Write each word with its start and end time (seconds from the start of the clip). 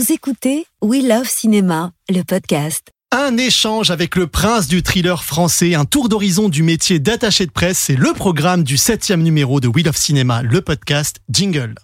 Vous 0.00 0.12
écoutez 0.14 0.64
We 0.80 1.04
Love 1.04 1.28
Cinéma, 1.28 1.90
le 2.08 2.22
podcast. 2.22 2.88
Un 3.12 3.36
échange 3.36 3.90
avec 3.90 4.16
le 4.16 4.28
prince 4.28 4.66
du 4.66 4.82
thriller 4.82 5.22
français, 5.22 5.74
un 5.74 5.84
tour 5.84 6.08
d'horizon 6.08 6.48
du 6.48 6.62
métier 6.62 6.98
d'attaché 6.98 7.44
de 7.44 7.50
presse, 7.50 7.78
c'est 7.78 7.96
le 7.96 8.14
programme 8.14 8.62
du 8.62 8.78
septième 8.78 9.22
numéro 9.22 9.60
de 9.60 9.68
We 9.68 9.84
Love 9.84 9.98
Cinéma, 9.98 10.40
le 10.40 10.62
podcast 10.62 11.18
Jingle. 11.28 11.74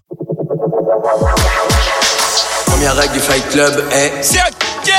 Première 2.65 2.97
règle 2.97 3.13
du 3.13 3.21
Fight 3.21 3.47
Club 3.51 3.85
est 3.93 4.13
C'est 4.23 4.41
ok 4.41 4.95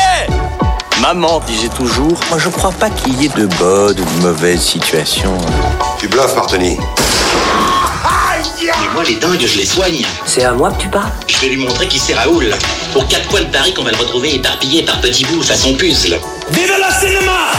Maman 1.01 1.39
disait 1.47 1.69
toujours 1.69 2.19
Moi 2.29 2.37
je 2.37 2.49
crois 2.49 2.71
pas 2.71 2.91
qu'il 2.91 3.19
y 3.19 3.25
ait 3.25 3.29
de 3.29 3.47
bonnes 3.57 3.99
ou 3.99 4.19
de 4.19 4.21
mauvaises 4.21 4.61
situations. 4.61 5.35
Tu 5.97 6.07
bluffes, 6.07 6.35
Martoni. 6.35 6.77
Moi, 8.97 9.03
les 9.03 9.17
dingues, 9.17 9.45
je 9.45 9.59
les 9.59 9.65
soigne. 9.67 10.03
C'est 10.25 10.43
à 10.43 10.53
moi 10.53 10.71
que 10.71 10.81
tu 10.81 10.87
parles 10.87 11.11
Je 11.27 11.37
vais 11.37 11.49
lui 11.49 11.57
montrer 11.57 11.87
qui 11.87 11.99
c'est 11.99 12.15
Raoul. 12.15 12.51
Aux 12.95 13.03
quatre 13.03 13.27
coins 13.27 13.41
de 13.41 13.51
Paris 13.51 13.71
qu'on 13.71 13.83
va 13.83 13.91
le 13.91 13.97
retrouver 13.97 14.33
éparpillé 14.33 14.81
par 14.81 14.99
petits 15.01 15.23
bouts 15.25 15.43
façon 15.43 15.75
puzzle. 15.75 16.19
Vive 16.49 16.73
la 16.79 16.91
cinéma 16.99 17.51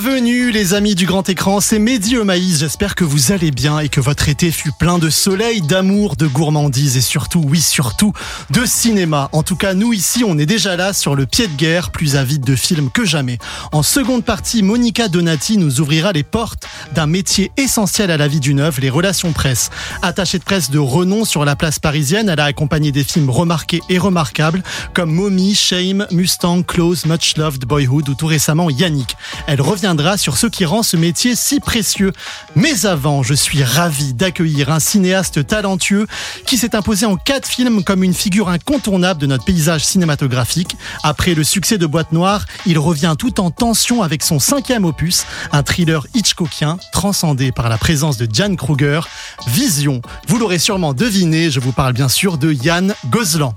Bienvenue 0.00 0.50
les 0.50 0.72
amis 0.72 0.94
du 0.94 1.04
grand 1.04 1.28
écran, 1.28 1.60
c'est 1.60 1.78
Mehdi 1.78 2.16
Maïs, 2.16 2.60
j'espère 2.60 2.94
que 2.94 3.04
vous 3.04 3.32
allez 3.32 3.50
bien 3.50 3.80
et 3.80 3.90
que 3.90 4.00
votre 4.00 4.30
été 4.30 4.50
fut 4.50 4.72
plein 4.72 4.98
de 4.98 5.10
soleil, 5.10 5.60
d'amour, 5.60 6.16
de 6.16 6.26
gourmandise 6.26 6.96
et 6.96 7.02
surtout, 7.02 7.44
oui 7.46 7.60
surtout, 7.60 8.14
de 8.48 8.64
cinéma. 8.64 9.28
En 9.32 9.42
tout 9.42 9.56
cas, 9.56 9.74
nous 9.74 9.92
ici, 9.92 10.24
on 10.26 10.38
est 10.38 10.46
déjà 10.46 10.74
là 10.74 10.94
sur 10.94 11.14
le 11.14 11.26
pied 11.26 11.48
de 11.48 11.52
guerre, 11.54 11.90
plus 11.90 12.16
avide 12.16 12.42
de 12.42 12.56
films 12.56 12.88
que 12.90 13.04
jamais. 13.04 13.36
En 13.72 13.82
seconde 13.82 14.24
partie, 14.24 14.62
Monica 14.62 15.08
Donati 15.08 15.58
nous 15.58 15.82
ouvrira 15.82 16.12
les 16.12 16.22
portes 16.22 16.66
d'un 16.94 17.06
métier 17.06 17.52
essentiel 17.58 18.10
à 18.10 18.16
la 18.16 18.26
vie 18.26 18.40
d'une 18.40 18.60
œuvre, 18.60 18.80
les 18.80 18.88
relations 18.88 19.32
presse. 19.32 19.68
Attachée 20.00 20.38
de 20.38 20.44
presse 20.44 20.70
de 20.70 20.78
renom 20.78 21.26
sur 21.26 21.44
la 21.44 21.56
place 21.56 21.78
parisienne, 21.78 22.30
elle 22.30 22.40
a 22.40 22.44
accompagné 22.44 22.90
des 22.90 23.04
films 23.04 23.28
remarqués 23.28 23.82
et 23.90 23.98
remarquables 23.98 24.62
comme 24.94 25.12
Mommy, 25.12 25.54
Shame, 25.54 26.06
Mustang, 26.10 26.62
Close, 26.62 27.04
Much 27.04 27.36
Loved, 27.36 27.66
Boyhood 27.66 28.08
ou 28.08 28.14
tout 28.14 28.26
récemment 28.26 28.70
Yannick. 28.70 29.14
Elle 29.46 29.60
reviendra 29.90 30.16
sur 30.16 30.36
ce 30.36 30.46
qui 30.46 30.64
rend 30.64 30.84
ce 30.84 30.96
métier 30.96 31.34
si 31.34 31.58
précieux. 31.58 32.12
Mais 32.54 32.86
avant, 32.86 33.24
je 33.24 33.34
suis 33.34 33.64
ravi 33.64 34.14
d'accueillir 34.14 34.70
un 34.70 34.78
cinéaste 34.78 35.44
talentueux 35.48 36.06
qui 36.46 36.58
s'est 36.58 36.76
imposé 36.76 37.06
en 37.06 37.16
quatre 37.16 37.48
films 37.48 37.82
comme 37.82 38.04
une 38.04 38.14
figure 38.14 38.48
incontournable 38.48 39.20
de 39.20 39.26
notre 39.26 39.44
paysage 39.44 39.84
cinématographique. 39.84 40.76
Après 41.02 41.34
le 41.34 41.42
succès 41.42 41.76
de 41.76 41.86
Boîte 41.86 42.12
Noire, 42.12 42.44
il 42.66 42.78
revient 42.78 43.16
tout 43.18 43.40
en 43.40 43.50
tension 43.50 44.04
avec 44.04 44.22
son 44.22 44.38
cinquième 44.38 44.84
opus, 44.84 45.24
un 45.50 45.64
thriller 45.64 46.06
Hitchcockien 46.14 46.78
transcendé 46.92 47.50
par 47.50 47.68
la 47.68 47.76
présence 47.76 48.16
de 48.16 48.28
Jan 48.32 48.54
Kruger. 48.54 49.00
Vision. 49.48 50.02
Vous 50.28 50.38
l'aurez 50.38 50.60
sûrement 50.60 50.94
deviné, 50.94 51.50
je 51.50 51.58
vous 51.58 51.72
parle 51.72 51.94
bien 51.94 52.08
sûr 52.08 52.38
de 52.38 52.52
Yann 52.52 52.94
Gozlan. 53.06 53.56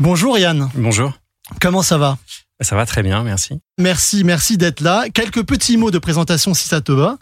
Bonjour 0.00 0.38
Yann. 0.38 0.70
Bonjour. 0.74 1.12
Comment 1.60 1.82
ça 1.82 1.98
va? 1.98 2.16
Ça 2.60 2.74
va 2.74 2.86
très 2.86 3.04
bien, 3.04 3.22
merci. 3.22 3.60
Merci, 3.80 4.24
merci 4.24 4.56
d'être 4.56 4.80
là. 4.80 5.04
Quelques 5.14 5.44
petits 5.44 5.76
mots 5.76 5.92
de 5.92 5.98
présentation 5.98 6.54
si 6.54 6.66
ça 6.66 6.80
te 6.80 6.90
va. 6.90 7.18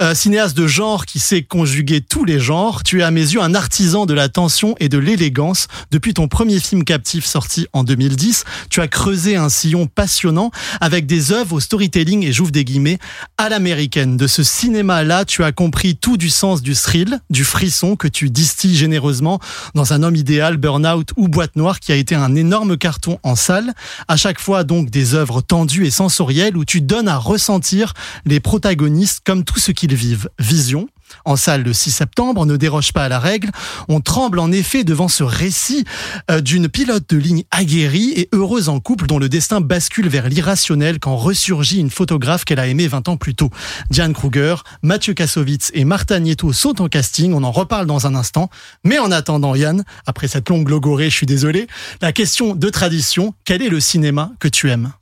Euh, 0.00 0.14
cinéaste 0.14 0.56
de 0.56 0.66
genre 0.66 1.04
qui 1.04 1.18
sait 1.18 1.42
conjuguer 1.42 2.00
tous 2.00 2.24
les 2.24 2.40
genres, 2.40 2.82
tu 2.82 3.00
es 3.00 3.02
à 3.02 3.10
mes 3.10 3.20
yeux 3.20 3.42
un 3.42 3.54
artisan 3.54 4.06
de 4.06 4.14
la 4.14 4.30
tension 4.30 4.74
et 4.80 4.88
de 4.88 4.96
l'élégance. 4.96 5.68
Depuis 5.90 6.14
ton 6.14 6.28
premier 6.28 6.58
film 6.58 6.84
captif 6.84 7.26
sorti 7.26 7.66
en 7.74 7.84
2010, 7.84 8.44
tu 8.70 8.80
as 8.80 8.88
creusé 8.88 9.36
un 9.36 9.50
sillon 9.50 9.86
passionnant 9.86 10.50
avec 10.80 11.04
des 11.04 11.32
œuvres 11.32 11.56
au 11.56 11.60
storytelling 11.60 12.24
et 12.24 12.32
j'ouvre 12.32 12.50
des 12.50 12.64
guillemets 12.64 12.98
à 13.36 13.50
l'américaine. 13.50 14.16
De 14.16 14.26
ce 14.26 14.42
cinéma-là, 14.42 15.26
tu 15.26 15.44
as 15.44 15.52
compris 15.52 15.96
tout 15.96 16.16
du 16.16 16.30
sens 16.30 16.62
du 16.62 16.72
thrill, 16.72 17.20
du 17.28 17.44
frisson 17.44 17.96
que 17.96 18.08
tu 18.08 18.30
distilles 18.30 18.76
généreusement 18.76 19.38
dans 19.74 19.92
un 19.92 20.02
homme 20.02 20.16
idéal, 20.16 20.56
Burnout 20.56 21.12
ou 21.18 21.28
Boîte 21.28 21.56
Noire 21.56 21.80
qui 21.80 21.92
a 21.92 21.96
été 21.96 22.14
un 22.14 22.34
énorme 22.34 22.78
carton 22.78 23.18
en 23.22 23.34
salle. 23.34 23.74
À 24.08 24.16
chaque 24.16 24.40
fois 24.40 24.64
donc 24.70 24.88
des 24.88 25.14
œuvres 25.16 25.40
tendues 25.40 25.84
et 25.84 25.90
sensorielles 25.90 26.56
où 26.56 26.64
tu 26.64 26.80
donnes 26.80 27.08
à 27.08 27.16
ressentir 27.16 27.92
les 28.24 28.38
protagonistes 28.38 29.20
comme 29.26 29.42
tout 29.42 29.58
ce 29.58 29.72
qu'ils 29.72 29.96
vivent. 29.96 30.30
Vision, 30.38 30.88
en 31.24 31.36
salle 31.36 31.62
le 31.62 31.72
6 31.72 31.90
septembre, 31.90 32.46
ne 32.46 32.56
déroge 32.56 32.92
pas 32.92 33.04
à 33.04 33.08
la 33.08 33.18
règle. 33.18 33.50
On 33.88 34.00
tremble 34.00 34.38
en 34.38 34.50
effet 34.52 34.84
devant 34.84 35.08
ce 35.08 35.22
récit 35.22 35.84
euh, 36.30 36.40
d'une 36.40 36.68
pilote 36.68 37.08
de 37.10 37.16
ligne 37.16 37.44
aguerrie 37.50 38.12
et 38.16 38.28
heureuse 38.32 38.68
en 38.68 38.80
couple 38.80 39.06
dont 39.06 39.18
le 39.18 39.28
destin 39.28 39.60
bascule 39.60 40.08
vers 40.08 40.28
l'irrationnel 40.28 40.98
quand 41.00 41.16
ressurgit 41.16 41.78
une 41.80 41.90
photographe 41.90 42.44
qu'elle 42.44 42.60
a 42.60 42.66
aimée 42.66 42.88
20 42.88 43.08
ans 43.08 43.16
plus 43.16 43.34
tôt. 43.34 43.50
Diane 43.90 44.12
Kruger, 44.12 44.56
Mathieu 44.82 45.14
Kassovitz 45.14 45.70
et 45.74 45.84
Marta 45.84 46.18
Nieto 46.20 46.52
sont 46.52 46.80
en 46.82 46.88
casting. 46.88 47.32
On 47.34 47.42
en 47.44 47.50
reparle 47.52 47.86
dans 47.86 48.06
un 48.06 48.14
instant. 48.14 48.50
Mais 48.84 48.98
en 48.98 49.10
attendant, 49.10 49.54
Yann, 49.54 49.84
après 50.06 50.28
cette 50.28 50.48
longue 50.48 50.68
logorée, 50.68 51.10
je 51.10 51.14
suis 51.16 51.26
désolé, 51.26 51.66
la 52.00 52.12
question 52.12 52.54
de 52.54 52.68
tradition, 52.68 53.34
quel 53.44 53.62
est 53.62 53.68
le 53.68 53.80
cinéma 53.80 54.32
que 54.40 54.48
tu 54.48 54.70
aimes? 54.70 54.92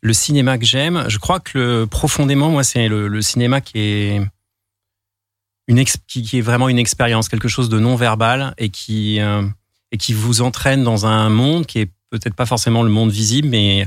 Le 0.00 0.12
cinéma 0.12 0.58
que 0.58 0.64
j'aime, 0.64 1.04
je 1.08 1.18
crois 1.18 1.38
que 1.38 1.58
le- 1.58 1.86
profondément, 1.86 2.50
moi, 2.50 2.64
c'est 2.64 2.88
le, 2.88 3.06
le 3.08 3.22
cinéma 3.22 3.60
qui 3.60 3.78
est 3.78 4.20
une 5.78 5.84
qui, 5.84 6.22
qui 6.22 6.38
est 6.38 6.42
vraiment 6.42 6.68
une 6.68 6.78
expérience, 6.78 7.28
quelque 7.28 7.48
chose 7.48 7.68
de 7.68 7.78
non 7.78 7.96
verbal 7.96 8.54
et 8.58 8.68
qui 8.68 9.20
euh, 9.20 9.42
et 9.90 9.98
qui 9.98 10.12
vous 10.14 10.40
entraîne 10.42 10.84
dans 10.84 11.06
un 11.06 11.28
monde 11.28 11.66
qui 11.66 11.80
est 11.80 11.90
peut-être 12.10 12.34
pas 12.34 12.46
forcément 12.46 12.82
le 12.82 12.90
monde 12.90 13.10
visible, 13.10 13.48
mais 13.48 13.86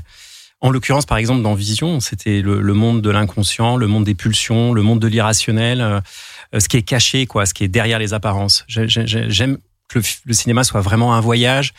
en 0.62 0.69
l'occurrence, 0.72 1.06
par 1.06 1.18
exemple, 1.18 1.41
dans 1.44 1.53
Vision, 1.53 2.00
c'était 2.00 2.41
le, 2.41 2.62
le 2.62 2.73
monde 2.73 3.01
de 3.01 3.09
l'inconscient, 3.09 3.75
le 3.78 3.88
monde 3.88 4.03
des 4.06 4.16
pulsions, 4.16 4.73
le 4.73 4.81
monde 4.81 5.00
de 5.00 5.07
l'irrationnel, 5.07 5.81
euh, 5.81 6.59
ce 6.59 6.68
qui 6.69 6.78
est 6.78 6.81
caché, 6.81 7.25
quoi, 7.28 7.46
ce 7.46 7.53
qui 7.53 7.63
est 7.63 7.68
derrière 7.68 8.00
les 8.00 8.13
apparences. 8.13 8.63
J'ai- 8.67 8.88
j'ai- 8.88 9.29
J'aime 9.29 9.57
que 9.90 10.00
le, 10.00 10.06
le 10.25 10.34
cinéma 10.34 10.63
soit 10.63 10.81
vraiment 10.81 11.13
un 11.13 11.19
voyage 11.22 11.73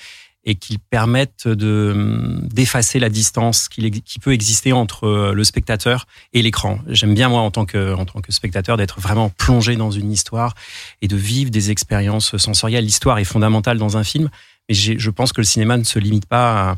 et 0.47 0.55
qu'il 0.55 0.79
permette 0.79 1.49
de 1.49 1.93
hum, 1.95 2.49
d'effacer 2.49 2.99
la 2.99 3.11
distance 3.11 3.69
qui 3.69 4.19
peut 4.21 4.33
exister 4.33 4.73
entre 4.73 5.05
euh, 5.05 5.33
le 5.35 5.45
spectateur 5.45 6.07
et 6.33 6.41
l'écran. 6.41 6.79
J'aime 6.87 7.15
bien 7.15 7.29
moi 7.29 7.41
en 7.41 7.51
tant 7.51 7.67
que 7.67 7.95
en 7.95 8.07
tant 8.07 8.21
que 8.21 8.33
spectateur 8.33 8.77
d'être 8.77 9.01
vraiment 9.01 9.29
plongé 9.29 9.77
dans 9.77 9.91
une 9.91 10.11
histoire 10.11 10.55
et 11.03 11.09
de 11.09 11.17
vivre 11.17 11.51
des 11.51 11.71
expériences 11.71 12.37
sensorielles. 12.37 12.85
L'histoire 12.85 13.19
est 13.19 13.25
fondamentale 13.25 13.77
dans 13.77 13.97
un 13.97 14.05
film, 14.05 14.31
mais 14.69 14.75
je 14.75 15.11
pense 15.11 15.33
que 15.33 15.41
le 15.41 15.47
cinéma 15.47 15.77
ne 15.77 15.85
se 15.85 15.99
limite 15.99 16.27
pas 16.27 16.71
à, 16.71 16.77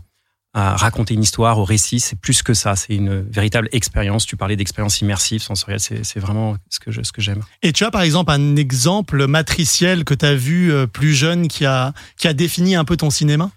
à 0.55 0.77
raconter 0.77 1.15
une 1.15 1.23
histoire, 1.23 1.59
au 1.59 1.65
récit. 1.65 2.01
C'est 2.01 2.19
plus 2.19 2.43
que 2.43 2.55
ça. 2.55 2.75
C'est 2.75 2.95
une 2.95 3.21
véritable 3.21 3.69
expérience. 3.73 4.27
Tu 4.27 4.37
parlais 4.37 4.57
d'expérience 4.57 5.01
immersive, 5.01 5.43
sensorielle. 5.43 5.81
C'est 5.81 6.19
vraiment 6.19 6.57
ce 6.71 6.81
que 6.81 6.91
ce 6.91 7.13
que 7.13 7.21
j'aime. 7.21 7.43
Et 7.63 7.73
tu 7.73 7.85
as 7.85 7.91
par 7.91 8.03
exemple 8.03 8.33
un 8.33 8.57
exemple 8.57 9.27
matriciel 9.27 10.05
que 10.05 10.15
tu 10.15 10.25
as 10.25 10.35
vu 10.35 10.73
euh, 10.73 10.87
plus 10.87 11.15
jeune 11.15 11.49
qui 11.49 11.67
a, 11.67 11.93
qui 12.17 12.29
a 12.29 12.33
défini 12.33 12.75
un 12.75 12.85
peu 12.85 12.97
ton 12.97 13.11
cinéma? 13.11 13.51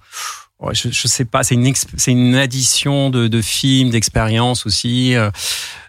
Je, 0.72 0.90
je 0.92 1.08
sais 1.08 1.26
pas, 1.26 1.44
c'est 1.44 1.56
une 1.56 1.74
c'est 1.98 2.12
une 2.12 2.36
addition 2.36 3.10
de, 3.10 3.28
de 3.28 3.42
films, 3.42 3.90
d'expériences 3.90 4.66
aussi, 4.66 5.16
euh, 5.16 5.32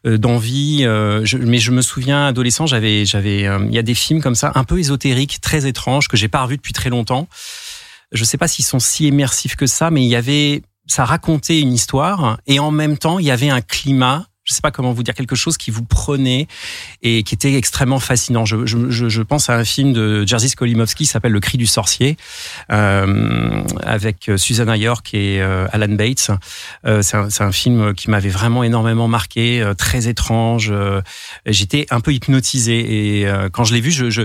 euh, 0.06 0.16
d'envie. 0.16 0.84
euh, 0.84 1.24
mais 1.40 1.58
je 1.58 1.70
me 1.70 1.82
souviens, 1.82 2.26
adolescent, 2.26 2.66
j'avais 2.66 3.04
j'avais 3.04 3.46
euh, 3.46 3.64
il 3.68 3.74
y 3.74 3.78
a 3.78 3.82
des 3.82 3.94
films 3.94 4.22
comme 4.22 4.34
ça, 4.34 4.52
un 4.54 4.64
peu 4.64 4.78
ésotériques, 4.78 5.40
très 5.40 5.66
étranges 5.66 6.08
que 6.08 6.16
j'ai 6.16 6.28
pas 6.28 6.42
revus 6.42 6.56
depuis 6.56 6.72
très 6.72 6.90
longtemps. 6.90 7.28
Je 8.12 8.24
sais 8.24 8.38
pas 8.38 8.48
s'ils 8.48 8.64
sont 8.64 8.78
si 8.78 9.08
immersifs 9.08 9.56
que 9.56 9.66
ça, 9.66 9.90
mais 9.90 10.02
il 10.02 10.08
y 10.08 10.16
avait 10.16 10.62
ça 10.86 11.04
racontait 11.04 11.60
une 11.60 11.72
histoire 11.72 12.38
et 12.46 12.58
en 12.58 12.70
même 12.70 12.98
temps 12.98 13.18
il 13.18 13.26
y 13.26 13.30
avait 13.30 13.50
un 13.50 13.60
climat. 13.60 14.26
Je 14.44 14.54
sais 14.54 14.60
pas 14.60 14.72
comment 14.72 14.92
vous 14.92 15.04
dire 15.04 15.14
quelque 15.14 15.36
chose 15.36 15.56
qui 15.56 15.70
vous 15.70 15.84
prenait 15.84 16.48
et 17.02 17.22
qui 17.22 17.34
était 17.34 17.54
extrêmement 17.54 18.00
fascinant. 18.00 18.44
Je, 18.44 18.66
je, 18.66 18.90
je, 18.90 19.22
pense 19.22 19.48
à 19.48 19.56
un 19.56 19.64
film 19.64 19.92
de 19.92 20.26
Jerzy 20.26 20.48
Skolimowski 20.48 21.04
qui 21.04 21.10
s'appelle 21.10 21.30
Le 21.30 21.38
Cri 21.38 21.58
du 21.58 21.66
sorcier 21.66 22.16
euh, 22.72 23.62
avec 23.84 24.30
Susanna 24.36 24.76
York 24.76 25.14
et 25.14 25.40
euh, 25.40 25.68
Alan 25.72 25.94
Bates. 25.94 26.32
Euh, 26.86 27.02
c'est 27.02 27.16
un, 27.16 27.28
un 27.38 27.52
film 27.52 27.94
qui 27.94 28.10
m'avait 28.10 28.30
vraiment 28.30 28.64
énormément 28.64 29.06
marqué, 29.06 29.62
euh, 29.62 29.74
très 29.74 30.08
étrange. 30.08 30.70
euh, 30.72 31.00
J'étais 31.46 31.86
un 31.90 32.00
peu 32.00 32.12
hypnotisé 32.12 33.20
et 33.20 33.26
quand 33.52 33.62
je 33.62 33.74
l'ai 33.74 33.80
vu, 33.80 33.92
je, 33.92 34.10
je 34.10 34.22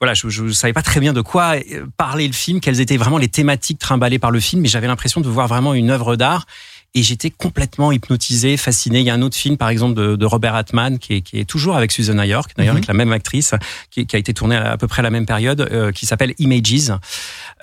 voilà, 0.00 0.14
je, 0.14 0.28
je 0.28 0.48
savais 0.50 0.72
pas 0.72 0.82
très 0.82 0.98
bien 1.00 1.12
de 1.12 1.20
quoi 1.20 1.54
parler 1.96 2.26
le 2.26 2.32
film, 2.32 2.60
quelles 2.60 2.80
étaient 2.80 2.96
vraiment 2.96 3.18
les 3.18 3.28
thématiques 3.28 3.78
trimballées 3.78 4.18
par 4.18 4.30
le 4.32 4.40
film, 4.40 4.62
mais 4.62 4.68
j'avais 4.68 4.88
l'impression 4.88 5.20
de 5.20 5.28
voir 5.28 5.46
vraiment 5.46 5.74
une 5.74 5.90
œuvre 5.90 6.16
d'art 6.16 6.46
et 6.96 7.02
j'étais 7.02 7.30
complètement 7.30 7.90
hypnotisé, 7.90 8.56
fasciné. 8.56 9.00
Il 9.00 9.06
y 9.06 9.10
a 9.10 9.14
un 9.14 9.22
autre 9.22 9.36
film, 9.36 9.56
par 9.56 9.68
exemple, 9.68 9.94
de, 9.94 10.14
de 10.14 10.26
Robert 10.26 10.54
Altman, 10.54 10.98
qui 11.00 11.14
est, 11.14 11.20
qui 11.22 11.40
est 11.40 11.44
toujours 11.44 11.74
avec 11.76 11.90
Susanna 11.90 12.24
York, 12.24 12.52
d'ailleurs 12.56 12.74
Mhm. 12.74 12.78
avec 12.78 12.86
la 12.86 12.94
même 12.94 13.12
actrice, 13.12 13.52
qui, 13.90 14.06
qui 14.06 14.14
a 14.14 14.18
été 14.18 14.32
tourné 14.32 14.54
à, 14.54 14.76
peu 14.76 14.86
près 14.86 15.00
à 15.00 15.02
la 15.02 15.10
même 15.10 15.26
période, 15.26 15.60
euh, 15.72 15.90
qui 15.90 16.06
s'appelle 16.06 16.34
Images, 16.38 16.92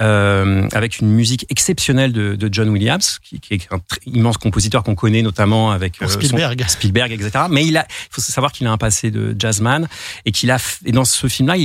euh, 0.01 0.67
avec 0.73 0.99
une 0.99 1.09
musique 1.11 1.45
exceptionnelle 1.49 2.11
de, 2.11 2.35
de 2.35 2.49
John 2.53 2.67
Williams, 2.69 3.19
qui, 3.23 3.39
qui 3.39 3.53
est 3.53 3.67
un 3.71 3.79
immense 4.05 4.37
compositeur 4.37 4.83
qu'on 4.83 4.95
connaît 4.95 5.21
notamment 5.21 5.71
avec 5.71 6.01
euh, 6.01 6.07
son- 6.07 6.19
Spielberg. 6.19 6.65
Spielberg, 6.67 7.11
etc. 7.13 7.45
Mais 7.49 7.65
il 7.65 7.77
a, 7.77 7.85
il 7.89 8.07
faut 8.11 8.21
savoir 8.21 8.51
qu'il 8.51 8.67
a 8.67 8.71
un 8.71 8.77
passé 8.77 9.11
de 9.11 9.33
jazzman 9.39 9.87
et 10.25 10.33
qu'il 10.33 10.51
a, 10.51 10.57
et 10.85 10.91
dans 10.91 11.05
ce 11.05 11.27
film-là, 11.27 11.55
il, 11.55 11.63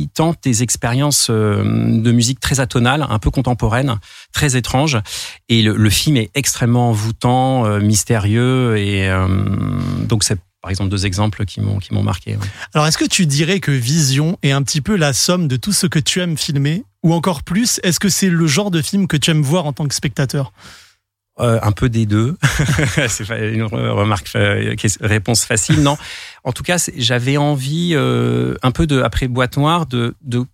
il 0.00 0.08
tente 0.08 0.38
des 0.42 0.62
expériences 0.62 1.28
de 1.30 2.10
musique 2.12 2.40
très 2.40 2.58
atonales, 2.60 3.06
un 3.08 3.18
peu 3.18 3.30
contemporaines, 3.30 3.98
très 4.32 4.56
étranges. 4.56 4.98
Et 5.48 5.62
le, 5.62 5.76
le 5.76 5.90
film 5.90 6.16
est 6.16 6.30
extrêmement 6.34 6.88
envoûtant, 6.90 7.66
euh, 7.66 7.80
mystérieux, 7.80 8.76
et 8.78 9.08
euh, 9.08 9.26
donc 10.08 10.24
c'est 10.24 10.38
par 10.62 10.70
exemple 10.70 10.90
deux 10.90 11.06
exemples 11.06 11.44
qui 11.44 11.60
m'ont 11.60 11.78
qui 11.78 11.92
m'ont 11.92 12.02
marqué. 12.04 12.32
ouais. 12.36 12.46
Alors, 12.74 12.86
est-ce 12.86 12.98
que 12.98 13.04
tu 13.04 13.26
dirais 13.26 13.58
que 13.60 13.70
Vision 13.72 14.38
est 14.42 14.52
un 14.52 14.62
petit 14.62 14.80
peu 14.80 14.96
la 14.96 15.12
somme 15.12 15.48
de 15.48 15.56
tout 15.56 15.72
ce 15.72 15.86
que 15.86 15.98
tu 15.98 16.20
aimes 16.20 16.36
filmer? 16.38 16.84
Ou 17.02 17.12
encore 17.14 17.42
plus, 17.42 17.80
est-ce 17.82 17.98
que 17.98 18.08
c'est 18.08 18.30
le 18.30 18.46
genre 18.46 18.70
de 18.70 18.80
film 18.80 19.08
que 19.08 19.16
tu 19.16 19.32
aimes 19.32 19.42
voir 19.42 19.66
en 19.66 19.72
tant 19.72 19.88
que 19.88 19.94
spectateur? 19.94 20.52
Euh, 21.40 21.58
un 21.62 21.72
peu 21.72 21.88
des 21.88 22.06
deux. 22.06 22.36
c'est 23.08 23.24
une 23.54 23.62
re- 23.64 23.88
remarque, 23.90 24.30
réponse 25.00 25.44
facile. 25.44 25.82
Non, 25.82 25.96
en 26.44 26.52
tout 26.52 26.62
cas, 26.62 26.76
j'avais 26.96 27.38
envie 27.38 27.92
euh, 27.94 28.54
un 28.62 28.70
peu 28.70 28.86
de 28.86 29.00
après 29.02 29.26
Boîte 29.26 29.56
Noire 29.56 29.86
de, 29.86 30.14
de 30.22 30.44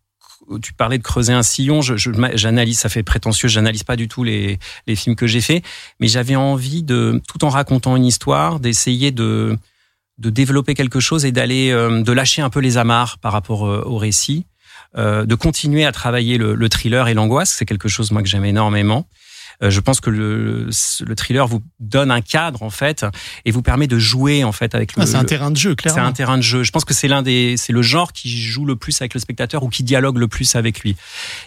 tu 0.62 0.72
parlais 0.72 0.98
de 0.98 1.02
creuser 1.02 1.32
un 1.32 1.42
sillon. 1.42 1.82
Je, 1.82 1.96
je- 1.96 2.10
j'analyse, 2.34 2.78
ça 2.78 2.88
fait 2.88 3.02
prétentieux. 3.02 3.48
J'analyse 3.48 3.84
pas 3.84 3.96
du 3.96 4.08
tout 4.08 4.24
les, 4.24 4.58
les 4.86 4.96
films 4.96 5.16
que 5.16 5.26
j'ai 5.26 5.40
faits, 5.40 5.62
mais 6.00 6.08
j'avais 6.08 6.36
envie 6.36 6.82
de, 6.82 7.20
tout 7.28 7.44
en 7.44 7.48
racontant 7.48 7.96
une 7.96 8.06
histoire, 8.06 8.60
d'essayer 8.60 9.10
de 9.10 9.56
de 10.18 10.30
développer 10.30 10.74
quelque 10.74 10.98
chose 10.98 11.24
et 11.24 11.30
d'aller 11.30 11.70
euh, 11.70 12.02
de 12.02 12.10
lâcher 12.12 12.42
un 12.42 12.50
peu 12.50 12.58
les 12.58 12.76
amarres 12.76 13.18
par 13.18 13.32
rapport 13.32 13.68
euh, 13.68 13.84
au 13.86 13.98
récit, 13.98 14.46
euh, 14.96 15.24
de 15.24 15.34
continuer 15.36 15.84
à 15.84 15.92
travailler 15.92 16.38
le, 16.38 16.56
le 16.56 16.68
thriller 16.68 17.06
et 17.06 17.14
l'angoisse. 17.14 17.50
C'est 17.56 17.64
quelque 17.64 17.88
chose 17.88 18.10
moi 18.10 18.20
que 18.22 18.28
j'aime 18.28 18.44
énormément. 18.44 19.06
Euh, 19.62 19.70
je 19.70 19.80
pense 19.80 20.00
que 20.00 20.08
le, 20.10 20.68
le 21.04 21.14
thriller 21.16 21.46
vous 21.48 21.62
donne 21.80 22.10
un 22.12 22.20
cadre 22.20 22.62
en 22.62 22.70
fait 22.70 23.04
et 23.44 23.50
vous 23.50 23.62
permet 23.62 23.88
de 23.88 23.98
jouer 23.98 24.44
en 24.44 24.52
fait 24.52 24.74
avec 24.74 24.94
le. 24.94 25.02
Ah, 25.02 25.06
C'est 25.06 25.16
un 25.16 25.22
le- 25.22 25.26
terrain 25.26 25.50
de 25.50 25.56
jeu, 25.56 25.70
c'est 25.70 25.76
clairement. 25.90 26.04
un 26.06 26.12
terrain 26.12 26.36
de 26.36 26.42
jeu. 26.42 26.62
Je 26.62 26.70
pense 26.70 26.84
que 26.84 26.94
c'est 26.94 27.08
l'un 27.08 27.22
des, 27.22 27.56
c'est 27.56 27.72
le 27.72 27.82
genre 27.82 28.12
qui 28.12 28.30
joue 28.40 28.64
le 28.64 28.76
plus 28.76 29.00
avec 29.00 29.14
le 29.14 29.20
spectateur 29.20 29.64
ou 29.64 29.68
qui 29.68 29.82
dialogue 29.82 30.18
le 30.18 30.28
plus 30.28 30.54
avec 30.54 30.80
lui. 30.80 30.94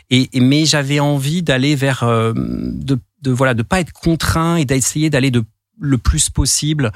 Et, 0.10 0.30
et- 0.34 0.42
mais 0.42 0.66
j'avais 0.66 1.00
envie 1.00 1.42
d'aller 1.42 1.76
vers, 1.76 2.04
euh, 2.04 2.34
de, 2.36 3.00
de 3.22 3.32
voilà, 3.32 3.54
de 3.54 3.64
pas 3.64 3.80
être 3.80 3.94
contraint 3.94 4.58
et 4.58 4.66
d'essayer 4.66 5.10
d'aller 5.10 5.32
de 5.32 5.44
le 5.80 5.98
plus 5.98 6.30
possible 6.30 6.92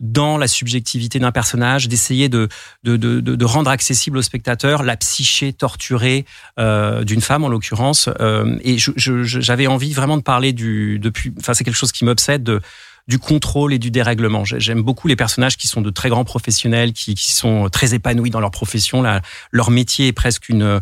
dans 0.00 0.36
la 0.38 0.48
subjectivité 0.48 1.18
d'un 1.18 1.32
personnage, 1.32 1.88
d'essayer 1.88 2.28
de, 2.28 2.48
de, 2.82 2.96
de, 2.96 3.20
de, 3.20 3.44
rendre 3.44 3.70
accessible 3.70 4.18
au 4.18 4.22
spectateur 4.22 4.82
la 4.82 4.96
psyché 4.96 5.52
torturée 5.52 6.24
euh, 6.58 7.04
d'une 7.04 7.20
femme 7.20 7.44
en 7.44 7.48
l'occurrence. 7.48 8.08
Euh, 8.20 8.58
et 8.62 8.76
j'avais 8.78 9.66
envie 9.66 9.92
vraiment 9.92 10.16
de 10.16 10.22
parler 10.22 10.52
du 10.52 10.98
depuis. 10.98 11.32
Enfin, 11.38 11.54
c'est 11.54 11.64
quelque 11.64 11.76
chose 11.76 11.92
qui 11.92 12.04
m'obsède 12.04 12.42
de 12.42 12.60
du 13.06 13.18
contrôle 13.18 13.74
et 13.74 13.78
du 13.78 13.90
dérèglement. 13.90 14.44
J'ai- 14.44 14.60
J'aime 14.60 14.82
beaucoup 14.82 15.08
les 15.08 15.16
personnages 15.16 15.56
qui 15.58 15.66
sont 15.66 15.82
de 15.82 15.90
très 15.90 16.08
grands 16.08 16.24
professionnels, 16.24 16.92
qui, 16.92 17.14
qui 17.14 17.32
sont 17.32 17.68
très 17.70 17.92
épanouis 17.94 18.30
dans 18.30 18.40
leur 18.40 18.50
profession. 18.50 19.02
Là, 19.02 19.20
leur 19.52 19.70
métier 19.70 20.06
est 20.08 20.12
presque 20.12 20.48
une, 20.48 20.80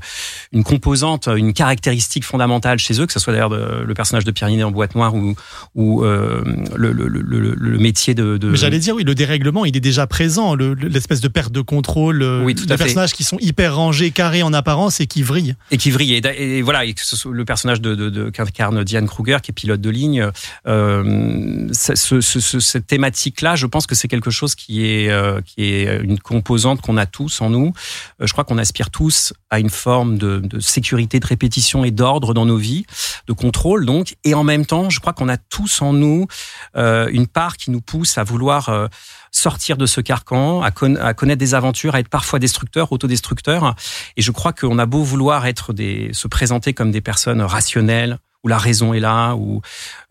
une 0.53 0.63
composante, 0.63 1.27
une 1.27 1.53
caractéristique 1.53 2.25
fondamentale 2.25 2.79
chez 2.79 3.01
eux, 3.01 3.07
que 3.07 3.13
ce 3.13 3.19
soit 3.19 3.33
d'ailleurs 3.33 3.49
le 3.51 3.95
personnage 3.95 4.25
de 4.25 4.31
Pierre 4.31 4.49
Ninet 4.51 4.63
en 4.63 4.71
boîte 4.71 4.95
noire 4.95 5.15
ou, 5.15 5.35
ou 5.75 6.05
euh, 6.05 6.43
le, 6.77 6.93
le, 6.93 7.09
le, 7.09 7.55
le- 7.57 7.79
métier 7.79 8.15
de... 8.15 8.37
de 8.37 8.55
j'allais 8.55 8.79
dire, 8.79 8.95
oui, 8.95 9.03
le 9.03 9.15
dérèglement, 9.17 9.65
il 9.65 9.77
est 9.77 9.81
déjà 9.81 10.07
présent, 10.07 10.55
le- 10.55 10.75
le- 10.75 10.87
l'espèce 10.89 11.21
de 11.21 11.29
perte 11.29 11.51
de 11.53 11.61
contrôle, 11.61 12.23
euh, 12.23 12.45
Oui, 12.45 12.55
tout 12.55 12.65
à 12.69 12.77
fait. 12.77 12.85
personnages 12.85 13.13
qui 13.15 13.25
sont 13.25 13.39
hyper 13.41 13.75
rangés, 13.75 14.13
carrés 14.13 14.45
en 14.45 14.53
apparence 14.53 15.01
et 15.01 15.07
qui 15.09 15.23
vrillent. 15.25 15.57
et 15.73 15.77
qui 15.79 15.91
vrille. 15.91 16.15
Et, 16.15 16.59
et 16.59 16.63
voilà, 16.63 16.85
et 16.85 16.95
que 16.95 17.05
ce 17.05 17.17
soit 17.17 17.33
le 17.33 17.45
personnage 17.45 17.81
de, 17.81 17.97
de, 17.97 18.11
de 18.11 18.31
qu'incarne 18.31 18.85
Diane 18.85 19.07
Kruger, 19.09 19.39
qui 19.43 19.51
est 19.51 19.55
pilote 19.55 19.81
de 19.81 19.91
ligne, 19.91 20.29
euh, 20.69 21.67
ce, 21.73 21.95
ce- 22.21 22.41
ce- 22.41 22.61
cette 22.61 22.87
thématique-là, 22.87 23.57
je 23.57 23.67
pense 23.67 23.87
que 23.87 23.95
c'est 23.95 24.09
quelque 24.09 24.31
chose 24.31 24.55
qui 24.55 24.85
est, 24.85 25.09
euh, 25.11 25.41
une 25.59 26.19
composante 26.19 26.81
qu'on 26.81 26.97
a 26.97 27.07
tous 27.07 27.41
en 27.41 27.51
nous. 27.51 27.73
Euh, 28.21 28.27
je 28.27 28.33
crois 28.33 28.45
qu'on 28.45 28.59
aspire 28.59 28.91
tous 28.91 29.33
à 29.51 29.59
une 29.59 29.71
forme 29.71 30.19
de, 30.19 30.43
sécurité, 30.61 31.21
de 31.21 31.27
répétition 31.27 31.85
et 31.85 31.91
d'ordre 31.91 32.35
dans 32.35 32.47
nos 32.47 32.57
vies, 32.57 32.85
de 33.27 33.33
contrôle 33.33 33.87
donc. 33.87 34.17
Et 34.25 34.35
en 34.35 34.45
même 34.45 34.67
temps, 34.67 34.91
je 34.91 35.01
crois 35.01 35.13
qu'on 35.13 35.29
a 35.29 35.37
tous 35.37 35.83
en 35.83 35.93
nous 35.93 36.27
euh, 36.77 37.09
une 37.13 37.27
part 37.27 37.57
qui 37.57 37.71
nous 37.71 37.81
pousse 37.81 38.19
à 38.19 38.25
vouloir 38.25 38.89
sortir 39.31 39.77
de 39.79 39.87
ce 39.87 40.01
carcan, 40.01 40.61
à 40.63 40.71
connaître 40.71 41.39
des 41.39 41.55
aventures, 41.55 41.95
à 41.95 42.01
être 42.01 42.09
parfois 42.09 42.39
destructeur, 42.39 42.93
autodestructeur. 42.93 43.75
Et 44.17 44.23
je 44.23 44.31
crois 44.31 44.53
qu'on 44.53 44.79
a 44.79 44.87
beau 44.87 45.03
vouloir 45.03 45.47
être 45.47 45.73
des, 45.73 46.11
se 46.13 46.29
présenter 46.29 46.75
comme 46.75 46.91
des 46.91 47.01
personnes 47.01 47.41
rationnelles, 47.41 48.19
où 48.45 48.49
la 48.49 48.59
raison 48.59 48.93
est 48.93 49.01
là, 49.01 49.35
où 49.35 49.61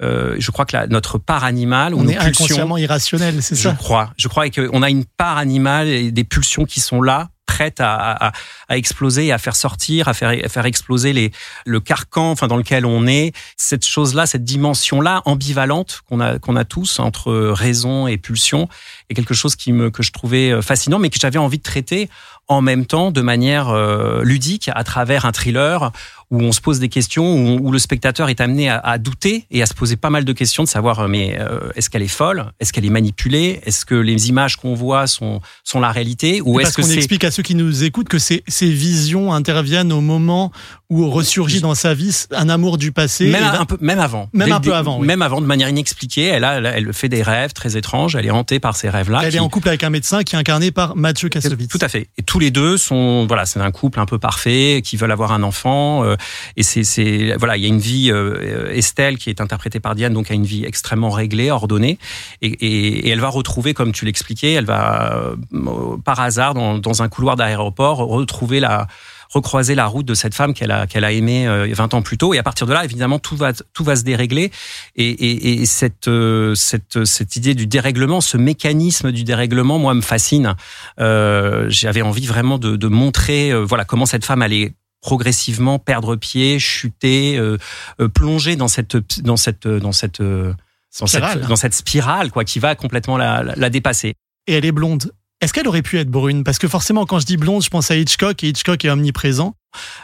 euh, 0.01 0.36
je 0.39 0.51
crois 0.51 0.66
que 0.66 0.75
la, 0.75 0.88
notre 0.88 1.18
part 1.18 1.44
animale, 1.44 1.94
ou 1.94 2.00
On 2.00 2.07
est 2.07 2.16
pulsions, 2.18 2.45
inconsciemment 2.45 2.78
irrationnel, 2.78 3.42
c'est 3.44 3.56
je 3.56 3.62
ça? 3.62 3.74
crois. 3.74 4.12
Je 4.18 4.28
crois 4.28 4.50
qu'on 4.50 4.81
a 4.81 4.89
une 4.89 5.06
part 5.06 5.38
animale 5.38 5.88
et 5.88 6.12
des 6.12 6.24
pulsions 6.24 6.66
qui 6.66 6.80
sont 6.80 7.01
là, 7.01 7.30
prêtes 7.45 7.81
à, 7.81 8.28
à, 8.28 8.31
à 8.69 8.78
exploser, 8.78 9.25
et 9.25 9.31
à 9.33 9.38
faire 9.38 9.57
sortir, 9.57 10.07
à 10.07 10.13
faire, 10.13 10.30
à 10.30 10.48
faire 10.48 10.66
exploser 10.66 11.12
les, 11.12 11.31
le 11.66 11.81
carcan, 11.81 12.31
enfin 12.31 12.48
dans 12.48 12.56
lequel 12.56 12.86
on 12.86 13.06
est. 13.06 13.33
Cette 13.57 13.86
chose-là, 13.86 14.25
cette 14.25 14.45
dimension-là 14.45 15.22
ambivalente 15.25 16.01
qu'on 16.07 16.22
a 16.22 16.39
qu'on 16.39 16.56
a 16.56 16.63
tous 16.63 17.00
entre 17.00 17.34
raison 17.51 18.07
et 18.07 18.18
pulsion, 18.18 18.69
est 19.10 19.13
quelque 19.13 19.34
chose 19.34 19.57
qui 19.57 19.74
me 19.74 19.89
que 19.89 20.04
je 20.04 20.13
trouvais 20.13 20.51
euh, 20.51 20.62
fascinant, 20.62 21.00
mais 21.00 21.10
que 21.10 21.18
j'avais 21.19 21.39
envie 21.39 21.57
de 21.57 21.63
traiter 21.63 22.10
en 22.48 22.62
même 22.62 22.86
temps 22.86 23.12
de 23.12 23.22
manière 23.22 23.69
euh, 23.69 24.24
ludique 24.24 24.69
à 24.74 24.84
travers 24.86 25.25
un 25.25 25.31
thriller 25.34 25.92
où 26.31 26.39
on 26.42 26.51
se 26.51 26.62
pose 26.62 26.80
des 26.80 26.89
questions, 26.89 27.25
où, 27.36 27.60
où 27.68 27.72
le 27.72 27.78
spectateur 27.80 28.30
est 28.30 28.42
amené 28.42 28.69
à, 28.69 28.80
à, 28.80 28.98
douter 28.98 29.45
et 29.51 29.62
à 29.62 29.66
se 29.66 29.74
poser 29.74 29.98
pas 29.98 30.10
mal 30.10 30.25
de 30.25 30.33
questions 30.33 30.63
de 30.63 30.68
savoir 30.69 31.00
euh, 31.00 31.07
mais 31.07 31.38
euh, 31.39 31.60
est-ce 31.75 31.89
qu'elle 31.89 32.01
est 32.01 32.07
folle, 32.07 32.45
est-ce 32.60 32.72
qu'elle 32.74 32.86
est 32.86 32.89
manipulée, 32.89 33.60
est-ce 33.66 33.86
que 33.86 33.95
les 33.95 34.30
images 34.30 34.56
qu'on 34.56 34.74
voit 34.74 35.07
sont 35.07 35.42
sont 35.63 35.80
la 35.80 35.92
réalité? 35.92 36.42
Ou 36.42 36.60
est-ce 36.60 36.74
que 36.74 36.81
qu'on 36.81 36.88
c'est 36.88 36.95
explique 36.95 37.24
à 37.25 37.31
ceux 37.31 37.44
qui 37.44 37.54
nous 37.56 37.83
écoutent 37.83 38.10
que 38.10 38.18
ces, 38.19 38.44
ces 38.48 38.69
visions 38.72 39.33
interviennent 39.33 39.92
au 39.92 40.01
moment 40.01 40.51
où 40.89 41.10
ressurgit 41.10 41.62
dans 41.62 41.75
sa 41.75 41.94
vie 41.94 42.25
un 42.31 42.50
amour 42.50 42.77
du 42.77 42.92
passé. 42.92 43.30
même 43.30 43.44
Et 43.44 43.57
un 43.57 43.66
peu 43.66 43.77
même 43.81 44.00
avant 44.00 44.30
Même 44.34 44.48
Dès- 44.48 44.54
un 44.54 44.60
peu 44.60 44.74
avant, 44.75 45.00
oui. 45.00 45.07
même 45.07 45.22
avant 45.22 45.42
de 45.42 45.45
manière 45.45 45.69
inexpliquée 45.69 46.25
elle 46.25 46.44
a 46.44 46.60
elle, 46.60 46.94
fait 46.94 47.10
des 47.10 47.22
rêves 47.24 47.54
très 47.54 47.77
étranges 47.77 48.16
elle 48.16 48.25
est 48.25 48.31
hantée 48.31 48.60
par 48.60 48.75
ces 48.75 48.89
rêves 48.89 49.10
là 49.10 49.22
elle 49.24 49.36
est 49.36 49.39
en 49.39 49.50
couple 49.50 49.69
avec 49.69 49.84
un 49.84 49.89
médecin 49.89 50.24
qui 50.24 50.36
est 50.36 50.39
incarné 50.39 50.72
par 50.72 50.95
Mathieu 50.95 51.30
Kassovitz. 51.30 51.69
Tout 51.69 51.80
à 51.81 51.88
fait. 51.88 52.07
Et 52.18 52.24
tous 52.24 52.39
les 52.39 52.51
deux 52.51 52.77
sont, 52.77 53.25
voilà, 53.27 53.45
c'est 53.45 53.60
un 53.60 53.72
couple 53.72 54.00
un 54.00 54.06
peu 54.06 54.19
parfait 54.19 54.81
qui 54.84 54.98
veulent 54.98 55.12
avoir 55.12 55.31
un 55.31 55.44
enfant. 55.44 56.04
euh, 56.04 56.16
et 56.57 56.63
c'est, 56.63 57.35
voilà, 57.38 57.57
il 57.57 57.63
y 57.63 57.65
a 57.65 57.69
une 57.69 57.79
vie. 57.79 58.12
euh, 58.12 58.71
Estelle 58.71 59.18
qui 59.18 59.29
est 59.29 59.41
interprétée 59.41 59.79
par 59.79 59.95
Diane, 59.95 60.13
donc 60.13 60.31
a 60.31 60.33
une 60.33 60.45
vie 60.45 60.65
extrêmement 60.65 61.09
réglée, 61.09 61.51
ordonnée, 61.51 61.97
et, 62.41 62.47
et, 62.47 63.07
et 63.07 63.09
elle 63.09 63.19
va 63.19 63.29
retrouver, 63.29 63.73
comme 63.73 63.91
tu 63.91 64.06
l'expliquais, 64.06 64.53
elle 64.53 64.65
va 64.65 65.15
euh, 65.15 65.97
par 66.03 66.19
hasard 66.19 66.53
dans, 66.53 66.77
dans 66.77 67.03
un 67.03 67.09
couloir 67.09 67.35
d'aéroport 67.35 67.97
retrouver 67.97 68.59
la 68.59 68.88
recroiser 69.33 69.75
la 69.75 69.85
route 69.85 70.06
de 70.06 70.13
cette 70.13 70.35
femme 70.35 70.53
qu'elle 70.53 70.71
a 70.71 70.88
qu'elle 70.88 71.06
a 71.06 71.12
aimée 71.13 71.47
euh, 71.47 71.68
20 71.71 71.94
ans 71.94 72.01
plus 72.01 72.18
tôt. 72.18 72.33
Et 72.33 72.38
à 72.38 72.44
partir 72.44 72.67
de 72.67 72.74
là 72.74 72.83
évidemment 72.83 73.17
tout 73.17 73.38
va 73.38 73.53
tout 73.53 73.83
va 73.83 73.95
se 73.95 74.03
dérégler. 74.03 74.51
Et, 74.97 75.09
et, 75.09 75.62
et 75.62 75.65
cette 75.65 76.09
euh, 76.09 76.53
cette 76.56 77.06
cette 77.06 77.35
idée 77.38 77.56
du 77.56 77.65
dérèglement 77.65 78.19
ce 78.19 78.35
mécanisme 78.38 79.12
du 79.12 79.24
dérèglement 79.24 79.79
moi 79.79 79.94
me 79.94 80.01
fascine. 80.01 80.56
Euh, 81.00 81.65
j'avais 81.69 82.01
envie 82.01 82.27
vraiment 82.27 82.57
de, 82.57 82.75
de 82.75 82.88
montrer 82.88 83.51
euh, 83.51 83.63
voilà 83.63 83.85
comment 83.85 84.06
cette 84.06 84.25
femme 84.25 84.41
allait 84.41 84.74
progressivement 85.01 85.80
perdre 85.80 86.15
pied 86.15 86.59
chuter 86.59 87.38
euh, 87.38 87.57
euh, 88.00 88.08
plonger 88.08 88.55
dans 88.55 88.67
cette 88.67 88.98
dans 89.22 89.38
cette 89.38 89.67
dans 89.67 89.91
cette 89.91 90.22
euh, 90.22 90.53
dans 91.00 91.08
Spirale. 91.08 91.39
cette, 91.39 91.48
dans 91.48 91.55
cette 91.55 91.74
spirale 91.74 92.31
quoi 92.31 92.43
qui 92.43 92.60
va 92.60 92.75
complètement 92.75 93.17
la, 93.17 93.43
la, 93.43 93.55
la 93.55 93.70
dépasser 93.70 94.15
Et 94.48 94.53
elle 94.53 94.65
est 94.65 94.72
blonde. 94.72 95.12
Est-ce 95.41 95.53
qu'elle 95.53 95.67
aurait 95.67 95.81
pu 95.81 95.98
être 95.98 96.10
brune? 96.10 96.43
Parce 96.43 96.60
que 96.60 96.67
forcément, 96.67 97.05
quand 97.05 97.20
je 97.20 97.25
dis 97.25 97.38
blonde, 97.38 97.63
je 97.63 97.70
pense 97.70 97.89
à 97.89 97.96
Hitchcock 97.96 98.43
et 98.43 98.50
Hitchcock 98.50 98.86
est 98.86 98.89
omniprésent. 98.89 99.55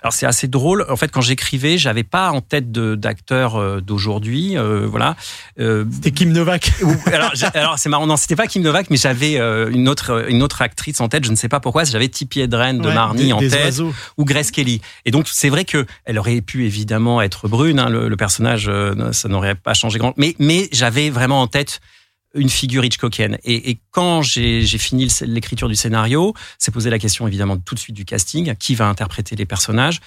Alors 0.02 0.14
c'est 0.14 0.26
assez 0.26 0.48
drôle. 0.48 0.86
En 0.90 0.96
fait, 0.96 1.10
quand 1.12 1.22
j'écrivais, 1.22 1.78
j'avais 1.78 2.04
pas 2.04 2.32
en 2.32 2.42
tête 2.42 2.72
d'acteurs 2.72 3.56
euh, 3.56 3.82
d'aujourd'hui. 3.82 4.58
euh, 4.58 4.88
voilà. 4.88 5.16
Euh, 5.60 5.86
C'était 5.92 6.12
Kim 6.12 6.32
Novak. 6.32 6.72
alors, 7.54 7.78
c'est 7.78 7.90
marrant. 7.90 8.08
Non, 8.08 8.16
c'était 8.18 8.36
pas 8.36 8.48
Kim 8.48 8.62
Novak, 8.62 8.90
mais 8.90 8.98
j'avais 8.98 9.40
euh, 9.40 9.70
une 9.72 9.90
autre 9.90 10.26
une 10.30 10.42
autre 10.44 10.62
actrice 10.62 11.02
en 11.02 11.10
tête. 11.10 11.26
Je 11.26 11.32
ne 11.32 11.36
sais 11.36 11.50
pas 11.50 11.60
pourquoi. 11.60 11.84
J'avais 11.84 12.08
Tippi 12.08 12.40
Hedren 12.42 12.78
de 12.80 12.88
Ouais, 12.88 12.94
Marnie 12.94 13.26
des, 13.28 13.34
en 13.34 13.40
des 13.40 13.50
tête 13.50 13.66
oiseaux. 13.66 13.94
ou 14.18 14.26
Grace 14.26 14.52
Kelly. 14.52 14.82
Et 15.06 15.12
donc 15.12 15.28
c'est 15.28 15.50
vrai 15.50 15.66
que 15.66 15.86
elle 16.06 16.18
aurait 16.20 16.42
pu 16.42 16.66
évidemment 16.66 17.22
être 17.22 17.48
brune. 17.48 17.80
hein, 17.80 17.90
le, 17.90 18.08
le 18.08 18.18
personnage, 18.18 18.72
ça 19.12 19.28
n'aurait 19.30 19.56
pas 19.56 19.74
changé 19.74 20.00
grand. 20.00 20.14
Mais 20.18 20.36
mais 20.40 20.70
j'avais 20.72 21.10
vraiment 21.10 21.42
en 21.42 21.48
tête 21.48 21.82
une 22.34 22.50
figure 22.50 22.86
Hitchcockienne. 22.86 23.38
Et, 23.44 23.70
et 23.72 23.80
quand 23.92 24.22
j'ai 24.22 24.66
fini 24.78 25.08
l'écriture 25.22 25.68
du 25.68 25.76
scénario, 25.76 26.34
c'est 26.60 26.72
posé 26.72 26.90
la 26.90 27.00
question 27.00 27.28
évidemment 27.28 27.58
tout 27.58 27.76
de 27.76 27.80
suite 27.80 27.96
du 27.96 28.06
casting, 28.06 28.56
qui 28.56 28.76
va 28.76 28.88
interpréter 28.88 29.36
les 29.36 29.46
personnages? 29.46 30.00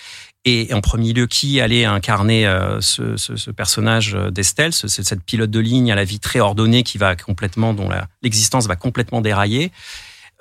Et 0.47 0.73
en 0.73 0.81
premier 0.81 1.13
lieu, 1.13 1.27
qui 1.27 1.61
allait 1.61 1.85
incarner 1.85 2.47
euh, 2.47 2.81
ce, 2.81 3.17
ce, 3.19 3.37
ce 3.37 3.51
personnage 3.51 4.15
euh, 4.15 4.31
d'Estelle, 4.31 4.73
ce- 4.73 4.89
ce- 4.89 5.03
cette 5.03 5.23
pilote 5.23 5.51
de 5.51 5.61
ligne 5.61 5.93
à 5.93 5.95
la 5.95 6.05
vie 6.05 6.19
très 6.19 6.41
ordonnée 6.41 6.83
qui 6.83 6.97
va 6.97 7.15
complètement, 7.15 7.75
dont 7.75 7.91
l'existence 8.23 8.67
va 8.67 8.77
complètement 8.77 9.21
dérailler. 9.21 9.71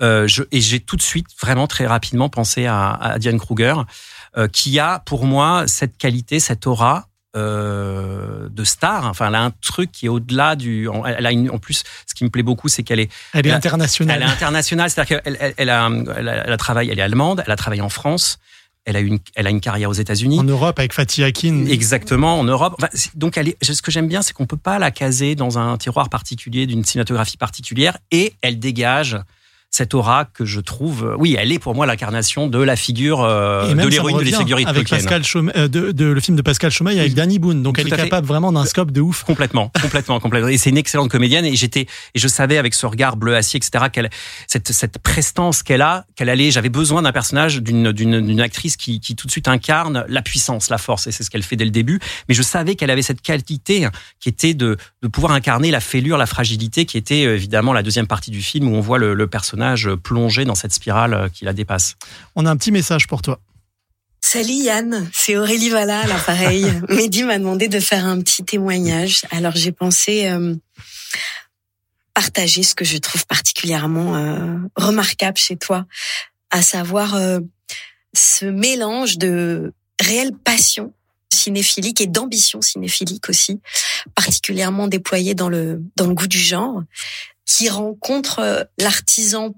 Euh, 0.02 0.26
je, 0.26 0.44
et 0.54 0.62
j'ai 0.62 0.80
tout 0.80 0.96
de 0.96 1.02
suite, 1.02 1.28
vraiment 1.42 1.68
très 1.68 1.86
rapidement, 1.86 2.30
pensé 2.30 2.66
à, 2.66 2.92
à 2.92 3.20
Diane 3.20 3.38
Kruger, 3.38 3.76
euh, 4.38 4.48
qui 4.48 4.80
a 4.80 5.00
pour 5.00 5.26
moi 5.26 5.66
cette 5.68 5.98
qualité, 5.98 6.40
cette 6.40 6.66
aura 6.66 7.09
euh, 7.36 8.48
de 8.50 8.64
star. 8.64 9.06
Enfin, 9.08 9.28
elle 9.28 9.36
a 9.36 9.42
un 9.44 9.52
truc 9.52 9.92
qui 9.92 10.06
est 10.08 10.10
au-delà 10.10 10.56
du. 10.56 10.88
en- 10.88 11.06
Elle 11.06 11.26
a 11.26 11.32
une, 11.32 11.50
en 11.52 11.58
plus, 11.60 11.84
ce 12.08 12.14
qui 12.16 12.24
me 12.24 12.30
plaît 12.30 12.44
beaucoup, 12.44 12.68
c'est 12.70 12.84
qu'elle 12.84 13.00
est 13.00 13.12
Elle 13.34 13.48
est 13.48 13.52
internationale. 13.52 14.18
elle 14.22 14.28
est 14.28 14.32
internationale, 14.32 14.90
c'est-à-dire 14.90 15.22
qu'elle 15.24 15.38
elle, 15.40 15.54
elle 15.58 15.70
a, 15.70 15.90
elle, 16.18 16.28
a, 16.30 16.46
elle 16.48 16.54
a 16.54 16.58
travaillé, 16.58 16.92
elle 16.92 17.00
est 17.00 17.04
allemande, 17.04 17.44
elle 17.46 17.52
a 17.52 17.56
travaillé 17.56 17.82
en 17.82 17.90
France, 17.90 18.40
elle 18.86 18.96
a 18.96 19.00
une, 19.00 19.20
elle 19.36 19.46
a 19.48 19.50
une 19.52 19.62
carrière 19.62 19.90
aux 19.90 19.94
États-Unis. 19.94 20.40
En 20.40 20.44
Europe, 20.44 20.80
avec 20.80 20.94
Fatih 20.94 21.24
Akin. 21.24 21.66
Exactement, 21.68 22.40
en 22.40 22.44
Europe. 22.44 22.76
Enfin, 22.80 22.90
donc, 23.16 23.38
elle 23.38 23.50
est, 23.50 23.58
ce 23.64 23.82
que 23.82 23.92
j'aime 23.92 24.08
bien, 24.08 24.22
c'est 24.22 24.34
qu'on 24.34 24.48
peut 24.48 24.58
pas 24.58 24.80
la 24.80 24.90
caser 24.92 25.36
dans 25.36 25.60
un 25.60 25.78
tiroir 25.78 26.10
particulier 26.10 26.66
d'une 26.66 26.84
cinématographie 26.84 27.38
particulière 27.38 27.98
et 28.12 28.34
elle 28.42 28.58
dégage 28.60 29.18
cette 29.72 29.94
aura 29.94 30.26
que 30.26 30.46
je 30.46 30.60
trouve, 30.60 31.16
oui, 31.20 31.36
elle 31.38 31.52
est 31.52 31.60
pour 31.60 31.76
moi 31.76 31.86
l'incarnation 31.86 32.48
de 32.48 32.60
la 32.60 32.76
figure 32.76 33.22
euh, 33.24 33.74
de 33.74 33.88
l'héroïne 33.88 34.18
de 34.18 34.24
de 34.24 34.54
avec 34.54 34.88
Tolkien. 34.88 34.98
Pascal 34.98 35.24
Chaume- 35.24 35.52
euh, 35.56 35.68
de, 35.68 35.92
de- 35.92 36.06
le 36.06 36.20
film 36.20 36.36
de 36.36 36.42
Pascal 36.42 36.72
Chaumeil 36.72 37.00
avec 37.00 37.14
Danny 37.14 37.38
Boone. 37.38 37.62
Donc 37.62 37.76
Tout 37.76 37.82
elle 37.82 37.94
est 37.94 37.96
capable 37.96 38.26
vraiment 38.26 38.52
d'un 38.52 38.66
scope 38.66 38.92
de 38.92 39.00
ouf. 39.02 39.24
Complètement, 39.26 39.72
complètement, 39.82 40.20
complètement. 40.20 40.50
Et 40.50 40.58
c'est 40.58 40.72
une 40.72 40.78
excellente 40.78 41.10
comédienne 41.12 41.46
et 41.46 41.56
j'étais 41.56 41.82
et 41.82 42.20
je 42.20 42.28
savais 42.28 42.58
avec 42.58 42.74
ce 42.74 42.88
regard 42.88 43.16
bleu 43.16 43.36
acier, 43.36 43.58
etc. 43.58 43.86
qu'elle 43.94 44.10
cette 44.48 44.72
cette 44.72 44.98
prestance 44.98 45.62
qu'elle 45.62 45.84
a, 45.84 46.06
qu'elle 46.16 46.30
allait. 46.30 46.50
J'avais 46.50 46.70
besoin 46.70 47.04
d'un 47.04 47.12
personnage, 47.12 47.62
d'une 47.62 47.92
d'une 47.92 48.22
d'une 48.26 48.42
actrice 48.42 48.76
qui 48.76 49.00
qui 49.00 49.16
tout 49.16 49.28
de 49.28 49.32
suite 49.32 49.48
incarne 49.48 50.04
la 50.08 50.22
puissance, 50.24 50.70
la 50.72 50.80
force 50.80 51.06
et 51.06 51.12
c'est 51.12 51.24
ce 51.24 51.30
qu'elle 51.30 51.44
fait 51.44 51.56
dès 51.58 51.66
le 51.66 51.72
début. 51.72 52.00
Mais 52.28 52.34
je 52.34 52.42
savais 52.42 52.74
qu'elle 52.76 52.90
avait 52.92 53.04
cette 53.04 53.22
qualité 53.22 53.88
qui 54.20 54.30
était 54.30 54.56
de 54.56 54.78
de 55.04 55.08
pouvoir 55.08 55.32
incarner 55.34 55.70
la 55.70 55.80
fêlure, 55.80 56.18
la 56.18 56.26
fragilité, 56.26 56.86
qui 56.86 56.98
était 56.98 57.26
euh, 57.26 57.36
évidemment 57.36 57.72
la 57.72 57.84
deuxième 57.84 58.08
partie 58.08 58.32
du 58.32 58.42
film 58.42 58.68
où 58.68 58.76
on 58.76 58.82
voit 58.82 58.98
le, 58.98 59.14
le 59.14 59.28
personnage 59.28 59.59
plonger 60.04 60.46
dans 60.46 60.56
cette 60.56 60.74
spirale 60.74 61.14
euh, 61.14 61.30
qui 61.30 61.46
la 61.46 61.54
dépasse. 61.54 61.96
On 62.36 62.46
a 62.46 62.52
un 62.52 62.58
petit 62.58 62.72
message 62.72 63.08
pour 63.08 63.22
toi. 63.22 63.40
Salut 64.22 64.54
Yann, 64.54 65.10
c'est 65.14 65.38
Aurélie 65.38 65.70
Valla, 65.70 66.06
l'appareil. 66.06 66.66
Mehdi 66.90 67.24
m'a 67.24 67.40
demandé 67.40 67.68
de 67.68 67.80
faire 67.80 68.06
un 68.06 68.22
petit 68.22 68.44
témoignage. 68.44 69.22
Alors 69.32 69.54
j'ai 69.56 69.72
pensé 69.72 70.28
euh, 70.28 70.56
partager 72.14 72.64
ce 72.64 72.76
que 72.76 72.86
je 72.86 72.98
trouve 72.98 73.26
particulièrement 73.26 74.18
euh, 74.18 74.58
remarquable 74.76 75.38
chez 75.38 75.56
toi, 75.56 75.86
à 76.52 76.62
savoir 76.62 77.16
euh, 77.16 77.40
ce 78.14 78.46
mélange 78.46 79.18
de 79.18 79.74
réelle 80.00 80.34
passion 80.34 80.94
cinéphilique 81.34 82.02
et 82.02 82.08
d'ambition 82.08 82.62
cinéphilique 82.62 83.30
aussi, 83.30 83.62
particulièrement 84.16 84.88
déployée 84.88 85.34
dans 85.34 85.50
le 85.50 85.82
dans 85.96 86.08
le 86.08 86.14
goût 86.14 86.28
du 86.28 86.40
genre, 86.40 86.84
qui 87.50 87.68
rencontre 87.68 88.40
euh, 88.40 88.64
l'artisan 88.78 89.56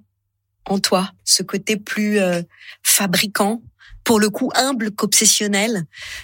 en 0.66 0.80
toi, 0.80 1.12
ce 1.26 1.44
côté 1.44 1.76
plus 1.76 2.20
euh, 2.20 2.42
fabricant, 2.84 3.62
pour 4.06 4.20
le 4.20 4.30
coup 4.30 4.50
humble 4.56 4.92
qu'obsessionnel. 4.92 5.84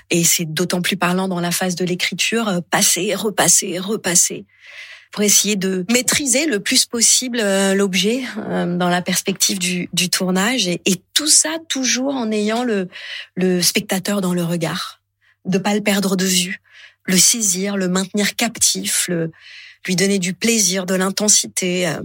Et 0.09 0.23
c'est 0.23 0.45
d'autant 0.45 0.81
plus 0.81 0.95
parlant 0.95 1.27
dans 1.27 1.41
la 1.41 1.51
phase 1.51 1.75
de 1.75 1.83
l'écriture, 1.83 2.47
euh, 2.47 2.59
passer, 2.61 3.13
repasser, 3.15 3.79
repasser, 3.79 4.45
pour 5.11 5.23
essayer 5.23 5.57
de 5.57 5.85
maîtriser 5.91 6.45
le 6.45 6.61
plus 6.61 6.85
possible 6.85 7.39
euh, 7.41 7.73
l'objet 7.73 8.23
dans 8.35 8.89
la 8.89 9.01
perspective 9.01 9.59
du, 9.59 9.89
du 9.91 10.09
tournage. 10.09 10.69
Et, 10.69 10.81
et 10.85 11.01
tout 11.13 11.27
ça 11.27 11.57
toujours 11.67 12.15
en 12.15 12.31
ayant 12.31 12.63
le, 12.63 12.87
le 13.35 13.61
spectateur 13.61 14.21
dans 14.21 14.33
le 14.33 14.43
regard, 14.43 15.01
de 15.43 15.57
pas 15.57 15.75
le 15.75 15.81
perdre 15.81 16.15
de 16.15 16.25
vue, 16.25 16.61
le 17.03 17.17
saisir, 17.17 17.75
le 17.75 17.89
maintenir 17.89 18.37
captif, 18.37 19.07
le, 19.09 19.31
lui 19.87 19.95
donner 19.95 20.19
du 20.19 20.33
plaisir, 20.33 20.85
de 20.85 20.95
l'intensité. 20.95 21.87
euh. 21.87 22.01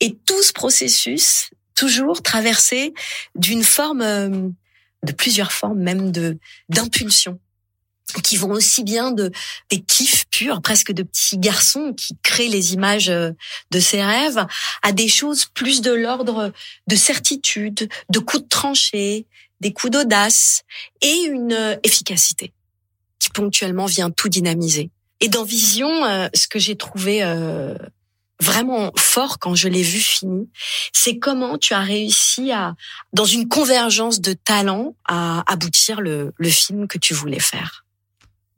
Et 0.00 0.16
tout 0.26 0.42
ce 0.42 0.52
processus, 0.52 1.50
toujours 1.74 2.22
traversé 2.22 2.92
d'une 3.34 3.62
forme, 3.62 4.02
euh, 4.02 4.48
de 5.04 5.12
plusieurs 5.12 5.52
formes 5.52 5.78
même 5.78 6.12
de 6.12 6.38
d'impulsion, 6.68 7.38
qui 8.24 8.36
vont 8.36 8.50
aussi 8.50 8.84
bien 8.84 9.12
de 9.12 9.30
des 9.70 9.80
kiffs 9.80 10.26
purs, 10.30 10.60
presque 10.60 10.92
de 10.92 11.02
petits 11.02 11.38
garçons 11.38 11.94
qui 11.94 12.16
créent 12.22 12.48
les 12.48 12.74
images 12.74 13.08
euh, 13.08 13.30
de 13.70 13.80
ses 13.80 14.02
rêves, 14.02 14.44
à 14.82 14.92
des 14.92 15.08
choses 15.08 15.46
plus 15.46 15.80
de 15.80 15.92
l'ordre 15.92 16.52
de 16.88 16.96
certitude, 16.96 17.88
de 18.10 18.18
coups 18.18 18.42
de 18.42 18.48
tranchée, 18.48 19.26
des 19.60 19.72
coups 19.72 19.92
d'audace 19.92 20.62
et 21.00 21.22
une 21.22 21.78
efficacité 21.84 22.52
qui 23.20 23.30
ponctuellement 23.30 23.86
vient 23.86 24.10
tout 24.10 24.28
dynamiser. 24.28 24.90
Et 25.22 25.28
dans 25.28 25.44
Vision, 25.44 26.04
euh, 26.04 26.28
ce 26.34 26.48
que 26.48 26.58
j'ai 26.58 26.76
trouvé 26.76 27.22
euh, 27.22 27.74
vraiment 28.40 28.92
fort 28.98 29.38
quand 29.38 29.54
je 29.54 29.68
l'ai 29.68 29.82
vu 29.82 30.00
fini, 30.00 30.50
c'est 30.92 31.18
comment 31.18 31.58
tu 31.58 31.74
as 31.74 31.80
réussi 31.80 32.50
à, 32.50 32.74
dans 33.12 33.24
une 33.24 33.48
convergence 33.48 34.20
de 34.20 34.32
talents, 34.32 34.96
à 35.06 35.44
aboutir 35.50 36.00
le, 36.00 36.34
le 36.36 36.50
film 36.50 36.88
que 36.88 36.98
tu 36.98 37.14
voulais 37.14 37.40
faire. 37.40 37.86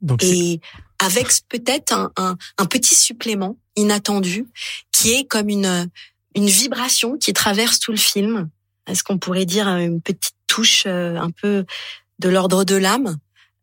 Donc 0.01 0.23
Et 0.23 0.59
avec 0.97 1.27
peut-être 1.49 1.93
un, 1.93 2.11
un, 2.17 2.35
un 2.57 2.65
petit 2.65 2.95
supplément 2.95 3.57
inattendu 3.75 4.47
qui 4.91 5.13
est 5.13 5.25
comme 5.25 5.49
une, 5.49 5.89
une 6.33 6.47
vibration 6.47 7.17
qui 7.17 7.31
traverse 7.33 7.79
tout 7.79 7.91
le 7.91 7.97
film. 7.97 8.49
Est-ce 8.87 9.03
qu'on 9.03 9.19
pourrait 9.19 9.45
dire 9.45 9.67
une 9.67 10.01
petite 10.01 10.35
touche 10.47 10.83
euh, 10.87 11.15
un 11.17 11.29
peu 11.29 11.65
de 12.19 12.29
l'ordre 12.29 12.63
de 12.63 12.75
l'âme? 12.75 13.17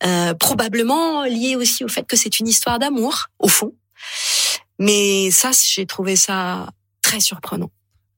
Euh, 0.04 0.34
Probablement 0.34 1.24
liée 1.24 1.56
aussi 1.56 1.84
au 1.84 1.88
fait 1.88 2.04
que 2.06 2.16
c'est 2.16 2.40
une 2.40 2.48
histoire 2.48 2.78
d'amour, 2.78 3.26
au 3.38 3.48
fond. 3.48 3.72
Mais 4.78 5.30
ça, 5.30 5.50
j'ai 5.52 5.86
trouvé 5.86 6.16
ça 6.16 6.68
très 7.02 7.20
surprenant 7.20 7.70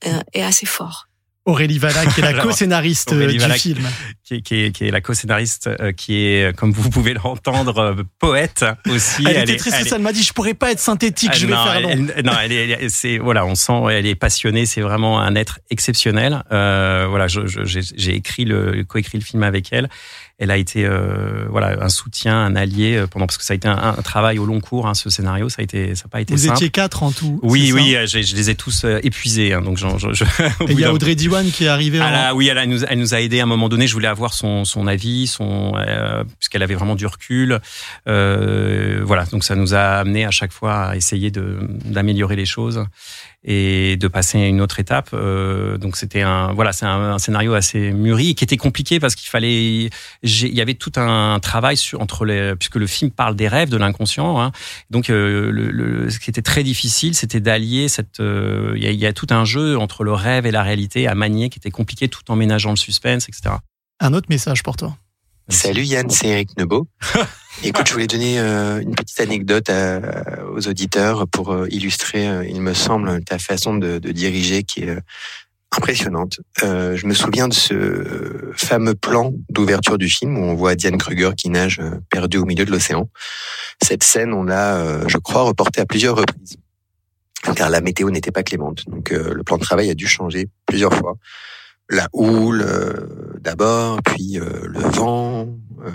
euh, 0.07 0.19
et 0.33 0.43
assez 0.43 0.67
fort. 0.67 1.09
Aurélie 1.47 1.79
Valla 1.79 2.07
qui 2.07 2.21
est 2.21 2.33
la 2.33 2.33
co-scénariste 2.43 3.13
euh, 3.13 3.27
du 3.31 3.39
film. 3.39 3.87
qui 4.23 4.37
est, 4.37 4.41
qui 4.41 4.55
est, 4.65 4.73
qui 4.75 4.87
est 4.87 4.91
la 4.91 5.03
co-scénariste, 5.03 5.67
euh, 5.67 5.93
qui 5.93 6.17
est, 6.25 6.57
comme 6.57 6.73
vous 6.73 6.89
pouvez 6.89 7.13
l'entendre, 7.13 7.77
euh, 7.79 8.03
poète 8.19 8.65
aussi. 8.89 9.25
Elle, 9.27 9.33
était 9.33 9.41
elle 9.43 9.51
est- 9.51 9.59
stressée, 9.59 9.91
elle 9.95 10.01
m'a 10.01 10.15
dit 10.15 10.23
je 10.23 10.33
pourrais 10.33 10.55
pas 10.55 10.73
être 10.73 10.81
synthétique, 10.81 11.35
je 11.35 11.47
vais 11.47 11.53
non, 11.53 11.65
faire 11.65 11.75
elle- 11.77 11.83
long. 11.83 12.07
elle- 12.17 12.25
non, 12.25 12.33
elle 12.43 12.53
est, 12.53 12.65
elle 12.71 12.85
est- 12.85 12.89
c'est 12.89 13.19
voilà, 13.19 13.45
on 13.45 13.55
sent, 13.57 13.75
elle 13.91 14.07
est 14.07 14.15
passionnée. 14.15 14.65
C'est 14.65 14.81
vraiment 14.81 15.21
un 15.21 15.35
être 15.35 15.61
exceptionnel. 15.69 16.43
Euh, 16.51 17.05
voilà, 17.11 17.27
j'ai 17.29 18.15
écrit 18.15 18.47
le, 18.47 18.83
coécrit 18.85 19.19
le 19.19 19.25
film 19.25 19.43
avec 19.43 19.69
elle. 19.71 19.91
Elle 20.39 20.51
a 20.51 20.57
été, 20.57 20.85
euh, 20.85 21.45
voilà, 21.49 21.77
un 21.81 21.89
soutien, 21.89 22.37
un 22.37 22.57
allié 22.57 22.97
euh, 22.97 23.07
pendant 23.07 23.27
parce 23.27 23.39
que 23.39 23.45
ça 23.45 23.53
a 23.53 23.57
été 23.57 23.69
un, 23.69 23.77
un 23.77 24.03
travail 24.03 24.41
au 24.41 24.47
long 24.47 24.61
cours. 24.61 24.89
Hein, 24.89 24.95
ce 24.95 25.09
scénario, 25.09 25.49
ça 25.49 25.57
a 25.61 25.63
été, 25.63 25.95
ça 25.95 26.05
a 26.07 26.09
pas 26.09 26.21
été 26.21 26.35
Vous 26.35 26.41
simple. 26.41 26.55
étiez 26.57 26.71
quatre 26.71 27.05
en 27.05 27.13
tout. 27.13 27.39
oui, 27.45 27.73
oui, 27.73 27.95
euh, 27.95 28.07
j'ai- 28.07 28.25
je 28.25 28.35
les 28.35 28.51
ai 28.51 28.57
tous 28.57 28.85
euh, 28.85 28.99
épuisés. 29.05 29.53
Hein, 29.53 29.61
donc, 29.63 29.77
j'en- 29.79 29.97
je, 29.97 30.13
je, 30.13 30.25
Et 30.69 30.73
il 30.73 30.81
y 30.81 30.85
a 30.85 30.93
Audrey 30.93 31.15
Diwan 31.15 31.49
qui 31.51 31.67
est 31.67 31.69
arrivée 31.69 32.01
ah 32.03 32.11
là, 32.11 32.35
oui, 32.35 32.49
elle, 32.49 32.69
nous, 32.69 32.83
elle 32.85 32.99
nous 32.99 33.15
a 33.15 33.21
aidé 33.21 33.39
à 33.39 33.45
un 33.45 33.47
moment 33.47 33.69
donné. 33.69 33.87
Je 33.87 33.93
voulais 33.93 34.09
avoir 34.09 34.35
son, 34.35 34.65
son 34.65 34.89
avis, 34.89 35.29
son, 35.29 35.75
euh, 35.77 36.25
puisqu'elle 36.41 36.65
avait 36.65 36.75
vraiment 36.75 36.97
du 36.97 37.07
recul. 37.07 37.61
Euh, 38.09 39.01
voilà, 39.05 39.25
donc 39.27 39.45
ça 39.45 39.55
nous 39.55 39.75
a 39.75 39.99
amené 39.99 40.25
à 40.25 40.31
chaque 40.31 40.53
fois 40.53 40.87
à 40.87 40.97
essayer 40.97 41.31
de 41.31 41.59
d'améliorer 41.85 42.37
les 42.37 42.47
choses 42.47 42.85
et 43.47 43.97
de 43.99 44.09
passer 44.09 44.39
à 44.39 44.47
une 44.47 44.61
autre 44.63 44.81
étape. 44.81 45.11
Euh, 45.13 45.77
donc 45.77 45.97
c'était 45.97 46.23
un, 46.23 46.53
voilà, 46.55 46.73
c'est 46.73 46.87
un, 46.87 47.13
un 47.13 47.19
scénario 47.19 47.53
assez 47.55 47.93
mûri 47.93 48.31
et 48.31 48.35
qui 48.35 48.43
était 48.45 48.57
compliqué 48.57 49.01
parce 49.01 49.15
qu'il 49.15 49.29
fallait, 49.29 49.91
il 50.23 50.55
y 50.55 50.61
avait 50.63 50.75
tout 50.75 50.93
un 50.97 51.39
travail 51.41 51.77
sur 51.77 52.01
entre 52.01 52.25
les, 52.25 52.55
puisque 52.57 52.77
le 52.77 52.87
film 52.87 53.11
parle 53.11 53.37
des 53.37 53.49
rêves, 53.49 53.69
de 53.69 53.77
l'inconscient. 53.77 54.41
Hein, 54.41 54.53
donc 54.91 55.11
euh, 55.11 55.51
le, 55.51 55.71
le- 55.71 56.11
ce 56.11 56.19
qui 56.19 56.31
était 56.31 56.43
très 56.43 56.63
difficile, 56.63 57.15
c'était 57.15 57.41
d'allier 57.41 57.89
cette, 57.89 58.21
euh, 58.21 58.73
il 58.77 58.83
y, 58.83 58.87
a, 58.87 58.91
y 58.93 59.07
a 59.07 59.13
tout 59.13 59.27
un 59.31 59.45
jeu 59.45 59.77
entre 59.79 60.05
le 60.05 60.13
rêve 60.15 60.47
et 60.47 60.51
la 60.51 60.63
réalité 60.63 61.07
à 61.07 61.15
manier 61.15 61.51
qui 61.51 61.59
était 61.59 61.71
compliqué 61.71 62.09
tout 62.09 62.23
en 62.31 62.37
ménageant 62.37 62.71
le 62.71 62.77
suspense, 62.77 63.29
etc. 63.29 63.57
Un 64.01 64.15
autre 64.15 64.27
message 64.31 64.63
pour 64.63 64.77
toi. 64.77 64.97
Salut 65.51 65.83
Yann, 65.85 66.09
c'est 66.09 66.29
Eric 66.29 66.57
Nebo. 66.57 66.89
Écoute, 67.63 67.89
je 67.89 67.93
voulais 67.93 68.07
donner 68.07 68.39
euh, 68.39 68.81
une 68.81 68.95
petite 68.95 69.21
anecdote 69.21 69.71
à- 69.71 70.45
aux 70.53 70.69
auditeurs 70.69 71.27
pour 71.29 71.53
euh, 71.53 71.67
illustrer, 71.71 72.29
euh, 72.29 72.45
il 72.47 72.61
me 72.61 72.75
semble, 72.75 73.23
ta 73.25 73.39
façon 73.39 73.77
de, 73.77 73.99
diriger 73.99 74.65
qui 74.65 74.81
est 74.83 74.91
euh, 74.91 75.01
impressionnante. 75.77 76.41
Euh, 76.63 76.97
je 76.97 77.07
me 77.07 77.15
souviens 77.15 77.49
de 77.49 77.55
ce 77.55 78.53
fameux 78.57 78.95
plan 78.95 79.33
d'ouverture 79.49 79.99
du 79.99 80.09
film 80.09 80.37
où 80.39 80.43
on 80.43 80.55
voit 80.55 80.75
Diane 80.75 80.99
Kruger 80.99 81.31
qui 81.37 81.49
nage 81.49 81.81
euh, 81.81 82.01
perdue 82.11 82.39
au 82.39 82.45
milieu 82.45 82.65
de 82.65 82.71
l'océan. 82.71 83.09
Cette 83.83 84.05
scène, 84.05 84.33
on 84.35 84.45
l'a, 84.45 84.77
euh, 84.77 85.05
je 85.09 85.19
crois, 85.19 85.43
reportée 85.43 85.81
à 85.81 85.87
plusieurs 85.87 86.17
reprises 86.17 86.57
car 87.57 87.69
la 87.69 87.81
météo 87.83 88.11
n'était 88.11 88.31
pas 88.33 88.43
clémente. 88.43 88.85
Donc 88.89 89.13
euh, 89.13 89.33
le 89.35 89.43
plan 89.43 89.59
de 89.59 89.63
travail 89.63 89.91
a 89.91 89.95
dû 89.95 90.07
changer 90.07 90.49
plusieurs 90.67 90.95
fois. 90.95 91.17
La 91.91 92.09
houle 92.15 92.63
euh, 92.63 93.37
d'abord, 93.41 94.01
puis 94.03 94.39
euh, 94.41 94.49
le 94.67 94.81
vent, 94.81 95.49
euh, 95.85 95.91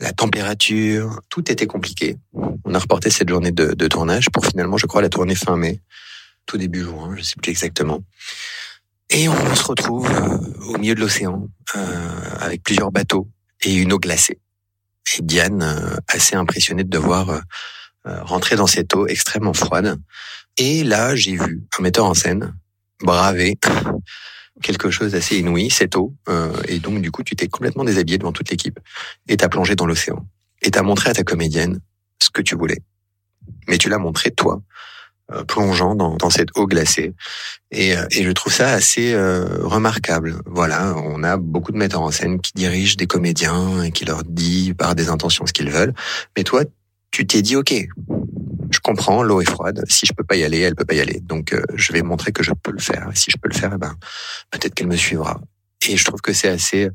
la 0.00 0.12
température, 0.12 1.20
tout 1.28 1.50
était 1.50 1.66
compliqué. 1.66 2.16
On 2.64 2.74
a 2.74 2.78
reporté 2.78 3.10
cette 3.10 3.28
journée 3.28 3.52
de, 3.52 3.88
tournage 3.88 4.30
pour 4.30 4.44
finalement, 4.44 4.76
je 4.76 4.86
crois, 4.86 5.02
la 5.02 5.08
tournée 5.08 5.34
fin 5.34 5.56
mai, 5.56 5.80
tout 6.46 6.56
début 6.58 6.82
juin, 6.82 7.14
je 7.16 7.22
sais 7.22 7.34
plus 7.40 7.50
exactement. 7.50 8.02
Et 9.10 9.28
on 9.28 9.54
se 9.54 9.64
retrouve 9.64 10.10
euh, 10.10 10.38
au 10.72 10.78
milieu 10.78 10.94
de 10.94 11.00
l'océan 11.00 11.46
euh, 11.76 12.20
avec 12.40 12.62
plusieurs 12.62 12.90
bateaux 12.90 13.28
et 13.62 13.74
une 13.74 13.92
eau 13.92 13.98
glacée. 13.98 14.38
Et 15.16 15.22
Diane, 15.22 15.62
euh, 15.62 15.96
assez 16.08 16.34
impressionnée 16.34 16.84
de 16.84 16.90
devoir 16.90 17.40
rentrer 18.06 18.54
dans 18.54 18.66
cette 18.66 18.94
eau 18.94 19.06
extrêmement 19.06 19.54
froide. 19.54 19.98
Et 20.58 20.84
là, 20.84 21.16
j'ai 21.16 21.36
vu 21.38 21.62
un 21.78 21.82
metteur 21.82 22.04
en 22.04 22.12
scène 22.12 22.54
braver 23.00 23.56
quelque 24.62 24.90
chose 24.90 25.12
d'assez 25.12 25.38
inouï, 25.38 25.70
cette 25.70 25.96
eau. 25.96 26.14
Euh, 26.28 26.52
et 26.68 26.78
donc, 26.78 27.00
du 27.00 27.10
coup, 27.10 27.22
tu 27.22 27.36
t'es 27.36 27.48
complètement 27.48 27.84
déshabillé 27.84 28.18
devant 28.18 28.32
toute 28.32 28.50
l'équipe 28.50 28.78
et 29.28 29.36
t'as 29.36 29.48
plongé 29.48 29.74
dans 29.74 29.86
l'océan. 29.86 30.26
Et 30.62 30.70
t'as 30.70 30.82
montré 30.82 31.10
à 31.10 31.14
ta 31.14 31.24
comédienne 31.24 31.80
ce 32.22 32.30
que 32.30 32.42
tu 32.42 32.54
voulais. 32.54 32.80
Mais 33.68 33.78
tu 33.78 33.88
l'as 33.88 33.98
montré, 33.98 34.30
toi, 34.30 34.62
euh, 35.32 35.42
plongeant 35.42 35.94
dans, 35.94 36.16
dans 36.16 36.28
cette 36.28 36.50
eau 36.54 36.66
glacée. 36.66 37.14
Et, 37.70 37.96
euh, 37.96 38.06
et 38.10 38.24
je 38.24 38.30
trouve 38.30 38.52
ça 38.52 38.68
assez 38.68 39.14
euh, 39.14 39.46
remarquable. 39.62 40.42
Voilà, 40.44 40.94
on 40.98 41.22
a 41.22 41.38
beaucoup 41.38 41.72
de 41.72 41.78
metteurs 41.78 42.02
en 42.02 42.10
scène 42.10 42.42
qui 42.42 42.52
dirigent 42.54 42.96
des 42.96 43.06
comédiens 43.06 43.82
et 43.84 43.90
qui 43.90 44.04
leur 44.04 44.22
disent 44.22 44.74
par 44.74 44.94
des 44.94 45.08
intentions 45.08 45.46
ce 45.46 45.54
qu'ils 45.54 45.70
veulent. 45.70 45.94
Mais 46.36 46.44
toi, 46.44 46.64
tu 47.10 47.26
t'es 47.26 47.40
dit, 47.40 47.56
OK, 47.56 47.72
comprends, 48.84 49.22
l'eau 49.22 49.40
est 49.40 49.50
froide. 49.50 49.82
Si 49.88 50.06
je 50.06 50.12
peux 50.12 50.22
pas 50.22 50.36
y 50.36 50.44
aller, 50.44 50.60
elle 50.60 50.76
peut 50.76 50.84
pas 50.84 50.94
y 50.94 51.00
aller. 51.00 51.18
Donc, 51.20 51.52
euh, 51.52 51.62
je 51.74 51.92
vais 51.92 52.02
montrer 52.02 52.30
que 52.30 52.44
je 52.44 52.52
peux 52.52 52.70
le 52.70 52.78
faire. 52.78 53.08
Et 53.10 53.16
si 53.16 53.30
je 53.30 53.36
peux 53.36 53.48
le 53.48 53.58
faire, 53.58 53.72
eh 53.74 53.78
ben, 53.78 53.96
peut-être 54.50 54.74
qu'elle 54.74 54.86
me 54.86 54.96
suivra. 54.96 55.40
Et 55.88 55.96
je 55.96 56.04
trouve 56.04 56.20
que 56.20 56.32
c'est 56.32 56.48
assez 56.48 56.90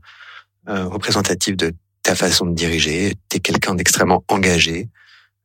euh, 0.70 0.86
représentatif 0.86 1.58
de 1.58 1.74
ta 2.04 2.16
façon 2.16 2.46
de 2.46 2.54
diriger. 2.54 3.16
T'es 3.28 3.40
quelqu'un 3.40 3.76
d'extrêmement 3.76 4.24
engagé. 4.30 4.88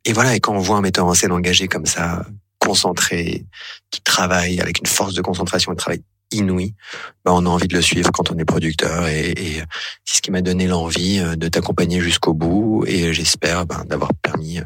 Et 0.04 0.12
voilà. 0.12 0.36
Et 0.36 0.40
quand 0.40 0.54
on 0.54 0.60
voit 0.60 0.76
un 0.76 0.82
metteur 0.82 1.06
en 1.06 1.14
scène 1.14 1.32
engagé 1.32 1.66
comme 1.66 1.86
ça, 1.86 2.24
concentré, 2.58 3.46
qui 3.90 4.02
travaille 4.02 4.60
avec 4.60 4.78
une 4.78 4.86
force 4.86 5.14
de 5.14 5.22
concentration 5.22 5.72
et 5.72 5.74
de 5.74 5.80
travail 5.80 6.02
inouï, 6.30 6.74
ben 7.24 7.32
on 7.32 7.46
a 7.46 7.48
envie 7.48 7.68
de 7.68 7.74
le 7.74 7.82
suivre 7.82 8.10
quand 8.12 8.30
on 8.30 8.38
est 8.38 8.44
producteur 8.44 9.06
et, 9.06 9.30
et 9.30 9.62
c'est 10.04 10.16
ce 10.16 10.22
qui 10.22 10.30
m'a 10.30 10.42
donné 10.42 10.66
l'envie 10.66 11.20
euh, 11.20 11.36
de 11.36 11.48
t'accompagner 11.48 12.00
jusqu'au 12.00 12.34
bout 12.34 12.84
et 12.86 13.12
j'espère 13.12 13.66
ben, 13.66 13.84
d'avoir 13.86 14.12
permis 14.14 14.60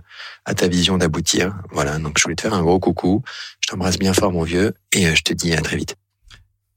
à 0.44 0.54
ta 0.54 0.68
vision 0.68 0.98
d'aboutir. 0.98 1.54
Voilà, 1.70 1.98
donc 1.98 2.18
je 2.18 2.22
voulais 2.22 2.36
te 2.36 2.42
faire 2.42 2.54
un 2.54 2.62
gros 2.62 2.78
coucou. 2.78 3.22
Je 3.60 3.68
t'embrasse 3.68 3.98
bien 3.98 4.14
fort 4.14 4.32
mon 4.32 4.42
vieux 4.42 4.74
et 4.92 5.06
euh, 5.06 5.14
je 5.14 5.22
te 5.22 5.32
dis 5.32 5.52
à 5.52 5.60
très 5.60 5.76
vite. 5.76 5.96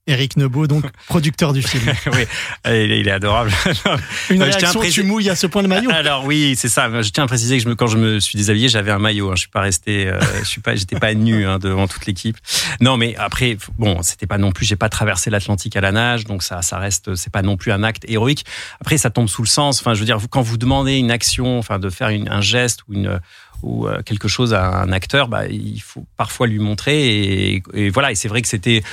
Eric 0.08 0.36
Nebo, 0.36 0.65
donc 0.67 0.84
producteur 1.08 1.53
du 1.53 1.62
film. 1.62 1.84
oui, 2.13 2.24
il 2.65 2.72
est, 2.91 3.00
il 3.01 3.08
est 3.08 3.12
adorable. 3.12 3.51
Une 4.29 4.41
Euh, 4.41 4.46
je 4.51 4.58
tiens 4.58 4.70
à 4.70 4.72
réaction, 4.72 4.79
préciser- 4.79 5.01
tu 5.01 5.08
mouilles 5.08 5.29
à 5.29 5.36
ce 5.36 5.46
point 5.48 5.62
le 5.62 5.67
maillot 5.67 5.91
Alors 5.91 6.25
oui, 6.25 6.55
c'est 6.58 6.70
ça. 6.70 6.89
Je 7.01 7.10
tiens 7.12 7.25
à 7.25 7.27
préciser 7.27 7.58
que 7.58 7.63
je 7.63 7.70
me, 7.70 7.75
quand 7.75 7.88
je 7.88 7.98
me 7.98 8.20
suis 8.20 8.38
déshabillé, 8.38 8.67
j'avais 8.67 8.91
un 8.91 8.98
maillot. 9.00 9.29
Hein. 9.29 9.36
Je 9.36 9.41
suis 9.41 9.50
pas 9.50 9.62
resté, 9.62 10.08
euh, 10.08 10.20
je 10.39 10.46
suis 10.46 10.60
pas, 10.62 10.75
j'étais 10.75 11.00
pas 11.00 11.13
nu 11.13 11.46
hein, 11.46 11.60
devant 11.60 11.88
toute 11.88 12.05
l'équipe. 12.08 12.38
Non, 12.79 12.98
mais 12.98 13.15
après, 13.17 13.58
bon, 13.77 14.01
c'était 14.01 14.27
pas 14.27 14.38
non 14.39 14.51
plus. 14.51 14.65
J'ai 14.65 14.75
pas 14.75 14.89
traversé 14.89 15.29
l'Atlantique 15.29 15.75
à 15.75 15.81
la 15.81 15.91
nage, 15.91 16.25
donc 16.25 16.41
ça, 16.41 16.62
ça 16.63 16.79
reste. 16.79 17.15
C'est 17.15 17.31
pas 17.31 17.43
non 17.43 17.55
plus 17.55 17.72
un 17.72 17.84
acte 17.84 18.03
héroïque. 18.08 18.43
Après, 18.79 18.98
ça 18.98 19.12
tombe 19.12 19.29
sous 19.29 19.43
le 19.43 19.48
sens. 19.48 19.79
Enfin, 19.81 19.93
je 19.93 20.00
veux 20.00 20.05
dire, 20.05 20.17
quand 20.31 20.41
vous 20.41 20.58
demandez 20.58 20.96
une 20.96 21.12
action, 21.12 21.60
enfin, 21.60 21.77
de 21.77 21.89
faire 21.91 22.10
une- 22.10 22.27
un 22.29 22.41
geste 22.41 22.79
ou 22.89 22.93
une 22.93 23.20
ou 23.63 23.88
euh, 23.88 24.01
quelque 24.01 24.27
chose 24.27 24.53
à 24.53 24.82
un 24.82 24.91
acteur, 24.91 25.27
bah, 25.27 25.48
il 25.48 25.82
faut 25.82 26.06
parfois 26.18 26.48
lui 26.48 26.60
montrer 26.60 27.62
et, 27.74 27.89
voilà. 27.89 28.12
Et 28.12 28.15
c'est 28.15 28.27
vrai 28.27 28.41
que 28.41 28.48
c'était 28.48 28.84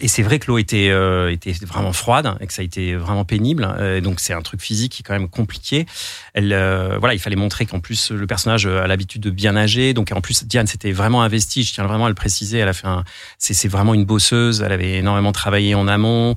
et 0.00 0.08
c'est 0.08 0.22
vrai 0.22 0.38
que 0.38 0.46
l'eau 0.46 0.58
était 0.58 0.90
euh, 0.90 1.30
était 1.30 1.52
vraiment 1.64 1.92
froide 1.92 2.36
et 2.40 2.46
que 2.46 2.52
ça 2.52 2.62
a 2.62 2.64
été 2.64 2.94
vraiment 2.94 3.24
pénible. 3.24 3.68
Euh, 3.78 4.00
donc 4.00 4.20
c'est 4.20 4.32
un 4.32 4.42
truc 4.42 4.60
physique 4.60 4.92
qui 4.92 5.02
est 5.02 5.04
quand 5.04 5.12
même 5.12 5.28
compliqué. 5.28 5.86
Voilà, 6.34 7.14
il 7.14 7.18
fallait 7.18 7.36
montrer 7.36 7.66
qu'en 7.66 7.80
plus 7.80 8.10
le 8.10 8.26
personnage 8.26 8.66
a 8.66 8.86
l'habitude 8.86 9.22
de 9.22 9.30
bien 9.30 9.52
nager. 9.52 9.94
Donc 9.94 10.10
en 10.12 10.20
plus 10.20 10.44
Diane 10.44 10.66
s'était 10.66 10.92
vraiment 10.92 11.22
investie. 11.22 11.62
Je 11.64 11.74
tiens 11.74 11.86
vraiment 11.86 12.06
à 12.06 12.08
le 12.08 12.14
préciser. 12.14 12.58
Elle 12.58 12.68
a 12.68 12.72
fait 12.72 12.86
un, 12.86 13.04
c'est 13.38 13.68
vraiment 13.68 13.94
une 13.94 14.04
bosseuse. 14.04 14.62
Elle 14.62 14.72
avait 14.72 14.98
énormément 14.98 15.32
travaillé 15.32 15.74
en 15.74 15.88
amont 15.88 16.34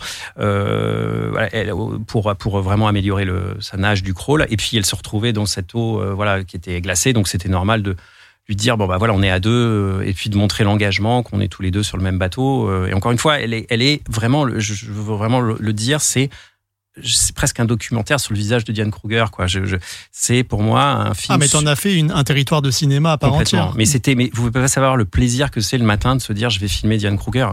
pour 2.07 2.35
pour 2.35 2.61
vraiment 2.61 2.87
améliorer 2.87 3.27
sa 3.59 3.77
nage 3.77 4.03
du 4.03 4.13
crawl. 4.13 4.45
Et 4.49 4.57
puis 4.57 4.77
elle 4.77 4.85
se 4.85 4.95
retrouvait 4.95 5.33
dans 5.33 5.45
cette 5.45 5.73
eau 5.75 6.01
voilà 6.15 6.43
qui 6.43 6.57
était 6.57 6.81
glacée. 6.81 7.13
Donc 7.13 7.27
c'était 7.27 7.49
normal 7.49 7.76
de 7.83 7.95
lui 8.47 8.55
dire 8.55 8.77
bon 8.77 8.87
bah 8.87 8.97
voilà 8.97 9.13
on 9.13 9.21
est 9.21 9.29
à 9.29 9.39
deux 9.41 9.49
euh, 9.51 10.01
et 10.05 10.13
puis 10.13 10.29
de 10.29 10.37
montrer 10.37 10.63
l'engagement 10.63 11.21
qu'on 11.21 11.41
est 11.41 11.49
tous 11.49 11.61
les 11.61 11.69
deux 11.71 11.83
sur 11.83 11.97
le 11.97 12.03
même 12.03 12.17
bateau 12.17 12.69
euh, 12.69 12.87
et 12.87 12.93
encore 12.93 13.11
une 13.11 13.17
fois 13.17 13.39
elle 13.39 13.53
est 13.53 13.65
elle 13.69 13.81
est 13.81 14.01
vraiment 14.09 14.47
je, 14.57 14.85
veux 14.85 15.15
vraiment 15.15 15.41
le, 15.41 15.73
dire 15.73 15.99
c'est 15.99 16.29
c'est 17.03 17.35
presque 17.35 17.59
un 17.59 17.65
documentaire 17.65 18.19
sur 18.19 18.33
le 18.33 18.39
visage 18.39 18.63
de 18.63 18.71
Diane 18.71 18.89
Kruger 18.89 19.25
quoi. 19.31 19.45
Je, 19.47 19.65
je- 19.65 19.75
c'est 20.11 20.43
pour 20.43 20.63
moi 20.63 20.81
un 20.83 21.13
film 21.13 21.35
Ah, 21.35 21.37
mais 21.37 21.47
t'en 21.47 21.65
as 21.65 21.75
fait 21.75 21.93
une, 21.95 22.09
un 22.11 22.23
territoire 22.23 22.61
de 22.61 22.71
cinéma 22.71 23.11
à 23.11 23.17
part 23.17 23.33
entière. 23.33 23.73
mais 23.75 23.85
c'était 23.85 24.15
mais 24.15 24.29
vous 24.33 24.49
pouvez 24.49 24.61
pas 24.61 24.67
savoir 24.67 24.95
le 24.95 25.05
plaisir 25.05 25.51
que 25.51 25.59
c'est 25.61 25.77
le 25.77 25.85
matin 25.85 26.15
de 26.15 26.21
se 26.21 26.31
dire 26.33 26.49
je 26.49 26.59
vais 26.59 26.67
filmer 26.69 26.97
Diane 26.97 27.17
Kruger 27.17 27.49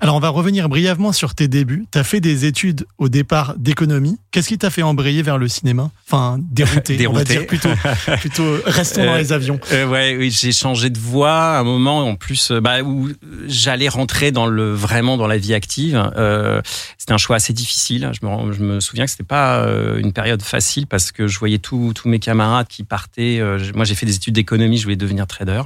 Alors, 0.00 0.16
on 0.16 0.20
va 0.20 0.28
revenir 0.28 0.68
brièvement 0.68 1.12
sur 1.12 1.34
tes 1.34 1.48
débuts. 1.48 1.86
Tu 1.92 1.98
as 1.98 2.04
fait 2.04 2.20
des 2.20 2.44
études 2.44 2.86
au 2.98 3.08
départ 3.08 3.54
d'économie. 3.56 4.18
Qu'est-ce 4.30 4.48
qui 4.48 4.58
t'a 4.58 4.70
fait 4.70 4.82
embrayer 4.82 5.22
vers 5.22 5.38
le 5.38 5.48
cinéma? 5.48 5.90
Enfin, 6.06 6.38
dérouter, 6.50 7.06
on 7.06 7.12
va 7.12 7.24
dire 7.24 7.46
plutôt. 7.46 7.68
plutôt 8.20 8.56
restons 8.66 9.04
dans 9.04 9.14
Euh, 9.14 9.18
les 9.18 9.32
avions. 9.32 9.58
Euh, 9.72 9.86
ouais, 9.86 10.16
oui, 10.18 10.30
j'ai 10.30 10.52
changé 10.52 10.90
de 10.90 10.98
voie 10.98 11.56
à 11.56 11.58
un 11.60 11.64
moment 11.64 12.00
en 12.08 12.14
plus 12.14 12.50
euh, 12.50 12.60
bah, 12.60 12.82
où 12.82 13.08
j'allais 13.46 13.88
rentrer 13.88 14.30
dans 14.32 14.46
le 14.46 14.72
vraiment 14.74 15.16
dans 15.16 15.26
la 15.26 15.38
vie 15.38 15.54
active. 15.54 16.10
Euh, 16.16 16.60
c'était 16.98 17.12
un 17.12 17.18
choix 17.18 17.36
assez 17.36 17.52
difficile. 17.52 18.10
Je 18.20 18.26
me, 18.26 18.52
je 18.52 18.60
me 18.62 18.80
souviens 18.80 19.04
que 19.04 19.10
c'était 19.10 19.24
pas 19.24 19.66
une 19.98 20.12
période 20.12 20.42
facile 20.42 20.86
parce 20.86 21.12
que 21.12 21.26
je 21.26 21.38
voyais 21.38 21.58
tous 21.58 21.92
mes 22.04 22.18
camarades 22.18 22.68
qui 22.68 22.84
partaient. 22.84 23.40
moi, 23.74 23.84
j'ai 23.84 23.94
fait 23.94 24.06
des 24.06 24.16
études 24.16 24.34
d'économie. 24.34 24.78
Je 24.78 24.84
voulais 24.84 24.96
devenir 24.96 25.26
trader. 25.26 25.62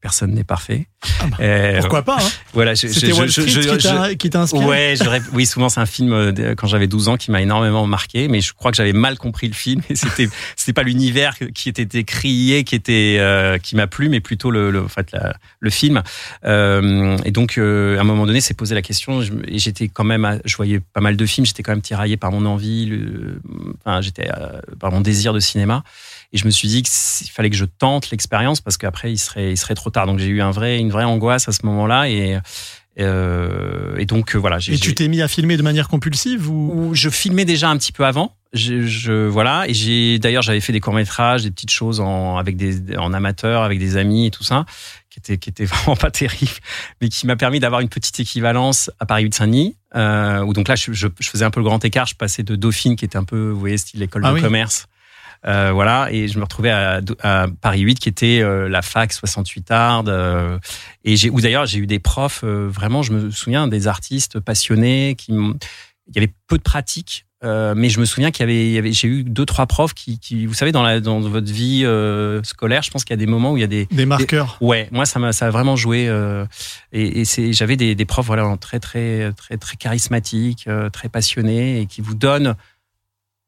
Personne 0.00 0.32
n'est 0.32 0.44
parfait. 0.44 0.86
Ah 1.20 1.26
bah, 1.26 1.36
Euh, 1.40 1.80
Pourquoi 1.80 2.02
pas 2.02 2.18
hein 2.20 2.28
Voilà, 2.54 2.76
C'était 2.76 3.12
Wall 3.12 3.30
Street 3.30 3.48
je- 3.48 3.60
qui 3.60 3.66
je- 3.66 3.88
t'a- 3.88 4.14
qui 4.14 4.30
t'a 4.30 4.42
inspiré 4.42 4.64
Ouais, 4.64 4.94
je 4.96 5.04
oui, 5.32 5.44
souvent 5.44 5.68
c'est 5.68 5.80
un 5.80 5.86
film 5.86 6.12
euh, 6.12 6.54
quand 6.56 6.68
j'avais 6.68 6.86
12 6.86 7.08
ans 7.08 7.16
qui 7.16 7.32
m'a 7.32 7.42
énormément 7.42 7.84
marqué, 7.86 8.28
mais 8.28 8.40
je 8.40 8.52
crois 8.52 8.70
que 8.70 8.76
j'avais 8.76 8.92
mal 8.92 9.18
compris 9.18 9.48
le 9.48 9.54
film 9.54 9.82
et 9.90 9.96
c'était 9.96 10.28
c'était 10.54 10.72
pas 10.72 10.84
l'univers 10.84 11.34
qui 11.52 11.68
était 11.68 11.98
écrit 11.98 12.62
qui 12.64 12.74
était 12.76 13.16
euh, 13.18 13.58
qui 13.58 13.74
m'a 13.74 13.88
plu, 13.88 14.08
mais 14.08 14.20
plutôt 14.20 14.52
le, 14.52 14.70
le 14.70 14.82
en 14.84 14.88
fait 14.88 15.10
la- 15.12 15.34
le 15.58 15.70
film. 15.70 16.02
Euh, 16.44 17.16
et 17.24 17.30
donc 17.32 17.58
à 17.58 17.60
un 17.62 18.04
moment 18.04 18.26
donné, 18.26 18.40
c'est 18.40 18.54
posé 18.54 18.74
la 18.76 18.82
question 18.82 19.20
et 19.22 19.58
j'étais 19.58 19.88
quand 19.88 20.04
même, 20.04 20.24
à- 20.24 20.38
je 20.44 20.56
voyais 20.56 20.78
pas 20.80 21.00
mal 21.00 21.16
de 21.16 21.26
films, 21.26 21.44
j'étais 21.46 21.64
quand 21.64 21.72
même 21.72 21.82
tiraillé 21.82 22.16
par 22.16 22.30
mon 22.30 22.46
envie, 22.46 22.86
le, 22.86 23.40
enfin 23.84 24.00
j'étais 24.00 24.28
par 24.78 24.92
mon 24.92 25.00
désir 25.00 25.32
de 25.32 25.40
cinéma. 25.40 25.82
Et 26.32 26.36
je 26.38 26.44
me 26.44 26.50
suis 26.50 26.68
dit 26.68 26.82
qu'il 26.82 27.30
fallait 27.30 27.48
que 27.50 27.56
je 27.56 27.64
tente 27.64 28.10
l'expérience 28.10 28.60
parce 28.60 28.76
qu'après 28.76 29.10
il 29.12 29.18
serait, 29.18 29.50
il 29.52 29.56
serait 29.56 29.74
trop 29.74 29.90
tard. 29.90 30.06
Donc 30.06 30.18
j'ai 30.18 30.26
eu 30.26 30.42
un 30.42 30.50
vrai, 30.50 30.78
une 30.78 30.90
vraie 30.90 31.04
angoisse 31.04 31.48
à 31.48 31.52
ce 31.52 31.64
moment-là 31.64 32.08
et 32.10 32.38
euh, 33.00 33.96
et 33.96 34.04
donc 34.06 34.34
euh, 34.34 34.38
voilà. 34.38 34.58
Et 34.68 34.78
tu 34.78 34.94
t'es 34.94 35.08
mis 35.08 35.22
à 35.22 35.28
filmer 35.28 35.56
de 35.56 35.62
manière 35.62 35.88
compulsive 35.88 36.50
ou? 36.50 36.90
Je 36.94 37.08
filmais 37.10 37.44
déjà 37.44 37.68
un 37.70 37.76
petit 37.76 37.92
peu 37.92 38.04
avant. 38.04 38.34
Je, 38.54 38.86
je- 38.86 39.26
voilà 39.26 39.68
et 39.68 39.74
j'ai 39.74 40.18
d'ailleurs 40.18 40.40
j'avais 40.42 40.60
fait 40.60 40.72
des 40.72 40.80
courts 40.80 40.94
métrages, 40.94 41.42
des 41.42 41.50
petites 41.50 41.70
choses 41.70 42.00
en 42.00 42.38
avec 42.38 42.56
des 42.56 42.96
en 42.96 43.12
amateur 43.12 43.62
avec 43.62 43.78
des 43.78 43.98
amis 43.98 44.26
et 44.26 44.30
tout 44.30 44.42
ça 44.42 44.64
qui 45.10 45.18
était 45.18 45.36
qui 45.36 45.50
était 45.50 45.64
vraiment 45.66 45.96
pas 45.96 46.10
terrible, 46.10 46.50
mais 47.00 47.08
qui 47.10 47.26
m'a 47.26 47.36
permis 47.36 47.60
d'avoir 47.60 47.82
une 47.82 47.90
petite 47.90 48.18
équivalence 48.20 48.90
à 49.00 49.06
Paris 49.06 49.24
8 49.24 49.34
Saint-Denis. 49.34 49.76
Euh, 49.96 50.40
où 50.42 50.52
donc 50.54 50.68
là 50.68 50.74
je, 50.76 50.92
je, 50.92 51.08
je 51.20 51.28
faisais 51.30 51.44
un 51.44 51.50
peu 51.50 51.60
le 51.60 51.64
grand 51.64 51.82
écart, 51.84 52.06
je 52.06 52.14
passais 52.14 52.42
de 52.42 52.56
Dauphine 52.56 52.96
qui 52.96 53.04
était 53.04 53.16
un 53.18 53.24
peu 53.24 53.50
vous 53.50 53.60
voyez 53.60 53.76
style 53.78 54.02
école 54.02 54.22
Ah 54.24 54.30
de 54.30 54.34
oui. 54.36 54.40
commerce. 54.42 54.86
Euh, 55.46 55.70
voilà, 55.72 56.08
et 56.10 56.28
je 56.28 56.38
me 56.38 56.44
retrouvais 56.44 56.70
à, 56.70 57.00
à 57.22 57.46
Paris 57.60 57.80
8, 57.80 57.98
qui 57.98 58.08
était 58.08 58.40
euh, 58.42 58.68
la 58.68 58.82
fac 58.82 59.12
68 59.12 59.70
Ardes. 59.70 60.08
euh, 60.08 60.58
et 61.04 61.16
j'ai, 61.16 61.30
ou 61.30 61.40
d'ailleurs, 61.40 61.66
j'ai 61.66 61.78
eu 61.78 61.86
des 61.86 62.00
profs, 62.00 62.42
euh, 62.44 62.68
vraiment, 62.68 63.02
je 63.02 63.12
me 63.12 63.30
souviens, 63.30 63.68
des 63.68 63.86
artistes 63.86 64.40
passionnés. 64.40 65.14
Qui 65.16 65.32
il 66.10 66.14
y 66.14 66.18
avait 66.18 66.32
peu 66.46 66.56
de 66.56 66.62
pratique, 66.62 67.26
euh, 67.44 67.74
mais 67.76 67.90
je 67.90 68.00
me 68.00 68.04
souviens 68.04 68.30
qu'il 68.30 68.40
y 68.40 68.44
avait, 68.44 68.66
il 68.66 68.72
y 68.72 68.78
avait 68.78 68.92
j'ai 68.92 69.08
eu 69.08 69.24
deux, 69.24 69.44
trois 69.44 69.66
profs 69.66 69.92
qui, 69.94 70.18
qui 70.18 70.46
vous 70.46 70.54
savez, 70.54 70.72
dans, 70.72 70.82
la, 70.82 71.00
dans 71.00 71.20
votre 71.20 71.52
vie 71.52 71.82
euh, 71.84 72.42
scolaire, 72.42 72.82
je 72.82 72.90
pense 72.90 73.04
qu'il 73.04 73.12
y 73.12 73.18
a 73.18 73.18
des 73.18 73.26
moments 73.26 73.52
où 73.52 73.56
il 73.56 73.60
y 73.60 73.64
a 73.64 73.68
des, 73.68 73.86
des 73.90 74.06
marqueurs 74.06 74.56
Ouais, 74.60 74.88
moi 74.90 75.04
ça 75.06 75.18
m'a 75.18 75.32
ça 75.32 75.46
a 75.46 75.50
vraiment 75.50 75.76
joué 75.76 76.08
euh, 76.08 76.46
et, 76.92 77.20
et 77.20 77.24
c'est 77.24 77.52
j'avais 77.52 77.76
des, 77.76 77.94
des 77.94 78.04
profs 78.06 78.26
voilà 78.26 78.56
très 78.58 78.80
très 78.80 79.32
très 79.34 79.56
très 79.58 79.76
charismatiques, 79.76 80.64
euh, 80.66 80.88
très 80.88 81.08
passionnés 81.10 81.80
et 81.82 81.86
qui 81.86 82.00
vous 82.00 82.14
donnent 82.14 82.54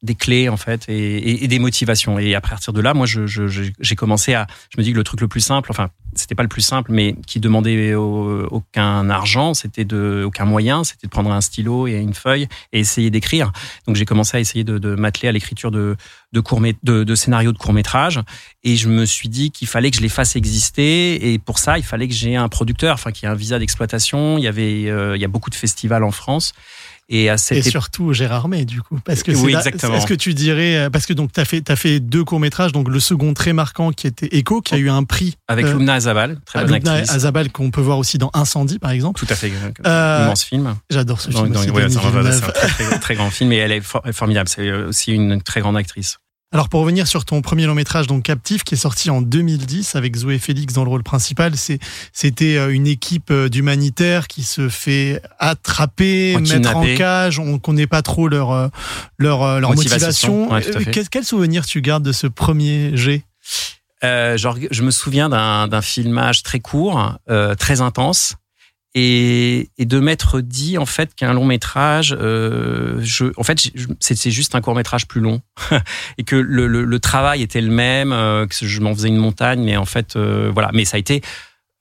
des 0.03 0.15
clés 0.15 0.49
en 0.49 0.57
fait 0.57 0.89
et, 0.89 1.45
et- 1.45 1.49
des 1.49 1.59
motivations. 1.59 2.19
Et 2.19 2.35
à 2.35 2.41
partir 2.41 2.73
de 2.73 2.81
là 2.81 2.95
moi 2.95 3.07
je, 3.07 3.27
je- 3.27 3.49
je- 3.49 3.71
j'ai 3.81 3.97
commencé 3.97 4.33
à 4.35 4.47
je 4.75 4.79
me 4.79 4.83
dis 4.85 4.93
que 4.93 4.97
le 4.97 5.05
truc 5.05 5.21
le 5.21 5.29
plus 5.29 5.41
simple 5.43 5.69
enfin 5.71 5.91
c'était 6.17 6.35
pas 6.35 6.43
le 6.43 6.49
plus 6.49 6.63
simple 6.63 6.91
mais 6.93 7.15
qui 7.27 7.39
demandait 7.39 7.95
au- 7.95 8.47
aucun 8.51 9.09
argent 9.11 9.53
c'était 9.55 9.85
de 9.85 10.23
aucun 10.27 10.45
moyen 10.47 10.85
c'était 10.85 11.07
de 11.07 11.11
prendre 11.11 11.31
un 11.31 11.41
stylo 11.41 11.87
et 11.87 11.93
une 11.95 12.15
feuille 12.15 12.49
et 12.73 12.81
essayer 12.81 13.11
d'écrire. 13.11 13.53
Donc 13.87 13.97
j'ai 13.97 14.05
commencé 14.07 14.37
à 14.37 14.41
essayer 14.41 14.65
de, 14.65 14.79
de 14.79 14.95
m'atteler 14.95 15.29
à 15.29 15.33
l'écriture 15.33 15.71
de 15.71 15.97
de 16.33 16.41
courts 16.41 16.61
mé- 16.61 16.77
de, 16.85 17.03
de 17.05 17.15
scénarios 17.17 17.51
de 17.53 17.59
courts 17.59 17.73
métrages. 17.73 18.21
Et 18.63 18.77
je 18.77 18.89
me 18.89 19.05
suis 19.05 19.29
dit 19.29 19.51
qu'il 19.51 19.67
fallait 19.67 19.91
que 19.91 19.97
je 19.97 20.03
les 20.03 20.09
fasse 20.09 20.37
exister. 20.37 21.33
Et 21.33 21.39
pour 21.39 21.59
ça 21.59 21.79
il 21.79 21.85
fallait 21.85 22.09
que 22.09 22.15
j'ai 22.15 22.37
un 22.37 22.49
producteur 22.49 22.95
enfin 22.95 23.11
qu'il 23.13 23.27
y 23.27 23.29
ait 23.29 23.33
un 23.33 23.37
visa 23.37 23.59
d'exploitation. 23.59 24.39
Il 24.39 24.45
y 24.45 24.49
avait 24.49 24.89
euh, 24.89 25.17
il 25.17 25.21
y 25.21 25.25
a 25.25 25.29
beaucoup 25.29 25.51
de 25.51 25.55
festivals 25.57 26.05
en 26.05 26.11
France 26.13 26.53
et 27.11 27.29
à 27.29 27.37
cette 27.37 27.57
et 27.59 27.61
époque 27.61 27.71
surtout 27.73 28.13
Gérard 28.15 28.49
May 28.49 28.65
du 28.65 28.81
coup. 28.81 28.99
Parce 29.05 29.23
que 29.23 29.33
Oui, 29.33 29.55
exactement. 29.55 29.97
est-ce 29.97 30.07
que 30.07 30.15
tu 30.15 30.33
dirais 30.33 30.77
euh, 30.77 30.91
parce 30.91 31.05
que 31.07 31.13
donc 31.13 31.33
t'as 31.33 31.45
fait 31.45 31.61
t'as 31.61 31.77
fait 31.77 32.01
deux 32.01 32.25
courts 32.25 32.41
métrages 32.41 32.73
donc 32.73 32.89
le 32.89 33.01
second 33.01 33.35
très 33.35 33.53
marquant 33.53 33.91
qui 33.93 34.07
était 34.07 34.29
Echo 34.37 34.61
qui 34.63 34.75
a 34.75 34.79
eu 34.79 34.89
un 34.89 35.03
prix 35.05 35.37
avec 35.49 35.67
euh, 35.67 35.73
Lumna 35.73 35.95
Azabal 35.95 36.39
très 36.47 36.65
bonne 36.65 36.75
Lubna 36.75 36.93
actrice. 36.93 37.11
Azabal 37.15 37.51
qu'on 37.53 37.71
peut 37.71 37.81
voir 37.83 37.99
aussi 37.99 38.17
dans 38.17 38.31
Incendie 38.33 38.79
par 38.79 38.93
exemple. 38.93 39.19
Tout 39.19 39.31
à 39.33 39.35
fait 39.37 39.53
Euh, 39.87 40.25
immense 40.25 40.45
film. 40.45 40.75
j'adore 40.89 41.21
ce 41.21 41.31
Dans- 41.31 41.43
film 41.43 41.55
c'est 41.55 41.99
un- 41.99 42.51
très, 42.51 42.69
très, 42.69 42.99
très 43.01 43.15
grand 43.17 43.31
film 43.31 43.53
et 43.53 43.57
elle 43.57 43.73
est 43.73 43.81
for- 43.81 44.03
formidable. 44.13 44.49
C'est 44.49 44.71
aussi 44.73 45.13
une 45.13 45.43
très 45.43 45.61
grande 45.61 45.77
actrice 45.77 46.19
Alors 46.53 46.69
pour 46.69 46.81
revenir 46.81 47.07
sur 47.07 47.25
ton 47.25 47.43
premier 47.43 47.67
long 47.67 47.77
métrage 47.77 48.09
donc 48.09 48.25
Captif 48.25 48.65
qui 48.65 48.75
est 48.75 48.79
sorti 48.79 49.09
en 49.09 49.23
2010 49.23 49.95
avec 49.95 50.17
Zoé 50.17 50.41
Félix 50.41 50.75
dans 50.75 50.83
le 50.83 50.91
rôle 50.91 51.05
principal, 51.05 51.57
c'est 51.57 51.79
c'était 52.13 52.57
euh, 52.57 52.75
une 52.75 52.89
équipe 52.89 53.31
euh, 53.31 53.49
d'humanitaires 53.49 54.27
qui 54.27 54.43
se 54.43 54.69
fait 54.69 55.23
attraper, 55.39 56.37
mettre 56.39 56.77
en 56.77 56.85
cage, 56.97 57.39
on 57.39 57.61
connaît 57.61 57.87
pas 57.87 58.03
trop 58.03 58.27
leur 58.27 58.51
euh, 58.51 58.69
leur 59.17 59.61
leur 59.61 59.75
Motivation. 59.75 60.53
Ouais. 60.53 60.63
Quel, 60.91 61.09
quel 61.09 61.25
souvenir 61.25 61.65
tu 61.65 61.83
gardes 61.83 62.03
de 62.03 62.13
ce 62.13 62.27
premier 62.27 62.97
jet? 62.97 63.23
Euh, 64.03 64.37
genre, 64.39 64.57
je 64.71 64.83
me 64.83 64.91
souviens 64.91 65.29
d'un 65.29 65.69
d'un 65.69 65.83
filmage 65.83 66.43
très 66.43 66.61
court, 66.61 67.17
euh, 67.29 67.55
très 67.55 67.81
intense, 67.83 68.37
et, 68.95 69.71
et 69.79 69.85
de 69.85 70.01
m'être 70.01 70.41
dit 70.41 70.77
en 70.79 70.87
fait 70.87 71.15
qu'un 71.15 71.33
long 71.33 71.45
métrage, 71.45 72.17
euh, 72.19 72.99
je, 73.03 73.27
en 73.37 73.45
fait, 73.45 73.59
c'est 74.01 74.31
juste 74.31 74.55
un 74.55 74.61
court 74.61 74.75
métrage 74.75 75.07
plus 75.07 75.21
long 75.21 75.41
et 76.19 76.25
que 76.25 76.35
le, 76.37 76.67
le, 76.67 76.85
le 76.85 76.99
travail 76.99 77.43
était 77.43 77.61
le 77.61 77.71
même, 77.71 78.13
euh, 78.13 78.47
que 78.47 78.55
je 78.67 78.81
m'en 78.81 78.95
faisais 78.95 79.09
une 79.09 79.17
montagne, 79.17 79.63
mais 79.63 79.77
en 79.77 79.85
fait, 79.85 80.17
euh, 80.17 80.51
voilà. 80.53 80.71
Mais 80.75 80.85
ça 80.85 80.97
a 80.97 80.99
été 81.01 81.23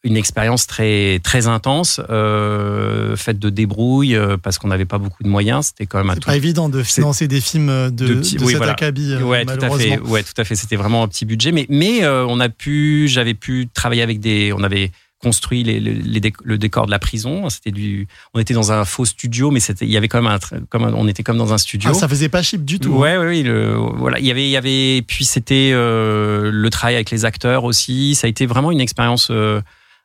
une 0.03 0.15
expérience 0.15 0.65
très 0.65 1.19
très 1.23 1.47
intense, 1.47 1.99
euh, 2.09 3.15
faite 3.17 3.37
de 3.39 3.49
débrouille 3.49 4.15
euh, 4.15 4.37
parce 4.37 4.57
qu'on 4.57 4.69
n'avait 4.69 4.85
pas 4.85 4.97
beaucoup 4.97 5.23
de 5.23 5.27
moyens. 5.27 5.67
C'était 5.67 5.87
quand 5.87 5.97
même 5.97 6.09
un 6.11 6.15
tout 6.15 6.21
pas 6.27 6.37
évident 6.37 6.69
de 6.69 6.83
financer 6.83 7.27
des 7.27 7.41
films 7.41 7.69
euh, 7.69 7.89
de, 7.89 8.07
de 8.07 8.13
de, 8.13 8.19
petits- 8.19 8.37
oui, 8.39 8.47
cet 8.49 8.57
voilà. 8.57 8.71
acabit, 8.73 9.13
euh, 9.13 9.21
Ouais, 9.23 9.43
tout 9.45 9.51
à 9.61 9.69
fait. 9.77 9.99
Ouais, 9.99 10.23
tout 10.23 10.39
à 10.39 10.43
fait. 10.45 10.55
C'était 10.55 10.77
vraiment 10.77 11.03
un 11.03 11.07
petit 11.09 11.25
budget, 11.25 11.51
mais 11.51 11.65
mais 11.69 12.03
euh, 12.05 12.25
on 12.29 12.39
a 12.39 12.47
pu, 12.47 13.07
j'avais 13.09 13.33
pu 13.33 13.67
travailler 13.73 14.01
avec 14.01 14.19
des, 14.21 14.53
on 14.55 14.63
avait 14.63 14.91
construit 15.21 15.63
les, 15.63 15.79
les- 15.79 15.93
les 15.93 16.19
déc- 16.21 16.41
le 16.43 16.57
décor 16.57 16.85
de 16.85 16.91
la 16.91 16.99
prison. 16.99 17.49
C'était 17.49 17.71
du, 17.71 18.07
on 18.33 18.39
était 18.39 18.53
dans 18.53 18.71
un 18.71 18.85
faux 18.85 19.05
studio, 19.05 19.51
mais 19.51 19.59
c'était, 19.59 19.85
il 19.85 19.91
y 19.91 19.97
avait 19.97 20.07
quand 20.07 20.21
même 20.21 20.31
un, 20.31 20.37
tr- 20.37 20.65
comme 20.69 20.83
un- 20.85 20.93
on 20.93 21.07
était 21.07 21.23
comme 21.23 21.37
dans 21.37 21.51
un 21.53 21.57
studio. 21.57 21.89
Ah, 21.91 21.93
ça 21.93 22.07
faisait 22.07 22.29
pas 22.29 22.41
cheap 22.41 22.63
du 22.63 22.79
tout. 22.79 22.93
hein. 22.95 22.97
Ouais, 22.99 23.17
ouais, 23.17 23.43
le- 23.43 23.73
voilà. 23.75 24.19
Il 24.19 24.25
y 24.25 24.31
avait, 24.31 24.45
il 24.45 24.51
y 24.51 24.57
avait, 24.57 25.01
puis 25.05 25.25
c'était 25.25 25.71
euh, 25.73 26.49
le 26.53 26.69
travail 26.69 26.95
avec 26.95 27.11
les 27.11 27.25
acteurs 27.25 27.65
aussi. 27.65 28.15
Ça 28.15 28.27
a 28.27 28.29
été 28.29 28.45
vraiment 28.45 28.71
une 28.71 28.79
expérience 28.81 29.27
euh, 29.31 29.61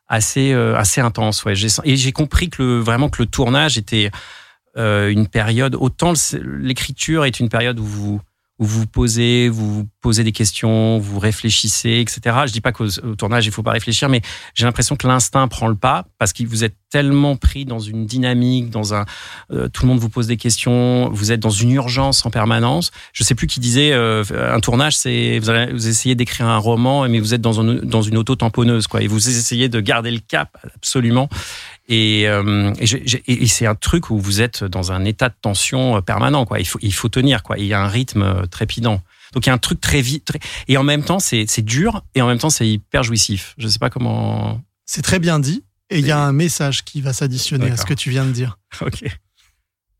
assez, 0.09 0.53
euh, 0.53 0.77
assez 0.77 1.00
intense. 1.00 1.44
Ouais, 1.44 1.55
et 1.85 1.96
j'ai 1.96 2.12
compris 2.12 2.50
que 2.50 2.62
le, 2.62 2.79
vraiment 2.81 3.09
que 3.09 3.22
le 3.22 3.27
tournage 3.27 3.79
était 3.79 4.11
une 4.77 5.29
période. 5.29 5.77
Autant 5.79 6.12
l'écriture 6.42 7.24
est 7.24 7.38
une 7.38 7.48
période 7.48 7.79
où 7.79 7.85
vous 7.85 8.20
où 8.59 8.64
vous 8.64 8.87
posez, 8.87 9.49
vous 9.49 9.88
posez 10.01 10.23
des 10.23 10.33
questions, 10.33 10.99
vous 10.99 11.19
réfléchissez, 11.19 11.99
etc. 12.01 12.37
Je 12.47 12.53
dis 12.53 12.61
pas 12.61 12.71
qu'au 12.71 12.87
au 12.87 13.17
tournage 13.17 13.47
il 13.47 13.53
faut 13.53 13.64
pas 13.64 13.73
réfléchir, 13.73 14.09
mais 14.09 14.21
j'ai 14.55 14.64
l'impression 14.64 14.95
que 14.95 15.09
l'instinct 15.09 15.49
prend 15.49 15.67
le 15.67 15.75
pas 15.75 16.07
parce 16.19 16.33
que 16.33 16.45
vous 16.45 16.62
êtes 16.62 16.77
tellement 16.88 17.35
pris 17.35 17.64
dans 17.64 17.81
une 17.81 18.07
dynamique, 18.07 18.71
dans 18.71 18.95
un, 18.95 19.07
euh, 19.51 19.69
tout 19.69 19.83
le 19.83 19.88
monde 19.88 19.99
vous 19.99 20.09
pose 20.09 20.29
des 20.29 20.37
questions, 20.37 21.11
vous 21.11 21.33
êtes 21.33 21.40
dans 21.40 21.51
une 21.51 21.73
urgence 21.73 22.25
en 22.25 22.31
permanence. 22.31 22.93
Je 23.12 23.25
sais 23.25 23.35
plus 23.35 23.49
qui 23.49 23.59
disait 23.59 23.93
euh, 23.93 24.23
un 24.33 24.61
tournage, 24.61 24.97
c'est 24.97 25.40
vous, 25.40 25.51
vous 25.73 25.88
essayez 25.88 26.14
d'écrire 26.14 26.47
un 26.47 26.59
roman, 26.59 27.09
mais 27.09 27.19
vous 27.19 27.35
êtes 27.35 27.40
dans 27.40 27.53
une 27.53 28.17
auto 28.17 28.37
tamponneuse, 28.37 28.87
quoi, 28.87 29.03
et 29.03 29.09
vous 29.09 29.29
essayez 29.29 29.69
de 29.69 29.81
garder 29.81 30.12
le 30.12 30.21
cap 30.21 30.57
absolument. 30.77 31.29
Et, 31.88 32.27
euh, 32.29 32.73
et, 32.79 33.47
c'est 33.47 33.66
un 33.66 33.75
truc 33.75 34.11
où 34.11 34.18
vous 34.18 34.40
êtes 34.40 34.64
dans 34.64 34.92
un 34.92 35.05
état 35.05 35.29
de 35.29 35.35
tension 35.40 35.97
euh, 35.97 36.01
permanent, 36.01 36.47
quoi. 36.47 36.59
Il 36.59 36.64
faut, 36.64 36.79
il 36.81 36.94
faut 36.94 37.11
tenir, 37.11 37.42
quoi. 37.42 37.59
Il 37.59 37.66
y 37.66 37.75
a 37.75 37.81
un 37.81 37.88
rythme 37.88 38.23
euh, 38.23 38.47
trépidant. 38.47 39.03
Donc 39.35 39.47
il 39.47 39.49
y 39.49 39.51
a 39.51 39.55
un 39.55 39.59
truc 39.59 39.81
très 39.81 40.01
vite, 40.01 40.27
très... 40.27 40.38
et 40.68 40.77
en 40.77 40.85
même 40.85 41.03
temps 41.03 41.18
c'est 41.18 41.44
dur, 41.62 42.03
et 42.14 42.23
en 42.23 42.29
même 42.29 42.38
temps 42.38 42.51
c'est 42.51 42.68
hyper 42.68 43.03
jouissif. 43.03 43.55
Je 43.59 43.66
sais 43.66 43.81
pas 43.81 43.90
comment. 43.90 44.62
C'est 44.87 45.03
très 45.03 45.18
bien 45.18 45.40
dit. 45.40 45.64
Et 45.90 45.99
il 45.99 46.07
y 46.07 46.12
a 46.12 46.20
un 46.20 46.33
message 46.33 46.85
qui 46.85 47.01
va 47.01 47.12
s'additionner 47.12 47.70
à 47.70 47.77
ce 47.77 47.85
que 47.85 47.94
tu 47.94 48.11
viens 48.11 48.25
de 48.25 48.33
dire. 48.33 48.59
Ok. 48.81 49.05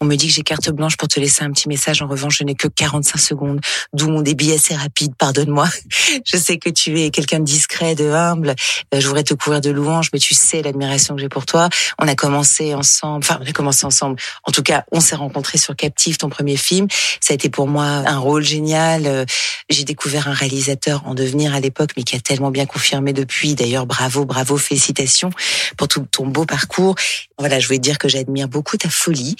On 0.05 0.07
me 0.07 0.17
dit 0.17 0.27
que 0.27 0.35
j'ai 0.35 0.43
carte 0.43 0.69
blanche 0.69 0.99
pour 0.99 1.09
te 1.09 1.19
laisser 1.19 1.45
un 1.45 1.51
petit 1.51 1.67
message. 1.67 2.03
En 2.03 2.07
revanche, 2.07 2.37
je 2.37 2.45
n'ai 2.45 2.55
que 2.55 2.69
45 2.69 3.17
secondes, 3.17 3.61
d'où 3.95 4.11
mon 4.11 4.21
débit 4.21 4.53
assez 4.53 4.75
rapide. 4.75 5.15
Pardonne-moi. 5.17 5.67
Je 6.27 6.37
sais 6.37 6.59
que 6.59 6.69
tu 6.69 7.01
es 7.01 7.11
quelqu'un 7.11 7.39
de 7.39 7.45
discret, 7.45 7.95
de 7.95 8.11
humble. 8.11 8.55
Euh, 8.93 9.01
Je 9.01 9.07
voudrais 9.07 9.23
te 9.23 9.33
couvrir 9.33 9.63
de 9.63 9.71
louanges, 9.71 10.11
mais 10.13 10.19
tu 10.19 10.35
sais 10.35 10.61
l'admiration 10.61 11.15
que 11.15 11.23
j'ai 11.23 11.31
pour 11.31 11.47
toi. 11.47 11.71
On 11.99 12.07
a 12.07 12.15
commencé 12.15 12.75
ensemble. 12.75 13.25
Enfin, 13.25 13.41
on 13.43 13.49
a 13.49 13.53
commencé 13.53 13.87
ensemble. 13.87 14.21
En 14.45 14.53
tout 14.53 14.63
cas, 14.63 14.85
on 14.93 15.01
s'est 15.01 15.17
rencontrés 15.17 15.57
sur 15.57 15.75
Captive, 15.75 16.19
ton 16.19 16.29
premier 16.29 16.59
film. 16.59 16.87
Ça 17.21 17.33
a 17.33 17.35
été 17.37 17.49
pour 17.49 17.67
moi 17.67 17.85
un 17.85 18.19
rôle 18.19 18.45
génial. 18.45 19.07
Euh, 19.07 19.25
J'ai 19.71 19.85
découvert 19.85 20.29
un 20.29 20.35
réalisateur 20.35 21.03
en 21.07 21.15
devenir 21.15 21.55
à 21.55 21.61
l'époque, 21.61 21.93
mais 21.97 22.03
qui 22.03 22.15
a 22.15 22.21
tellement 22.21 22.51
bien 22.51 22.67
confirmé 22.67 23.15
depuis. 23.15 23.55
D'ailleurs, 23.55 23.87
bravo, 23.87 24.27
bravo, 24.27 24.59
félicitations 24.59 25.31
pour 25.79 25.89
tout 25.89 26.07
ton 26.11 26.27
beau 26.27 26.45
parcours. 26.45 26.95
Voilà, 27.39 27.59
je 27.59 27.67
voulais 27.67 27.79
dire 27.79 27.97
que 27.97 28.09
j'admire 28.09 28.49
beaucoup 28.49 28.77
ta 28.77 28.91
folie. 28.91 29.37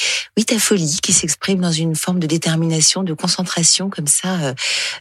Ta 0.55 0.61
folie 0.61 0.99
qui 1.03 1.13
s'exprime 1.13 1.61
dans 1.61 1.73
une 1.73 1.97
forme 1.97 2.19
de 2.21 2.27
détermination, 2.27 3.03
de 3.03 3.13
concentration 3.15 3.91
comme 3.91 4.07
ça, 4.07 4.41
euh, 4.41 4.55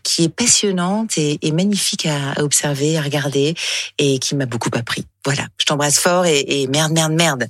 qui 0.03 0.23
est 0.23 0.29
passionnante 0.29 1.17
et, 1.17 1.39
et 1.41 1.51
magnifique 1.51 2.05
à, 2.05 2.31
à 2.33 2.41
observer, 2.43 2.97
à 2.97 3.01
regarder, 3.01 3.55
et 3.97 4.19
qui 4.19 4.35
m'a 4.35 4.45
beaucoup 4.45 4.69
appris. 4.75 5.05
Voilà, 5.25 5.47
je 5.59 5.65
t'embrasse 5.65 5.99
fort 5.99 6.25
et, 6.25 6.39
et 6.47 6.67
merde, 6.67 6.91
merde, 6.93 7.13
merde. 7.13 7.47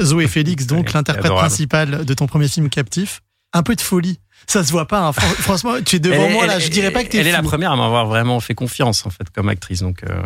Zoé 0.00 0.28
Félix, 0.28 0.66
donc 0.66 0.86
Ouais, 0.86 0.92
l'interprète 0.94 1.32
principale 1.32 2.04
de 2.04 2.14
ton 2.14 2.26
premier 2.26 2.48
film 2.48 2.68
Captif. 2.70 3.22
Un 3.52 3.62
peu 3.64 3.74
de 3.74 3.80
folie. 3.80 4.20
Ça 4.46 4.62
se 4.64 4.70
voit 4.70 4.86
pas. 4.86 5.00
hein. 5.00 5.12
Fran- 5.12 5.26
Franchement, 5.38 5.74
tu 5.84 5.96
es 5.96 5.98
devant 5.98 6.26
Elle- 6.26 6.32
moi 6.32 6.46
là. 6.46 6.54
elle- 6.56 6.62
Je 6.62 6.68
dirais 6.68 6.92
pas 6.92 7.02
que 7.02 7.08
t'es 7.08 7.18
Elle 7.18 7.26
est 7.26 7.32
la 7.32 7.42
première 7.42 7.72
à 7.72 7.76
m'avoir 7.76 8.06
vraiment 8.06 8.38
fait 8.40 8.54
confiance 8.54 9.04
en 9.06 9.10
fait 9.10 9.28
comme 9.30 9.48
actrice. 9.48 9.80
Donc 9.80 10.04
euh, 10.04 10.22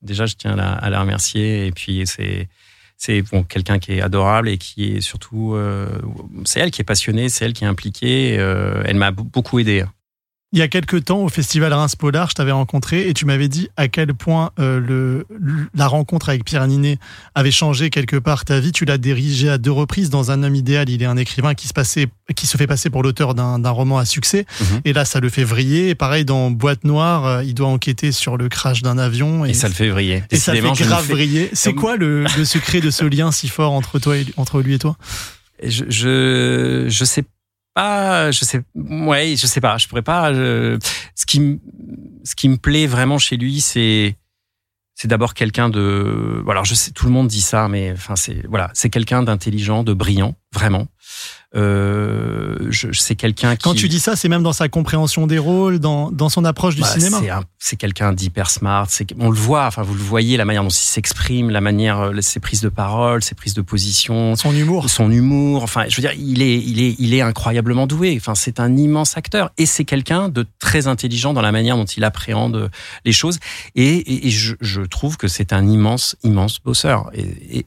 déjà, 0.00 0.24
je 0.26 0.34
tiens 0.34 0.52
à 0.52 0.56
la, 0.56 0.72
à 0.72 0.88
la 0.90 1.00
remercier. 1.00 1.66
Et 1.66 1.72
puis 1.72 2.02
c'est 2.06 2.48
c'est 3.04 3.22
bon 3.22 3.42
quelqu'un 3.42 3.80
qui 3.80 3.94
est 3.94 4.00
adorable 4.00 4.48
et 4.48 4.58
qui 4.58 4.92
est 4.92 5.00
surtout 5.00 5.54
euh, 5.54 5.88
c'est 6.44 6.60
elle 6.60 6.70
qui 6.70 6.82
est 6.82 6.84
passionnée, 6.84 7.28
c'est 7.28 7.44
elle 7.44 7.52
qui 7.52 7.64
est 7.64 7.66
impliquée. 7.66 8.36
euh, 8.38 8.80
elle 8.86 8.96
m'a 8.96 9.10
beaucoup 9.10 9.58
aidé. 9.58 9.84
Il 10.54 10.58
y 10.58 10.62
a 10.62 10.68
quelques 10.68 11.04
temps, 11.04 11.20
au 11.20 11.30
festival 11.30 11.72
Reims 11.72 11.96
Polar, 11.96 12.28
je 12.28 12.34
t'avais 12.34 12.52
rencontré 12.52 13.08
et 13.08 13.14
tu 13.14 13.24
m'avais 13.24 13.48
dit 13.48 13.70
à 13.78 13.88
quel 13.88 14.12
point 14.12 14.50
euh, 14.60 14.80
le, 14.80 15.26
la 15.74 15.86
rencontre 15.86 16.28
avec 16.28 16.44
Pierre 16.44 16.66
Ninet 16.66 16.98
avait 17.34 17.50
changé 17.50 17.88
quelque 17.88 18.16
part 18.16 18.44
ta 18.44 18.60
vie. 18.60 18.70
Tu 18.70 18.84
l'as 18.84 18.98
dirigé 18.98 19.48
à 19.48 19.56
deux 19.56 19.72
reprises 19.72 20.10
dans 20.10 20.30
Un 20.30 20.42
homme 20.42 20.54
idéal. 20.54 20.90
Il 20.90 21.02
est 21.02 21.06
un 21.06 21.16
écrivain 21.16 21.54
qui 21.54 21.68
se, 21.68 21.72
passait, 21.72 22.06
qui 22.36 22.46
se 22.46 22.58
fait 22.58 22.66
passer 22.66 22.90
pour 22.90 23.02
l'auteur 23.02 23.34
d'un 23.34 23.70
roman 23.70 23.96
à 23.96 24.04
succès. 24.04 24.44
Mhm. 24.60 24.80
Et 24.84 24.92
là, 24.92 25.06
ça 25.06 25.20
le 25.20 25.30
fait 25.30 25.44
vriller. 25.44 25.88
Et 25.88 25.94
pareil, 25.94 26.26
dans 26.26 26.50
Boîte 26.50 26.84
Noire, 26.84 27.24
euh, 27.24 27.44
il 27.44 27.54
doit 27.54 27.68
enquêter 27.68 28.12
sur 28.12 28.36
le 28.36 28.50
crash 28.50 28.82
d'un 28.82 28.98
avion. 28.98 29.46
Et, 29.46 29.54
ça 29.54 29.68
le 29.68 29.74
fait 29.74 29.88
vriller. 29.88 30.22
et 30.30 30.36
ça 30.36 30.52
le 30.52 30.60
fait 30.60 30.84
grave 30.84 31.08
vriller. 31.08 31.48
C'est 31.54 31.72
quoi 31.72 31.96
le, 31.96 32.26
le 32.36 32.44
secret 32.44 32.82
de 32.82 32.90
ce 32.90 33.06
lien 33.06 33.32
si 33.32 33.48
fort 33.48 33.72
entre, 33.72 33.98
toi 33.98 34.18
et, 34.18 34.26
entre 34.36 34.60
lui 34.60 34.74
et 34.74 34.78
toi? 34.78 34.98
Je, 35.64 35.84
je 35.88 36.86
je 36.88 37.04
sais 37.04 37.24
pas 37.74 38.30
je 38.30 38.44
sais 38.44 38.62
ouais 38.74 39.34
je 39.36 39.46
sais 39.46 39.60
pas 39.60 39.78
je 39.78 39.88
pourrais 39.88 40.02
pas 40.02 40.32
je- 40.32 40.78
ce 41.14 41.26
qui 41.26 41.40
me 41.40 41.58
ce 42.24 42.34
qui 42.34 42.48
me 42.48 42.56
plaît 42.56 42.86
vraiment 42.86 43.18
chez 43.18 43.36
lui 43.36 43.60
c'est 43.60 44.16
c'est 44.94 45.08
d'abord 45.08 45.34
quelqu'un 45.34 45.68
de 45.70 46.40
voilà 46.44 46.62
je 46.64 46.74
sais 46.74 46.90
tout 46.92 47.06
le 47.06 47.12
monde 47.12 47.28
dit 47.28 47.40
ça 47.40 47.68
mais 47.68 47.92
enfin 47.92 48.14
c'est 48.16 48.46
voilà 48.46 48.70
c'est 48.74 48.90
quelqu'un 48.90 49.22
d'intelligent 49.22 49.82
de 49.84 49.94
brillant 49.94 50.34
vraiment 50.54 50.86
euh, 51.54 52.70
c'est 52.92 53.14
quelqu'un 53.14 53.56
qui 53.56 53.62
Quand 53.64 53.74
tu 53.74 53.88
dis 53.88 54.00
ça, 54.00 54.16
c'est 54.16 54.28
même 54.28 54.42
dans 54.42 54.52
sa 54.52 54.68
compréhension 54.68 55.26
des 55.26 55.38
rôles, 55.38 55.78
dans, 55.78 56.10
dans 56.10 56.28
son 56.28 56.44
approche 56.44 56.74
du 56.76 56.80
bah, 56.82 56.86
cinéma. 56.88 57.18
c'est 57.20 57.30
un- 57.30 57.44
c'est 57.58 57.76
quelqu'un 57.76 58.12
d'hyper 58.12 58.50
smart. 58.50 58.88
On 59.20 59.30
le 59.30 59.36
voit. 59.38 59.66
Enfin, 59.66 59.82
vous 59.82 59.94
le 59.94 60.00
voyez 60.00 60.36
la 60.36 60.44
manière 60.44 60.62
dont 60.64 60.68
il 60.68 60.74
s'exprime, 60.74 61.50
la 61.50 61.60
manière, 61.60 62.00
euh, 62.00 62.20
ses 62.20 62.40
prises 62.40 62.60
de 62.60 62.68
parole, 62.68 63.22
ses 63.22 63.34
prises 63.36 63.54
de 63.54 63.60
position, 63.62 64.34
Son 64.34 64.52
humour. 64.54 64.90
son 64.90 65.10
humour. 65.10 65.62
Enfin, 65.62 65.84
je 65.88 65.96
veux 65.96 66.00
dire, 66.00 66.12
il 66.18 66.42
est, 66.42 66.58
il 66.58 66.80
est, 66.82 66.96
il 66.98 67.14
est 67.14 67.20
incroyablement 67.20 67.86
doué. 67.86 68.14
Enfin, 68.18 68.34
c'est 68.34 68.58
un 68.58 68.76
immense 68.76 69.16
acteur 69.16 69.50
et 69.58 69.66
c'est 69.66 69.84
quelqu'un 69.84 70.28
de 70.28 70.44
très 70.58 70.86
intelligent 70.88 71.32
dans 71.34 71.42
la 71.42 71.52
manière 71.52 71.76
dont 71.76 71.84
il 71.84 72.02
appréhende 72.04 72.70
les 73.04 73.12
choses. 73.12 73.38
Et, 73.76 73.84
et- 73.96 74.26
et 74.26 74.30
je, 74.30 74.54
je 74.60 74.80
trouve 74.82 75.16
que 75.16 75.28
c'est 75.28 75.52
un 75.52 75.66
immense, 75.68 76.16
immense 76.24 76.58
bosseur. 76.64 77.10
Et, 77.14 77.20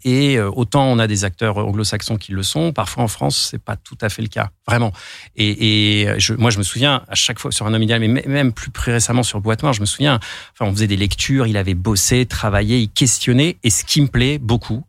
et- 0.03 0.33
et, 0.33 0.37
euh, 0.37 0.49
autant 0.53 0.85
on 0.85 0.99
a 0.99 1.07
des 1.07 1.23
acteurs 1.23 1.57
anglo-saxons 1.57 2.17
qui 2.17 2.31
le 2.33 2.43
sont, 2.43 2.73
parfois 2.73 3.03
en 3.03 3.07
France, 3.07 3.34
c'est 3.35 3.59
pas 3.63 3.75
tout 3.75 3.97
à 4.01 4.09
fait 4.09 4.21
le 4.21 4.27
cas, 4.27 4.49
vraiment. 4.67 4.91
Et, 5.35 6.01
et 6.01 6.19
je, 6.19 6.33
moi, 6.33 6.49
je 6.51 6.57
me 6.57 6.63
souviens 6.63 7.03
à 7.07 7.15
chaque 7.15 7.39
fois 7.39 7.51
sur 7.51 7.65
un 7.67 7.73
homme 7.73 7.83
idéal, 7.83 7.99
mais 7.99 8.07
même 8.25 8.53
plus, 8.53 8.69
plus 8.71 8.91
récemment 8.91 9.23
sur 9.23 9.41
Boîte 9.41 9.61
Noire, 9.61 9.73
je 9.73 9.81
me 9.81 9.85
souviens. 9.85 10.19
Enfin, 10.53 10.69
on 10.69 10.73
faisait 10.73 10.87
des 10.87 10.97
lectures, 10.97 11.47
il 11.47 11.57
avait 11.57 11.73
bossé, 11.73 12.25
travaillé, 12.25 12.79
il 12.79 12.89
questionnait. 12.89 13.57
Et 13.63 13.69
ce 13.69 13.83
qui 13.83 14.01
me 14.01 14.07
plaît 14.07 14.37
beaucoup, 14.37 14.83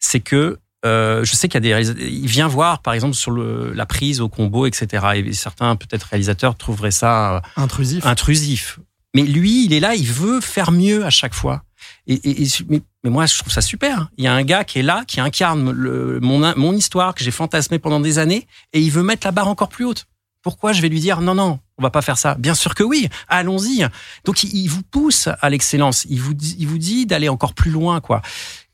c'est 0.00 0.20
que 0.20 0.58
euh, 0.84 1.24
je 1.24 1.34
sais 1.34 1.48
qu'il 1.48 1.64
y 1.64 1.72
a 1.72 1.82
des 1.82 1.90
il 2.06 2.26
vient 2.26 2.46
voir 2.46 2.82
par 2.82 2.92
exemple 2.92 3.14
sur 3.14 3.30
le, 3.30 3.72
la 3.72 3.86
prise 3.86 4.20
au 4.20 4.28
combo, 4.28 4.66
etc. 4.66 5.06
Et 5.14 5.32
certains 5.32 5.76
peut-être 5.76 6.04
réalisateurs 6.04 6.56
trouveraient 6.56 6.90
ça 6.90 7.40
Intrusif. 7.56 8.04
intrusif. 8.04 8.78
Mais 9.14 9.22
lui, 9.22 9.64
il 9.64 9.72
est 9.72 9.80
là, 9.80 9.94
il 9.94 10.06
veut 10.06 10.40
faire 10.40 10.72
mieux 10.72 11.06
à 11.06 11.10
chaque 11.10 11.34
fois. 11.34 11.62
Et, 12.06 12.46
mais, 12.68 13.10
moi, 13.10 13.26
je 13.26 13.38
trouve 13.38 13.52
ça 13.52 13.62
super. 13.62 14.10
Il 14.18 14.24
y 14.24 14.26
a 14.26 14.34
un 14.34 14.42
gars 14.42 14.64
qui 14.64 14.78
est 14.78 14.82
là, 14.82 15.04
qui 15.06 15.20
incarne 15.20 15.72
mon, 16.20 16.54
mon 16.56 16.72
histoire 16.74 17.14
que 17.14 17.24
j'ai 17.24 17.30
fantasmé 17.30 17.78
pendant 17.78 18.00
des 18.00 18.18
années, 18.18 18.46
et 18.72 18.80
il 18.80 18.90
veut 18.90 19.02
mettre 19.02 19.26
la 19.26 19.32
barre 19.32 19.48
encore 19.48 19.68
plus 19.68 19.84
haute. 19.84 20.06
Pourquoi 20.42 20.74
je 20.74 20.82
vais 20.82 20.90
lui 20.90 21.00
dire 21.00 21.22
non, 21.22 21.34
non, 21.34 21.58
on 21.78 21.82
va 21.82 21.88
pas 21.88 22.02
faire 22.02 22.18
ça? 22.18 22.34
Bien 22.34 22.54
sûr 22.54 22.74
que 22.74 22.82
oui, 22.82 23.08
allons-y. 23.28 23.86
Donc 24.26 24.44
il, 24.44 24.54
il 24.54 24.68
vous 24.68 24.82
pousse 24.82 25.30
à 25.40 25.48
l'excellence. 25.48 26.04
Il 26.10 26.20
vous, 26.20 26.34
il 26.58 26.66
vous 26.66 26.76
dit 26.76 27.06
d'aller 27.06 27.30
encore 27.30 27.54
plus 27.54 27.70
loin, 27.70 28.02
quoi. 28.02 28.20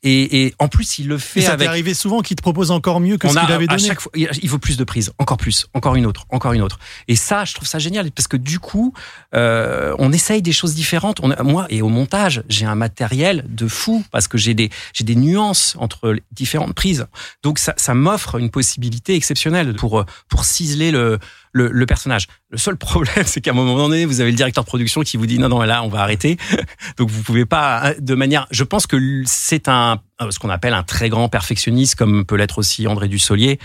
Et, 0.03 0.45
et 0.45 0.55
en 0.59 0.69
plus, 0.69 0.99
il 0.99 1.09
le 1.09 1.17
Et 1.17 1.19
fait 1.19 1.41
ça 1.43 1.49
t'est 1.49 1.53
avec 1.53 1.69
arrivé 1.69 1.93
souvent 1.93 2.23
qu'il 2.23 2.35
te 2.35 2.43
propose 2.43 2.71
encore 2.71 3.01
mieux 3.01 3.19
que 3.19 3.27
on 3.27 3.31
ce 3.31 3.39
qu'il 3.39 3.53
avait 3.53 3.65
à 3.69 3.77
donné. 3.77 3.89
chaque 3.89 4.01
fois, 4.01 4.11
il 4.15 4.49
veut 4.49 4.59
plus 4.59 4.79
de 4.79 4.85
prises, 4.85 5.13
encore 5.19 5.37
plus, 5.37 5.67
encore 5.75 5.95
une 5.95 6.07
autre, 6.07 6.27
encore 6.31 6.55
une 6.55 6.63
autre. 6.63 6.79
Et 7.07 7.17
ça, 7.17 7.45
je 7.45 7.55
trouve 7.55 7.69
ça 7.69 7.79
génial 7.79 8.11
parce 8.11 8.27
que 8.27 8.39
du 8.39 8.59
coup, 8.59 8.95
euh, 9.35 9.95
on 9.99 10.11
essaye 10.13 10.41
des 10.41 10.53
choses 10.53 10.75
différentes. 10.75 11.21
On, 11.23 11.35
moi 11.45 11.67
et 11.69 11.83
au 11.83 11.89
montage, 11.89 12.43
j'ai 12.49 12.65
un 12.65 12.75
matériel 12.75 13.45
de 13.49 13.69
fou 13.69 14.03
parce 14.11 14.27
que 14.27 14.39
j'ai 14.39 14.55
des 14.55 14.71
j'ai 14.95 15.05
des 15.05 15.17
nuances 15.17 15.77
entre 15.79 16.13
les 16.13 16.23
différentes 16.33 16.75
prises. 16.75 17.07
Donc 17.43 17.59
ça, 17.59 17.75
ça 17.77 17.93
m'offre 17.93 18.37
une 18.37 18.51
possibilité 18.51 19.15
exceptionnelle 19.15 19.75
pour 19.75 20.05
pour 20.29 20.45
ciseler 20.45 20.93
le 20.93 21.19
le, 21.53 21.87
personnage. 21.87 22.27
Le 22.51 22.59
seul 22.59 22.77
problème, 22.77 23.23
c'est 23.27 23.41
qu'à 23.41 23.51
un 23.51 23.55
moment 23.55 23.77
donné, 23.77 24.05
vous 24.05 24.21
avez 24.21 24.31
le 24.31 24.37
directeur 24.37 24.65
de 24.65 24.69
production 24.69 25.03
qui 25.03 25.17
vous 25.17 25.27
dit 25.27 25.39
non, 25.39 25.49
non, 25.49 25.61
là, 25.63 25.83
on 25.83 25.89
va 25.89 26.01
arrêter. 26.01 26.37
Donc 26.97 27.11
vous 27.11 27.23
pouvez 27.23 27.47
pas, 27.47 27.91
hein, 27.91 27.95
de 27.99 28.15
manière. 28.15 28.47
Je 28.51 28.65
pense 28.65 28.87
que 28.87 29.23
c'est 29.27 29.69
un 29.69 30.01
ce 30.31 30.39
qu'on 30.39 30.51
appelle 30.51 30.75
un 30.75 30.83
très 30.83 31.09
grand 31.09 31.31
perfectionniste, 31.31 31.95
comme 31.95 32.27
peut 32.27 32.37
l'être 32.37 32.59
aussi 32.59 32.87
André 32.87 33.09
Dussolier 33.09 33.59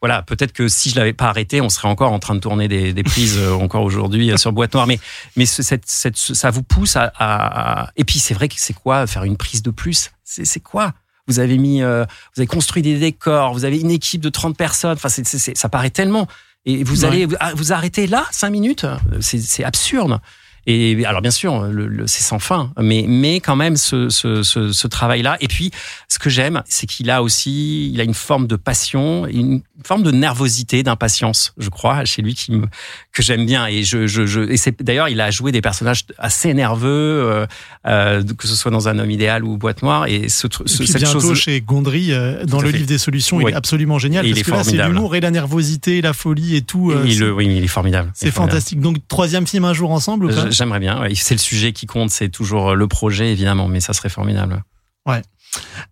voilà, 0.00 0.22
peut-être 0.22 0.52
que 0.52 0.68
si 0.68 0.90
je 0.90 0.96
l'avais 0.96 1.12
pas 1.12 1.26
arrêté, 1.26 1.60
on 1.60 1.68
serait 1.68 1.88
encore 1.88 2.12
en 2.12 2.18
train 2.18 2.34
de 2.34 2.40
tourner 2.40 2.68
des, 2.68 2.92
des 2.92 3.02
prises 3.02 3.38
euh, 3.38 3.52
encore 3.54 3.82
aujourd'hui 3.82 4.30
euh, 4.30 4.36
sur 4.36 4.52
boîte 4.52 4.74
noire. 4.74 4.86
Mais 4.86 5.00
mais 5.36 5.46
ça 5.46 6.50
vous 6.50 6.62
pousse 6.62 6.96
à, 6.96 7.90
et 7.96 8.04
puis 8.04 8.18
c'est 8.18 8.34
vrai 8.34 8.48
que 8.48 8.54
c'est 8.58 8.74
quoi 8.74 9.06
faire 9.06 9.24
une 9.24 9.36
prise 9.36 9.62
de 9.62 9.70
plus? 9.70 10.10
C'est 10.24 10.60
quoi? 10.60 10.92
Vous 11.28 11.40
avez 11.40 11.58
mis, 11.58 11.82
euh, 11.82 12.04
vous 12.34 12.40
avez 12.40 12.46
construit 12.46 12.82
des 12.82 12.98
décors, 12.98 13.52
vous 13.52 13.64
avez 13.64 13.80
une 13.80 13.90
équipe 13.90 14.20
de 14.20 14.28
30 14.28 14.56
personnes. 14.56 14.92
Enfin, 14.92 15.08
ça 15.08 15.68
paraît 15.68 15.90
tellement. 15.90 16.28
Et 16.66 16.82
vous 16.82 17.04
allez 17.04 17.26
vous 17.54 17.72
arrêtez 17.72 18.06
là 18.06 18.26
cinq 18.32 18.50
minutes? 18.50 18.86
C'est 19.20 19.64
absurde. 19.64 20.20
Et 20.66 21.04
alors 21.06 21.22
bien 21.22 21.30
sûr, 21.30 21.62
le, 21.62 22.06
c'est 22.06 22.22
sans 22.22 22.40
fin, 22.40 22.72
mais 22.80 23.04
mais 23.06 23.38
quand 23.38 23.54
même 23.54 23.76
ce, 23.76 24.08
ce, 24.08 24.42
ce, 24.42 24.72
ce 24.72 24.88
travail-là. 24.88 25.36
Et 25.40 25.46
puis, 25.46 25.70
ce 26.08 26.18
que 26.18 26.28
j'aime, 26.28 26.62
c'est 26.66 26.86
qu'il 26.86 27.08
a 27.10 27.22
aussi, 27.22 27.90
il 27.92 28.00
a 28.00 28.04
une 28.04 28.14
forme 28.14 28.48
de 28.48 28.56
passion, 28.56 29.26
une 29.26 29.62
forme 29.84 30.02
de 30.02 30.10
nervosité, 30.10 30.82
d'impatience, 30.82 31.54
je 31.58 31.68
crois, 31.68 32.04
chez 32.04 32.20
lui 32.20 32.34
qui 32.34 32.50
me 32.50 32.66
que 33.12 33.22
j'aime 33.22 33.46
bien. 33.46 33.66
Et 33.66 33.84
je, 33.84 34.08
je, 34.08 34.26
je 34.26 34.40
et 34.40 34.56
c'est 34.56 34.82
d'ailleurs, 34.82 35.08
il 35.08 35.20
a 35.20 35.30
joué 35.30 35.52
des 35.52 35.60
personnages 35.60 36.04
assez 36.18 36.52
nerveux, 36.52 36.88
euh, 36.88 37.46
euh, 37.86 38.24
que 38.36 38.48
ce 38.48 38.56
soit 38.56 38.72
dans 38.72 38.88
Un 38.88 38.98
homme 38.98 39.10
idéal 39.10 39.44
ou 39.44 39.56
Boîte 39.56 39.82
noire. 39.82 40.06
Et 40.08 40.28
ce, 40.28 40.48
ce 40.66 40.82
et 40.82 40.98
bientôt 40.98 41.20
chose... 41.20 41.38
chez 41.38 41.60
Gondry, 41.60 42.12
euh, 42.12 42.44
dans 42.44 42.60
le 42.60 42.70
livre 42.70 42.86
des 42.86 42.98
solutions, 42.98 43.40
il 43.40 43.50
est 43.50 43.54
absolument 43.54 44.00
génial. 44.00 44.26
Et 44.26 44.30
parce 44.30 44.40
il 44.40 44.40
est 44.40 44.44
que 44.44 44.50
là, 44.50 44.64
c'est 44.64 44.88
l'humour 44.88 45.14
et 45.14 45.20
la 45.20 45.30
nervosité, 45.30 46.00
la 46.00 46.12
folie 46.12 46.56
et 46.56 46.62
tout. 46.62 46.92
Et 46.92 47.12
il, 47.12 47.22
oui, 47.22 47.46
il 47.46 47.62
est 47.62 47.68
formidable. 47.68 48.10
C'est 48.14 48.32
fantastique. 48.32 48.80
Donc 48.80 48.96
troisième 49.06 49.46
film 49.46 49.64
un 49.64 49.72
jour 49.72 49.92
ensemble. 49.92 50.26
Ou 50.26 50.55
J'aimerais 50.56 50.80
bien. 50.80 51.00
Ouais. 51.00 51.14
C'est 51.14 51.34
le 51.34 51.40
sujet 51.40 51.72
qui 51.72 51.86
compte, 51.86 52.10
c'est 52.10 52.28
toujours 52.30 52.74
le 52.74 52.88
projet 52.88 53.30
évidemment, 53.30 53.68
mais 53.68 53.80
ça 53.80 53.92
serait 53.92 54.08
formidable. 54.08 54.62
Ouais. 55.06 55.22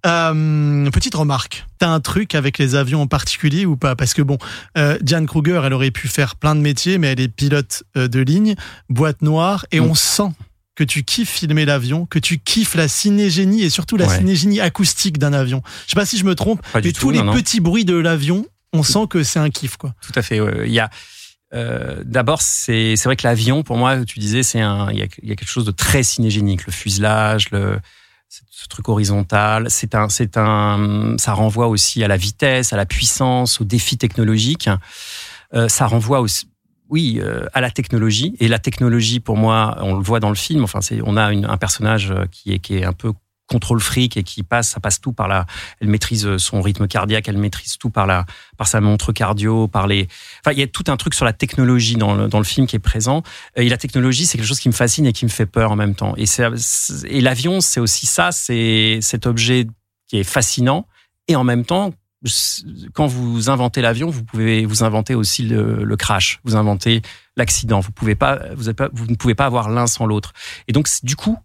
Euh, 0.07 0.91
petite 0.91 1.15
remarque, 1.15 1.67
t'as 1.79 1.89
un 1.89 2.01
truc 2.01 2.35
avec 2.35 2.59
les 2.59 2.75
avions 2.75 3.03
en 3.03 3.07
particulier 3.07 3.67
ou 3.67 3.77
pas? 3.77 3.97
Parce 3.97 4.15
que 4.15 4.23
bon, 4.23 4.39
euh, 4.77 4.99
Diane 5.01 5.27
Kruger, 5.27 5.61
elle 5.65 5.73
aurait 5.73 5.91
pu 5.91 6.09
faire 6.09 6.37
plein 6.37 6.55
de 6.55 6.61
métiers, 6.61 6.99
mais 6.99 7.09
elle 7.09 7.21
est 7.21 7.29
pilote 7.29 7.85
euh, 7.97 8.09
de 8.09 8.21
ligne, 8.21 8.55
boîte 8.89 9.23
noire, 9.23 9.67
et 9.73 9.81
mm. 9.81 9.85
on 9.85 9.95
sent 9.95 10.31
que 10.75 10.85
tu 10.85 11.05
kiffes 11.05 11.31
filmer 11.31 11.65
l'avion, 11.65 12.05
que 12.07 12.19
tu 12.19 12.39
kiffes 12.39 12.75
la 12.75 12.89
cinégénie 12.89 13.63
et 13.63 13.71
surtout 13.71 13.97
la 13.97 14.07
ouais. 14.07 14.19
cinégénie 14.19 14.61
acoustique 14.61 15.19
d'un 15.19 15.33
avion. 15.33 15.63
Je 15.87 15.91
sais 15.91 15.97
pas 15.97 16.07
si 16.07 16.19
je 16.19 16.25
me 16.25 16.35
trompe, 16.35 16.61
pas 16.73 16.81
mais 16.83 16.93
tout, 16.93 17.01
tous 17.01 17.11
les 17.11 17.23
non, 17.23 17.33
petits 17.33 17.61
bruits 17.61 17.85
de 17.85 17.95
l'avion, 17.95 18.45
on 18.73 18.83
sent 18.83 19.07
que 19.09 19.23
c'est 19.23 19.39
un 19.39 19.51
kiff 19.51 19.77
quoi. 19.77 19.95
Tout 20.01 20.13
à 20.17 20.23
fait. 20.23 20.41
Il 20.67 20.73
y 20.73 20.81
a 20.81 20.91
euh, 21.55 22.03
D'abord, 22.05 22.43
c'est 22.43 22.95
vrai 23.05 23.17
que 23.17 23.27
l'avion, 23.27 23.63
pour 23.63 23.77
moi, 23.77 24.05
tu 24.05 24.19
disais, 24.19 24.43
c'est 24.43 24.61
un, 24.61 24.91
il 24.91 24.99
y 24.99 25.03
a, 25.03 25.07
y 25.23 25.33
a, 25.33 25.37
quelque 25.37 25.49
chose 25.49 25.65
de 25.65 25.71
très 25.71 26.03
cinégénique, 26.03 26.67
le 26.67 26.73
fuselage, 26.73 27.51
le 27.51 27.79
ce 28.29 28.67
truc 28.69 28.89
horizontal. 28.89 29.67
C'est 29.71 29.95
un, 29.95 30.09
c'est 30.09 30.37
un, 30.37 31.15
ça 31.19 31.35
renvoie 31.35 31.69
aussi 31.69 32.03
à 32.03 32.09
la 32.09 32.17
vitesse, 32.17 32.73
à 32.73 32.77
la 32.77 32.87
puissance, 32.87 33.61
aux 33.61 33.65
défis 33.65 33.99
technologiques. 33.99 34.69
Euh, 35.55 35.69
ça 35.69 35.87
renvoie 35.87 36.21
aussi, 36.21 36.49
oui, 36.89 37.21
euh, 37.23 37.47
à 37.53 37.61
la 37.61 37.71
technologie. 37.71 38.35
Et 38.41 38.49
la 38.49 38.59
technologie, 38.59 39.21
pour 39.21 39.37
moi, 39.37 39.77
on 39.81 39.95
le 39.95 40.03
voit 40.03 40.21
dans 40.21 40.31
le 40.31 40.35
film. 40.35 40.65
Enfin, 40.65 40.81
c'est, 40.81 41.01
on 41.05 41.17
a 41.17 41.33
une, 41.33 41.45
un 41.45 41.57
personnage 41.57 42.13
qui 42.33 42.53
est, 42.53 42.59
qui 42.59 42.77
est 42.77 42.85
un 42.85 42.93
peu 42.93 43.13
contrôle 43.47 43.81
fric 43.81 44.17
et 44.17 44.23
qui 44.23 44.43
passe, 44.43 44.71
ça 44.71 44.81
passe 44.81 45.01
tout 45.01 45.13
par 45.13 45.29
la, 45.29 45.47
elle 45.81 45.89
maîtrise 45.89 46.37
son 46.39 46.63
rythme 46.63 46.87
cardiaque, 46.87 47.29
elle 47.29 47.37
maîtrise 47.37 47.77
tout 47.79 47.91
par 47.91 48.07
la, 48.07 48.25
par 48.57 48.67
sa 48.67 48.81
montre 48.81 49.13
cardio, 49.13 49.69
par 49.69 49.87
les, 49.87 50.09
enfin, 50.41 50.53
il 50.53 50.59
y 50.59 50.63
a 50.63 50.67
tout 50.67 50.85
un 50.89 50.97
truc 50.97 51.15
sur 51.15 51.25
la 51.25 51.33
technologie 51.33 51.97
dans 51.97 52.15
le, 52.15 52.29
dans 52.29 52.39
le 52.39 52.45
film 52.45 52.67
qui 52.67 52.77
est 52.77 52.81
présent. 52.81 53.23
Et 53.57 53.69
la 53.69 53.77
technologie, 53.77 54.27
c'est 54.27 54.39
quelque 54.39 54.47
chose 54.47 54.61
qui 54.61 54.69
me 54.69 54.75
fascine 54.75 55.07
et 55.07 55.13
qui 55.13 55.25
me 55.25 55.31
fait 55.31 55.47
peur 55.47 55.73
en 55.73 55.77
même 55.77 55.95
temps. 55.95 56.15
Et 56.17 56.27
c'est, 56.27 56.47
et 57.07 57.21
l'avion, 57.21 57.61
c'est 57.61 57.81
aussi 57.81 58.07
ça, 58.07 58.33
c'est 58.33 58.99
cet 59.01 59.27
objet 59.27 59.67
qui 60.09 60.19
est 60.19 60.25
fascinant 60.25 60.87
et 61.29 61.37
en 61.37 61.45
même 61.45 61.65
temps, 61.65 61.93
quand 62.95 63.07
vous 63.07 63.51
inventez 63.51 63.83
l'avion, 63.83 64.09
vous 64.09 64.25
pouvez 64.25 64.65
vous 64.65 64.83
inventer 64.83 65.15
aussi 65.15 65.43
le, 65.43 65.85
le 65.85 65.97
crash, 65.97 66.41
vous 66.45 66.57
inventez 66.57 67.03
l'accident. 67.37 67.81
Vous 67.81 67.93
pouvez 67.93 68.15
pas, 68.15 68.41
vous, 68.57 68.73
pas, 68.73 68.89
vous 68.93 69.07
ne 69.07 69.15
pouvez 69.15 69.35
pas 69.35 69.47
avoir 69.47 69.69
l'un 69.69 69.87
sans 69.87 70.07
l'autre. 70.07 70.33
Et 70.69 70.73
donc, 70.73 70.89
du 71.03 71.17
coup, 71.17 71.39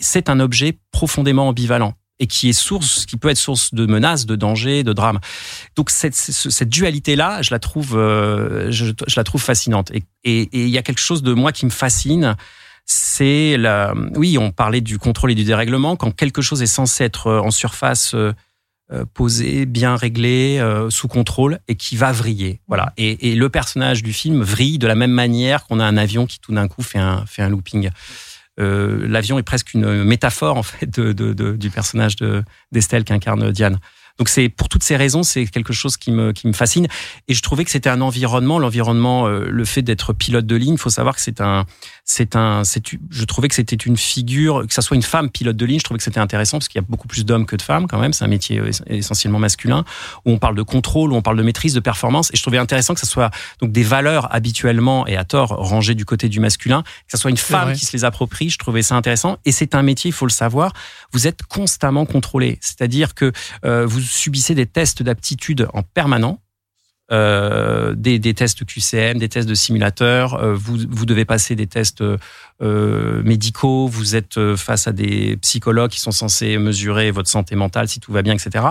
c'est 0.00 0.28
un 0.28 0.40
objet 0.40 0.78
profondément 0.92 1.48
ambivalent 1.48 1.94
et 2.20 2.26
qui 2.26 2.48
est 2.48 2.52
source, 2.52 3.06
qui 3.06 3.16
peut 3.16 3.28
être 3.28 3.38
source 3.38 3.72
de 3.74 3.86
menaces, 3.86 4.26
de 4.26 4.36
dangers, 4.36 4.82
de 4.82 4.92
drames. 4.92 5.20
Donc 5.76 5.90
cette, 5.90 6.16
cette 6.16 6.68
dualité-là, 6.68 7.42
je 7.42 7.52
la 7.52 7.58
trouve, 7.58 7.96
euh, 7.96 8.70
je, 8.72 8.86
je, 9.06 9.16
la 9.16 9.24
trouve 9.24 9.42
fascinante. 9.42 9.92
Et 9.92 10.02
il 10.24 10.48
et, 10.52 10.68
y 10.68 10.78
a 10.78 10.82
quelque 10.82 11.00
chose 11.00 11.22
de 11.22 11.32
moi 11.32 11.52
qui 11.52 11.64
me 11.64 11.70
fascine, 11.70 12.36
c'est 12.86 13.56
la. 13.56 13.94
Oui, 14.16 14.38
on 14.38 14.50
parlait 14.50 14.80
du 14.80 14.98
contrôle 14.98 15.30
et 15.30 15.34
du 15.34 15.44
dérèglement. 15.44 15.94
Quand 15.94 16.10
quelque 16.10 16.42
chose 16.42 16.62
est 16.62 16.66
censé 16.66 17.04
être 17.04 17.30
en 17.30 17.50
surface 17.50 18.14
euh, 18.90 19.04
posé, 19.12 19.66
bien 19.66 19.96
réglé, 19.96 20.58
euh, 20.58 20.88
sous 20.88 21.08
contrôle, 21.08 21.60
et 21.68 21.74
qui 21.74 21.94
va 21.94 22.10
vriller. 22.10 22.62
Voilà. 22.68 22.94
Et, 22.96 23.30
et 23.30 23.34
le 23.34 23.50
personnage 23.50 24.02
du 24.02 24.14
film 24.14 24.40
vrille 24.40 24.78
de 24.78 24.86
la 24.86 24.94
même 24.94 25.10
manière 25.10 25.66
qu'on 25.66 25.78
a 25.78 25.84
un 25.84 25.98
avion 25.98 26.26
qui 26.26 26.40
tout 26.40 26.54
d'un 26.54 26.68
coup 26.68 26.82
fait 26.82 26.98
un, 26.98 27.26
fait 27.26 27.42
un 27.42 27.50
looping. 27.50 27.90
Euh, 28.58 29.06
l'avion 29.08 29.38
est 29.38 29.42
presque 29.42 29.74
une 29.74 30.04
métaphore 30.04 30.56
en 30.56 30.62
fait 30.62 30.86
de, 30.86 31.12
de, 31.12 31.32
de, 31.32 31.56
du 31.56 31.70
personnage 31.70 32.16
de 32.16 32.42
d'Estelle 32.72 33.04
qu'incarne 33.04 33.50
Diane. 33.52 33.78
Donc 34.18 34.28
c'est 34.28 34.48
pour 34.48 34.68
toutes 34.68 34.82
ces 34.82 34.96
raisons, 34.96 35.22
c'est 35.22 35.46
quelque 35.46 35.72
chose 35.72 35.96
qui 35.96 36.10
me 36.10 36.32
qui 36.32 36.48
me 36.48 36.52
fascine. 36.52 36.88
Et 37.28 37.34
je 37.34 37.42
trouvais 37.42 37.64
que 37.64 37.70
c'était 37.70 37.88
un 37.88 38.00
environnement, 38.00 38.58
l'environnement, 38.58 39.28
euh, 39.28 39.46
le 39.48 39.64
fait 39.64 39.82
d'être 39.82 40.12
pilote 40.12 40.46
de 40.46 40.56
ligne. 40.56 40.74
Il 40.74 40.78
faut 40.78 40.90
savoir 40.90 41.14
que 41.14 41.20
c'est 41.20 41.40
un, 41.40 41.66
c'est 42.10 42.36
un, 42.36 42.64
c'est, 42.64 42.82
je 43.10 43.24
trouvais 43.24 43.48
que 43.48 43.54
c'était 43.54 43.76
une 43.76 43.98
figure, 43.98 44.66
que 44.66 44.72
ça 44.72 44.80
soit 44.80 44.96
une 44.96 45.02
femme 45.02 45.28
pilote 45.28 45.56
de 45.56 45.66
ligne. 45.66 45.78
Je 45.78 45.84
trouvais 45.84 45.98
que 45.98 46.04
c'était 46.04 46.18
intéressant 46.18 46.56
parce 46.56 46.68
qu'il 46.68 46.80
y 46.80 46.82
a 46.82 46.86
beaucoup 46.88 47.06
plus 47.06 47.26
d'hommes 47.26 47.44
que 47.44 47.54
de 47.54 47.60
femmes 47.60 47.86
quand 47.86 47.98
même. 47.98 48.14
C'est 48.14 48.24
un 48.24 48.28
métier 48.28 48.58
euh, 48.58 48.70
essentiellement 48.86 49.38
masculin 49.38 49.84
où 50.24 50.32
on 50.32 50.38
parle 50.38 50.56
de 50.56 50.62
contrôle, 50.62 51.12
où 51.12 51.16
on 51.16 51.20
parle 51.20 51.36
de 51.36 51.42
maîtrise, 51.42 51.74
de 51.74 51.80
performance. 51.80 52.30
Et 52.32 52.38
je 52.38 52.42
trouvais 52.42 52.56
intéressant 52.56 52.94
que 52.94 53.00
ça 53.00 53.06
soit 53.06 53.30
donc 53.60 53.72
des 53.72 53.82
valeurs 53.82 54.34
habituellement 54.34 55.06
et 55.06 55.18
à 55.18 55.24
tort 55.24 55.50
rangées 55.50 55.94
du 55.94 56.06
côté 56.06 56.30
du 56.30 56.40
masculin, 56.40 56.82
que 56.82 57.10
ça 57.12 57.18
soit 57.18 57.30
une 57.30 57.36
femme 57.36 57.74
qui 57.74 57.84
se 57.84 57.92
les 57.92 58.06
approprie. 58.06 58.48
Je 58.48 58.56
trouvais 58.56 58.80
ça 58.80 58.96
intéressant. 58.96 59.36
Et 59.44 59.52
c'est 59.52 59.74
un 59.74 59.82
métier, 59.82 60.08
il 60.08 60.14
faut 60.14 60.26
le 60.26 60.32
savoir. 60.32 60.72
Vous 61.12 61.26
êtes 61.26 61.42
constamment 61.42 62.06
contrôlé, 62.06 62.58
c'est-à-dire 62.62 63.14
que 63.14 63.32
euh, 63.66 63.84
vous 63.84 64.00
subissez 64.00 64.54
des 64.54 64.66
tests 64.66 65.02
d'aptitude 65.02 65.68
en 65.74 65.82
permanent. 65.82 66.40
Euh, 67.10 67.94
des, 67.94 68.18
des, 68.18 68.34
tests 68.34 68.66
QCM, 68.66 69.18
des 69.18 69.30
tests 69.30 69.48
de 69.48 69.54
simulateur. 69.54 70.34
Euh, 70.34 70.54
vous, 70.54 70.76
vous 70.90 71.06
devez 71.06 71.24
passer 71.24 71.56
des 71.56 71.66
tests 71.66 72.02
euh, 72.60 73.22
médicaux. 73.22 73.86
Vous 73.86 74.16
êtes 74.16 74.36
euh, 74.36 74.56
face 74.56 74.88
à 74.88 74.92
des 74.92 75.36
psychologues 75.36 75.90
qui 75.90 76.00
sont 76.00 76.10
censés 76.10 76.58
mesurer 76.58 77.10
votre 77.10 77.28
santé 77.28 77.54
mentale, 77.54 77.88
si 77.88 78.00
tout 78.00 78.12
va 78.12 78.22
bien, 78.22 78.34
etc. 78.34 78.66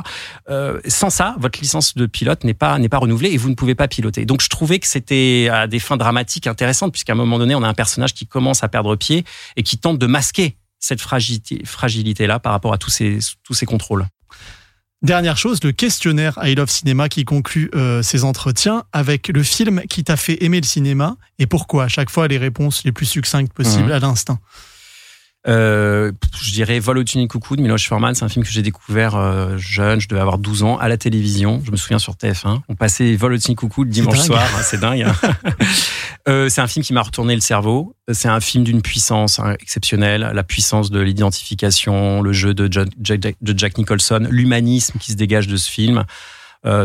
Euh, 0.50 0.80
sans 0.88 1.10
ça, 1.10 1.36
votre 1.40 1.60
licence 1.62 1.96
de 1.96 2.06
pilote 2.06 2.44
n'est 2.44 2.54
pas 2.54 2.78
n'est 2.80 2.90
pas 2.90 2.98
renouvelée 2.98 3.32
et 3.32 3.38
vous 3.38 3.50
ne 3.50 3.56
pouvez 3.56 3.76
pas 3.76 3.88
piloter. 3.88 4.26
Donc, 4.26 4.42
je 4.42 4.50
trouvais 4.50 4.80
que 4.80 4.88
c'était 4.88 5.50
à 5.52 5.68
des 5.68 5.80
fins 5.80 5.98
dramatiques 5.98 6.48
intéressantes, 6.48 6.92
puisqu'à 6.92 7.14
un 7.14 7.16
moment 7.18 7.40
donné, 7.40 7.56
on 7.56 7.64
a 7.64 7.68
un 7.68 7.74
personnage 7.74 8.14
qui 8.14 8.28
commence 8.28 8.64
à 8.64 8.68
perdre 8.68 8.96
pied 8.98 9.24
et 9.56 9.64
qui 9.64 9.78
tente 9.78 9.98
de 9.98 10.06
masquer 10.06 10.58
cette 10.80 11.02
fragilité, 11.02 11.62
fragilité 11.66 12.28
là 12.28 12.40
par 12.40 12.52
rapport 12.52 12.74
à 12.74 12.78
tous 12.78 12.92
ces 12.92 13.20
tous 13.44 13.54
ces 13.54 13.66
contrôles. 13.66 14.06
Dernière 15.04 15.38
chose, 15.38 15.64
le 15.64 15.72
questionnaire 15.72 16.40
I 16.42 16.56
Love 16.56 16.70
Cinéma 16.70 17.08
qui 17.08 17.24
conclut 17.24 17.70
euh, 17.76 18.02
ces 18.02 18.24
entretiens 18.24 18.84
avec 18.94 19.28
le 19.28 19.44
film 19.44 19.82
qui 19.88 20.04
t'a 20.04 20.18
fait 20.18 20.44
aimer 20.44 20.60
le 20.60 20.66
cinéma 20.66 21.18
et 21.38 21.46
pourquoi? 21.46 21.84
À 21.84 21.88
chaque 21.88 22.10
fois 22.10 22.28
les 22.28 22.40
réponses 22.40 22.84
les 22.84 22.92
plus 22.92 23.06
succinctes 23.06 23.54
possibles 23.54 23.90
mmh. 23.90 23.92
à 23.92 24.00
l'instinct. 24.00 24.40
Euh, 25.48 26.12
je 26.42 26.52
dirais 26.52 26.80
Vol 26.80 26.98
au-dessus 26.98 27.20
du 27.20 27.28
coucou 27.28 27.56
de 27.56 27.62
Miloš 27.62 27.88
Forman. 27.88 28.14
C'est 28.16 28.26
un 28.26 28.30
film 28.30 28.44
que 28.44 28.52
j'ai 28.52 28.62
découvert 28.62 29.16
euh, 29.16 29.58
jeune, 29.58 30.02
je 30.02 30.08
devais 30.08 30.20
avoir 30.20 30.38
12 30.38 30.64
ans, 30.64 30.78
à 30.78 30.90
la 30.90 30.98
télévision. 30.98 31.62
Je 31.66 31.72
me 31.72 31.78
souviens 31.78 32.00
sur 32.00 32.14
TF1. 32.14 32.62
On 32.68 32.76
passait 32.76 33.16
Vol 33.16 33.34
au-dessus 33.34 33.52
du 33.52 33.56
coucou 33.56 33.84
le 33.84 33.90
dimanche 33.90 34.20
soir. 34.20 34.44
C'est 34.64 34.80
dingue. 34.80 35.04
Hein. 35.04 35.16
euh, 36.28 36.50
c'est 36.50 36.62
un 36.62 36.68
film 36.68 36.84
qui 36.84 36.94
m'a 36.94 37.02
retourné 37.02 37.34
le 37.36 37.42
cerveau. 37.42 37.96
C'est 38.12 38.28
un 38.28 38.40
film 38.40 38.64
d'une 38.64 38.82
puissance 38.82 39.40
hein, 39.40 39.56
exceptionnelle. 39.60 40.32
La 40.34 40.44
puissance 40.44 40.92
de 40.92 41.00
l'identification, 41.00 42.22
le 42.22 42.34
jeu 42.34 42.54
de 42.54 42.70
Jack, 43.02 43.36
de 43.42 43.58
Jack 43.58 43.78
Nicholson, 43.78 44.28
l'humanisme 44.30 45.00
qui 45.00 45.12
se 45.12 45.18
dégage 45.18 45.48
de 45.48 45.58
ce 45.58 45.70
film. 45.70 46.04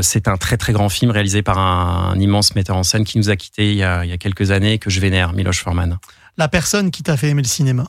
C'est 0.01 0.29
un 0.29 0.37
très 0.37 0.57
très 0.57 0.73
grand 0.73 0.89
film 0.89 1.11
réalisé 1.11 1.43
par 1.43 1.59
un, 1.59 2.13
un, 2.13 2.21
immense 2.21 2.55
metteur 2.55 2.77
en 2.77 2.85
scène 2.85 3.03
qui 3.03 3.19
nous 3.19 3.31
a 3.31 3.37
quittés 3.37 3.73
il 3.73 3.79
y 3.79 3.83
a, 3.83 4.05
il 4.05 4.11
y 4.11 4.13
a 4.13 4.17
quelques 4.17 4.53
années 4.53 4.79
que 4.79 4.91
je 4.91 5.01
vénère, 5.01 5.33
Miloš 5.33 5.59
Forman. 5.59 5.99
La 6.39 6.47
personne 6.47 6.93
qui 6.93 7.03
t'a 7.03 7.17
fait 7.17 7.31
aimer 7.31 7.43
le 7.43 7.49
cinéma? 7.49 7.89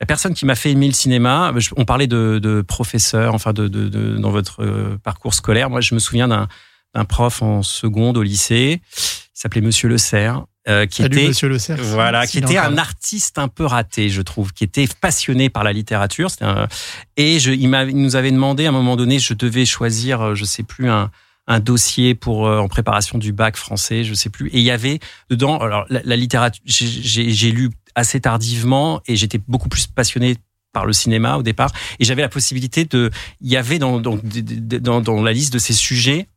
La 0.00 0.06
personne 0.06 0.34
qui 0.34 0.44
m'a 0.44 0.54
fait 0.54 0.70
aimer 0.72 0.88
le 0.88 0.92
cinéma, 0.92 1.52
on 1.76 1.84
parlait 1.84 2.06
de, 2.06 2.38
de 2.42 2.62
professeur, 2.62 3.34
enfin 3.34 3.52
de, 3.52 3.68
de, 3.68 3.88
de, 3.88 4.16
dans 4.16 4.30
votre 4.30 4.62
euh, 4.62 4.98
parcours 5.02 5.34
scolaire. 5.34 5.70
Moi, 5.70 5.80
je 5.80 5.94
me 5.94 6.00
souviens 6.00 6.28
d'un 6.28 7.04
prof 7.04 7.42
en 7.42 7.62
seconde 7.62 8.18
au 8.18 8.22
lycée, 8.22 8.80
qui 8.94 9.30
s'appelait 9.32 9.60
Monsieur 9.60 9.88
Le 9.88 9.98
Serre, 9.98 10.46
euh, 10.68 10.86
qui 10.86 11.02
Salut, 11.02 11.18
était 11.18 11.28
Monsieur 11.28 11.48
Le 11.48 11.58
Serre, 11.58 11.78
voilà, 11.80 12.26
qui 12.26 12.38
était 12.38 12.58
un 12.58 12.76
artiste 12.76 13.38
un 13.38 13.48
peu 13.48 13.64
raté, 13.64 14.08
je 14.08 14.22
trouve, 14.22 14.52
qui 14.52 14.64
était 14.64 14.88
passionné 15.00 15.48
par 15.48 15.62
la 15.62 15.72
littérature. 15.72 16.30
Un, 16.40 16.66
et 17.16 17.38
je, 17.38 17.52
il, 17.52 17.62
il 17.62 17.96
nous 17.96 18.16
avait 18.16 18.32
demandé 18.32 18.66
à 18.66 18.70
un 18.70 18.72
moment 18.72 18.96
donné, 18.96 19.18
je 19.20 19.34
devais 19.34 19.64
choisir, 19.64 20.20
euh, 20.20 20.34
je 20.34 20.44
sais 20.44 20.62
plus 20.62 20.90
un 20.90 21.10
un 21.46 21.60
dossier 21.60 22.14
pour 22.14 22.44
en 22.44 22.68
préparation 22.68 23.18
du 23.18 23.34
bac 23.34 23.58
français, 23.58 24.02
je 24.02 24.14
sais 24.14 24.30
plus. 24.30 24.48
Et 24.48 24.60
il 24.60 24.64
y 24.64 24.70
avait 24.70 24.98
dedans, 25.28 25.58
alors 25.58 25.84
la, 25.90 26.16
littérature, 26.16 26.62
j'ai 26.64 27.52
lu 27.52 27.68
assez 27.94 28.20
tardivement 28.20 29.00
et 29.06 29.16
j'étais 29.16 29.40
beaucoup 29.46 29.68
plus 29.68 29.86
passionné 29.86 30.36
par 30.72 30.86
le 30.86 30.92
cinéma 30.92 31.36
au 31.36 31.42
départ 31.42 31.70
et 32.00 32.04
j'avais 32.04 32.22
la 32.22 32.28
possibilité 32.28 32.84
de 32.84 33.10
il 33.40 33.50
y 33.50 33.56
avait 33.56 33.78
dans, 33.78 34.00
dans, 34.00 35.22
la 35.22 35.32
liste 35.32 35.52
de 35.52 35.58
ces 35.58 35.72
sujets 35.72 36.28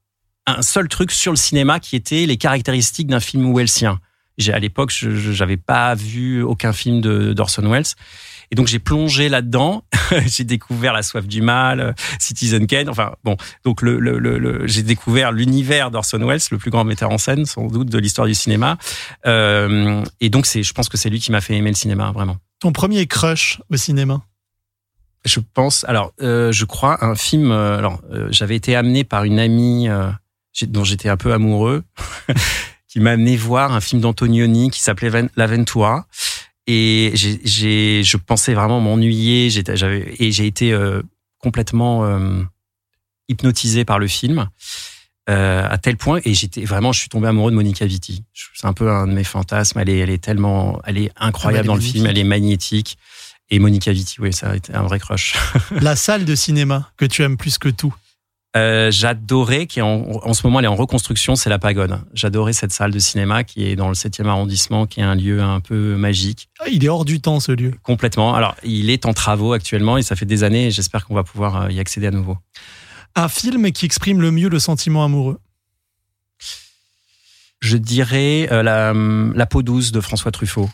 un 0.45 0.61
seul 0.61 0.87
truc 0.87 1.11
sur 1.11 1.31
le 1.31 1.37
cinéma 1.37 1.79
qui 1.79 1.95
était 1.95 2.25
les 2.25 2.37
caractéristiques 2.37 3.07
d'un 3.07 3.19
film 3.19 3.53
wellsien. 3.53 3.99
J'ai 4.37 4.53
à 4.53 4.59
l'époque, 4.59 4.91
je 4.91 5.37
n'avais 5.39 5.57
pas 5.57 5.95
vu 5.95 6.43
aucun 6.43 6.71
film 6.71 7.01
d'Orson 7.01 7.69
Welles. 7.69 7.85
Et 8.51 8.55
donc 8.55 8.67
j'ai 8.67 8.79
plongé 8.79 9.29
là-dedans, 9.29 9.83
j'ai 10.25 10.43
découvert 10.43 10.93
La 10.93 11.03
soif 11.03 11.27
du 11.27 11.41
mal, 11.41 11.95
Citizen 12.19 12.65
Kane, 12.67 12.89
enfin 12.89 13.13
bon, 13.23 13.37
donc 13.63 13.81
le, 13.81 13.99
le, 13.99 14.17
le, 14.19 14.67
j'ai 14.67 14.83
découvert 14.83 15.31
l'univers 15.31 15.91
d'Orson 15.91 16.19
Welles, 16.19 16.41
le 16.51 16.57
plus 16.57 16.71
grand 16.71 16.83
metteur 16.83 17.11
en 17.11 17.17
scène 17.17 17.45
sans 17.45 17.67
doute 17.67 17.89
de 17.89 17.97
l'histoire 17.97 18.27
du 18.27 18.33
cinéma. 18.33 18.77
Euh, 19.25 20.03
et 20.21 20.29
donc 20.29 20.45
c'est, 20.45 20.63
je 20.63 20.73
pense 20.73 20.89
que 20.89 20.97
c'est 20.97 21.09
lui 21.09 21.19
qui 21.19 21.31
m'a 21.31 21.41
fait 21.41 21.55
aimer 21.55 21.69
le 21.69 21.75
cinéma 21.75 22.11
vraiment. 22.11 22.37
Ton 22.59 22.71
premier 22.71 23.05
crush 23.05 23.61
au 23.69 23.77
cinéma? 23.77 24.21
Je 25.25 25.39
pense, 25.39 25.83
alors 25.85 26.13
euh, 26.21 26.51
je 26.51 26.65
crois 26.65 27.03
un 27.03 27.15
film. 27.15 27.51
Euh, 27.51 27.77
alors 27.77 28.01
euh, 28.11 28.27
j'avais 28.31 28.55
été 28.55 28.75
amené 28.75 29.03
par 29.03 29.25
une 29.25 29.39
amie 29.39 29.89
euh, 29.89 30.09
dont 30.67 30.83
j'étais 30.83 31.09
un 31.09 31.17
peu 31.17 31.33
amoureux, 31.33 31.83
qui 32.87 32.99
m'a 32.99 33.11
amené 33.11 33.35
voir 33.35 33.73
un 33.73 33.81
film 33.81 34.01
d'Antonioni 34.01 34.71
qui 34.71 34.81
s'appelait 34.81 35.29
L'Aventura. 35.35 36.07
Et 36.67 37.13
j'ai, 37.15 38.03
je 38.03 38.17
pensais 38.17 38.53
vraiment 38.53 38.81
m'ennuyer. 38.81 39.49
J'avais, 39.49 40.15
et 40.19 40.31
j'ai 40.31 40.45
été 40.45 40.73
euh, 40.73 41.01
complètement 41.39 42.05
euh, 42.05 42.43
hypnotisé 43.29 43.85
par 43.85 43.99
le 43.99 44.07
film. 44.07 44.49
Euh, 45.29 45.67
à 45.69 45.77
tel 45.77 45.97
point 45.97 46.21
et 46.23 46.33
j'étais 46.33 46.63
vraiment 46.63 46.93
je 46.93 47.01
suis 47.01 47.09
tombé 47.09 47.27
amoureux 47.27 47.51
de 47.51 47.55
Monica 47.57 47.85
Vitti. 47.85 48.23
C'est 48.53 48.65
un 48.65 48.71
peu 48.71 48.89
un 48.89 49.07
de 49.07 49.11
mes 49.11 49.25
fantasmes. 49.25 49.77
Elle 49.79 49.89
est 49.89 49.97
elle 49.97 50.09
est 50.09 50.23
tellement 50.23 50.81
elle 50.85 50.97
est 50.97 51.11
incroyable 51.17 51.65
ah, 51.65 51.67
dans 51.67 51.75
le 51.75 51.81
film. 51.81 52.05
Elle 52.05 52.17
est 52.17 52.23
magnétique. 52.23 52.97
Et 53.49 53.59
Monica 53.59 53.91
Vitti 53.91 54.21
oui 54.21 54.31
ça 54.31 54.51
a 54.51 54.55
été 54.55 54.73
un 54.73 54.83
vrai 54.83 54.99
crush. 54.99 55.35
La 55.81 55.97
salle 55.97 56.23
de 56.23 56.33
cinéma 56.33 56.89
que 56.95 57.03
tu 57.03 57.23
aimes 57.23 57.35
plus 57.35 57.57
que 57.57 57.67
tout 57.67 57.93
euh, 58.55 58.89
j'adorais, 58.91 59.67
qui 59.67 59.81
en, 59.81 60.03
en, 60.23 60.33
ce 60.33 60.45
moment 60.47 60.59
elle 60.59 60.65
est 60.65 60.69
en 60.69 60.75
reconstruction, 60.75 61.35
c'est 61.35 61.49
la 61.49 61.59
Pagode. 61.59 61.99
J'adorais 62.13 62.53
cette 62.53 62.71
salle 62.71 62.91
de 62.91 62.99
cinéma 62.99 63.43
qui 63.43 63.65
est 63.65 63.75
dans 63.75 63.89
le 63.89 63.93
7e 63.93 64.27
arrondissement, 64.27 64.87
qui 64.87 65.01
est 65.01 65.03
un 65.03 65.15
lieu 65.15 65.41
un 65.41 65.59
peu 65.59 65.95
magique. 65.95 66.49
Ah, 66.59 66.65
il 66.71 66.83
est 66.83 66.89
hors 66.89 67.05
du 67.05 67.19
temps 67.19 67.39
ce 67.39 67.51
lieu. 67.51 67.73
Complètement. 67.83 68.33
Alors 68.33 68.55
il 68.63 68.89
est 68.89 69.05
en 69.05 69.13
travaux 69.13 69.53
actuellement 69.53 69.97
et 69.97 70.01
ça 70.01 70.15
fait 70.15 70.25
des 70.25 70.43
années 70.43 70.67
et 70.67 70.71
j'espère 70.71 71.05
qu'on 71.05 71.13
va 71.13 71.23
pouvoir 71.23 71.63
euh, 71.63 71.71
y 71.71 71.79
accéder 71.79 72.07
à 72.07 72.11
nouveau. 72.11 72.37
Un 73.15 73.27
film 73.27 73.71
qui 73.71 73.85
exprime 73.85 74.21
le 74.21 74.31
mieux 74.31 74.49
le 74.49 74.59
sentiment 74.59 75.03
amoureux 75.03 75.39
Je 77.59 77.77
dirais 77.77 78.47
euh, 78.51 78.63
la, 78.63 78.93
la, 78.93 79.45
peau 79.45 79.61
douce 79.61 79.91
de 79.91 79.99
François 80.01 80.31
Truffaut. 80.31 80.69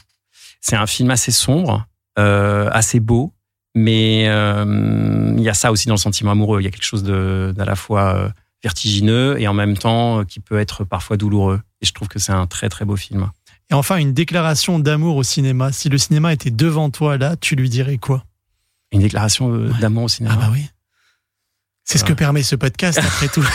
C'est 0.62 0.76
un 0.76 0.88
film 0.88 1.10
assez 1.10 1.32
sombre, 1.32 1.86
euh, 2.20 2.70
assez 2.72 3.00
beau, 3.00 3.33
mais 3.76 4.26
euh, 4.28 5.34
il 5.38 5.44
y 5.44 5.50
a 5.50 5.54
ça 5.54 5.72
aussi 5.72 5.88
dans 5.88 5.96
le 5.96 6.00
sentiment 6.00 6.32
amoureux. 6.32 6.62
Il 6.62 6.64
y 6.64 6.68
a 6.68 6.72
quelque 6.72 6.86
chose 6.86 7.04
d'à 7.04 7.66
la 7.66 7.76
fois 7.76 8.16
euh, 8.16 8.30
vertigineux 8.64 9.40
et 9.40 9.48
en 9.48 9.54
même 9.54 9.78
temps 9.78 10.20
euh, 10.20 10.24
qui 10.24 10.40
peut 10.40 10.60
être 10.60 10.84
parfois 10.84 11.18
douloureux. 11.18 11.62
Et 11.82 11.86
je 11.86 11.94
trouve 11.94 12.08
que 12.08 12.20
c'est 12.20 12.32
un 12.32 12.48
très 12.48 12.70
très 12.70 12.86
beau 12.86 12.96
film. 12.96 13.30
Et 13.72 13.74
enfin, 13.74 13.98
une 13.98 14.14
déclaration 14.14 14.80
d'amour 14.80 15.16
au 15.16 15.24
cinéma. 15.24 15.72
Si 15.72 15.90
le 15.90 15.98
cinéma 15.98 16.34
était 16.34 16.52
devant 16.52 16.90
toi 16.90 17.18
là, 17.18 17.36
tu 17.36 17.56
lui 17.56 17.70
dirais 17.70 17.98
quoi? 17.98 18.24
Une 18.92 19.02
déclaration 19.02 19.50
d'amour 19.80 20.04
au 20.04 20.08
cinéma. 20.10 20.36
Ah 20.38 20.42
bah 20.42 20.50
oui. 20.52 20.68
C'est 21.86 21.98
ce 21.98 22.06
que 22.06 22.14
permet 22.14 22.44
ce 22.44 22.56
podcast, 22.56 22.98
après 22.98 23.28
tout. 23.28 23.46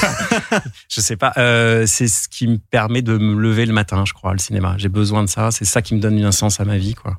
je 0.88 1.00
sais 1.00 1.16
pas. 1.16 1.32
Euh, 1.38 1.86
c'est 1.86 2.08
ce 2.08 2.28
qui 2.28 2.46
me 2.46 2.58
permet 2.58 3.00
de 3.00 3.16
me 3.16 3.40
lever 3.40 3.64
le 3.64 3.72
matin, 3.72 4.04
je 4.04 4.12
crois, 4.12 4.32
le 4.32 4.38
cinéma. 4.38 4.74
J'ai 4.76 4.90
besoin 4.90 5.22
de 5.22 5.28
ça. 5.28 5.50
C'est 5.50 5.64
ça 5.64 5.80
qui 5.80 5.94
me 5.94 6.00
donne 6.00 6.22
un 6.22 6.32
sens 6.32 6.60
à 6.60 6.64
ma 6.64 6.76
vie, 6.76 6.94
quoi. 6.94 7.18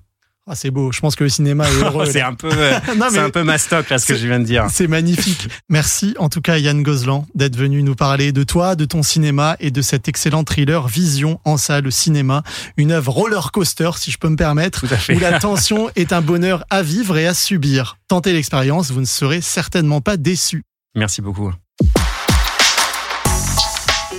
Ah, 0.52 0.56
c'est 0.56 0.72
beau. 0.72 0.92
Je 0.92 1.00
pense 1.00 1.16
que 1.16 1.24
le 1.24 1.30
cinéma 1.30 1.70
est 1.70 1.84
heureux. 1.84 2.06
c'est 2.12 2.22
un 2.22 2.34
peu, 2.34 2.50
euh, 2.52 2.80
c'est 3.12 3.20
un 3.20 3.30
peu 3.30 3.44
ma 3.44 3.60
stock 3.60 3.88
là 3.88 4.00
ce 4.00 4.08
que 4.08 4.16
je 4.16 4.26
viens 4.26 4.40
de 4.40 4.46
dire. 4.46 4.66
C'est 4.72 4.88
magnifique. 4.88 5.48
Merci 5.70 6.16
en 6.18 6.28
tout 6.28 6.42
cas 6.42 6.58
Yann 6.58 6.82
Gozlan 6.82 7.28
d'être 7.36 7.56
venu 7.56 7.84
nous 7.84 7.94
parler 7.94 8.32
de 8.32 8.44
toi, 8.44 8.76
de 8.76 8.86
ton 8.86 9.04
cinéma 9.04 9.58
et 9.60 9.70
de 9.70 9.84
cet 9.84 10.08
excellent 10.08 10.44
thriller 10.44 10.88
Vision 10.88 11.40
en 11.46 11.58
salle 11.58 11.92
cinéma, 11.92 12.42
une 12.78 12.92
œuvre 12.92 13.12
roller 13.12 13.52
coaster 13.52 13.92
si 13.98 14.10
je 14.10 14.18
peux 14.18 14.30
me 14.30 14.36
permettre, 14.36 14.86
où 15.14 15.20
la 15.20 15.40
tension 15.40 15.92
est 15.96 16.14
un 16.14 16.22
bonheur 16.22 16.66
à 16.72 16.82
vivre 16.82 17.16
et 17.20 17.28
à 17.28 17.36
subir. 17.36 17.98
Tentez 18.08 18.34
l'expérience, 18.34 18.90
vous 18.90 19.02
ne 19.02 19.06
serez 19.06 19.42
certainement 19.42 20.02
pas 20.02 20.18
déçus. 20.18 20.64
Merci 20.96 21.22
beaucoup. 21.22 21.52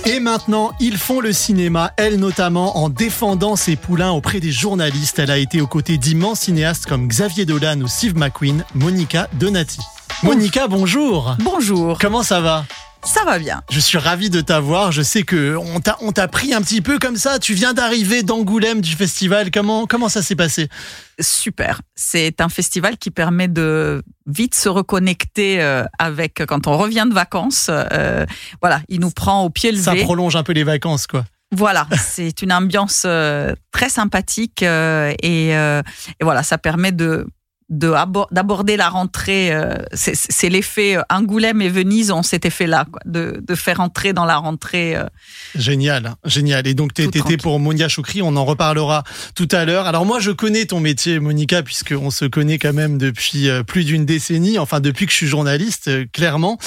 Et 0.05 0.19
maintenant, 0.19 0.71
ils 0.79 0.97
font 0.97 1.19
le 1.19 1.31
cinéma, 1.31 1.91
elle 1.95 2.17
notamment, 2.17 2.77
en 2.77 2.89
défendant 2.89 3.55
ses 3.55 3.75
poulains 3.75 4.11
auprès 4.11 4.39
des 4.39 4.51
journalistes. 4.51 5.19
Elle 5.19 5.29
a 5.29 5.37
été 5.37 5.61
aux 5.61 5.67
côtés 5.67 5.97
d'immenses 5.97 6.41
cinéastes 6.41 6.87
comme 6.87 7.07
Xavier 7.07 7.45
Dolan 7.45 7.81
ou 7.81 7.87
Steve 7.87 8.17
McQueen, 8.17 8.65
Monica 8.73 9.27
Donati. 9.33 9.79
Monica, 10.23 10.67
bonjour. 10.67 11.35
Bonjour. 11.39 11.99
Comment 11.99 12.23
ça 12.23 12.41
va? 12.41 12.65
Ça 13.03 13.23
va 13.25 13.39
bien. 13.39 13.61
Je 13.69 13.79
suis 13.79 13.97
ravi 13.97 14.29
de 14.29 14.41
t'avoir. 14.41 14.91
Je 14.91 15.01
sais 15.01 15.23
que 15.23 15.55
on 15.55 15.79
t'a 15.79 15.97
on 16.01 16.11
t'a 16.11 16.27
pris 16.27 16.53
un 16.53 16.61
petit 16.61 16.81
peu 16.81 16.99
comme 16.99 17.17
ça. 17.17 17.39
Tu 17.39 17.53
viens 17.53 17.73
d'arriver 17.73 18.23
d'Angoulême 18.23 18.81
du 18.81 18.95
festival. 18.95 19.51
Comment 19.51 19.87
comment 19.87 20.09
ça 20.09 20.21
s'est 20.21 20.35
passé? 20.35 20.69
Super. 21.19 21.81
C'est 21.95 22.41
un 22.41 22.49
festival 22.49 22.97
qui 22.97 23.11
permet 23.11 23.47
de 23.47 24.03
vite 24.27 24.55
se 24.55 24.69
reconnecter 24.69 25.61
euh, 25.61 25.83
avec 25.99 26.43
quand 26.47 26.67
on 26.67 26.77
revient 26.77 27.05
de 27.09 27.13
vacances. 27.13 27.67
Euh, 27.69 28.25
voilà, 28.61 28.81
il 28.87 28.99
nous 28.99 29.11
prend 29.11 29.43
au 29.43 29.49
pied 29.49 29.71
levé. 29.71 29.83
Ça 29.83 29.95
prolonge 29.95 30.35
un 30.35 30.43
peu 30.43 30.53
les 30.53 30.63
vacances, 30.63 31.07
quoi. 31.07 31.25
Voilà, 31.53 31.87
c'est 31.99 32.41
une 32.41 32.53
ambiance 32.53 33.03
euh, 33.05 33.53
très 33.71 33.89
sympathique 33.89 34.61
et, 34.61 35.49
et, 35.49 35.83
voilà, 36.21 36.43
ça 36.43 36.57
permet 36.57 36.91
de 36.91 37.27
d'aborder 37.71 38.75
la 38.75 38.89
rentrée. 38.89 39.53
Euh, 39.53 39.75
c'est 39.93 40.49
l'effet 40.49 40.97
euh, 40.97 41.01
Angoulême 41.09 41.61
et 41.61 41.69
Venise 41.69 42.11
ont 42.11 42.21
cet 42.21 42.45
effet-là, 42.45 42.85
de, 43.05 43.41
de, 43.47 43.55
faire 43.55 43.79
entrer 43.79 44.11
dans 44.11 44.25
la 44.25 44.35
rentrée. 44.35 44.95
Euh, 44.95 45.05
génial, 45.55 46.15
génial. 46.25 46.67
Et 46.67 46.73
donc, 46.73 46.93
tu 46.93 47.03
étais 47.03 47.37
pour 47.37 47.59
Monia 47.59 47.87
Choukri, 47.87 48.21
on 48.21 48.35
en 48.35 48.43
reparlera 48.43 49.05
tout 49.35 49.47
à 49.51 49.63
l'heure. 49.63 49.87
Alors, 49.87 50.05
moi, 50.05 50.19
je 50.19 50.31
connais 50.31 50.65
ton 50.65 50.81
métier, 50.81 51.19
Monica, 51.21 51.63
puisqu'on 51.63 52.11
se 52.11 52.25
connaît 52.25 52.57
quand 52.57 52.73
même 52.73 52.97
depuis 52.97 53.47
plus 53.65 53.85
d'une 53.85 54.05
décennie, 54.05 54.59
enfin, 54.59 54.81
depuis 54.81 55.05
que 55.05 55.11
je 55.13 55.17
suis 55.17 55.27
journaliste, 55.27 55.89
clairement. 56.11 56.57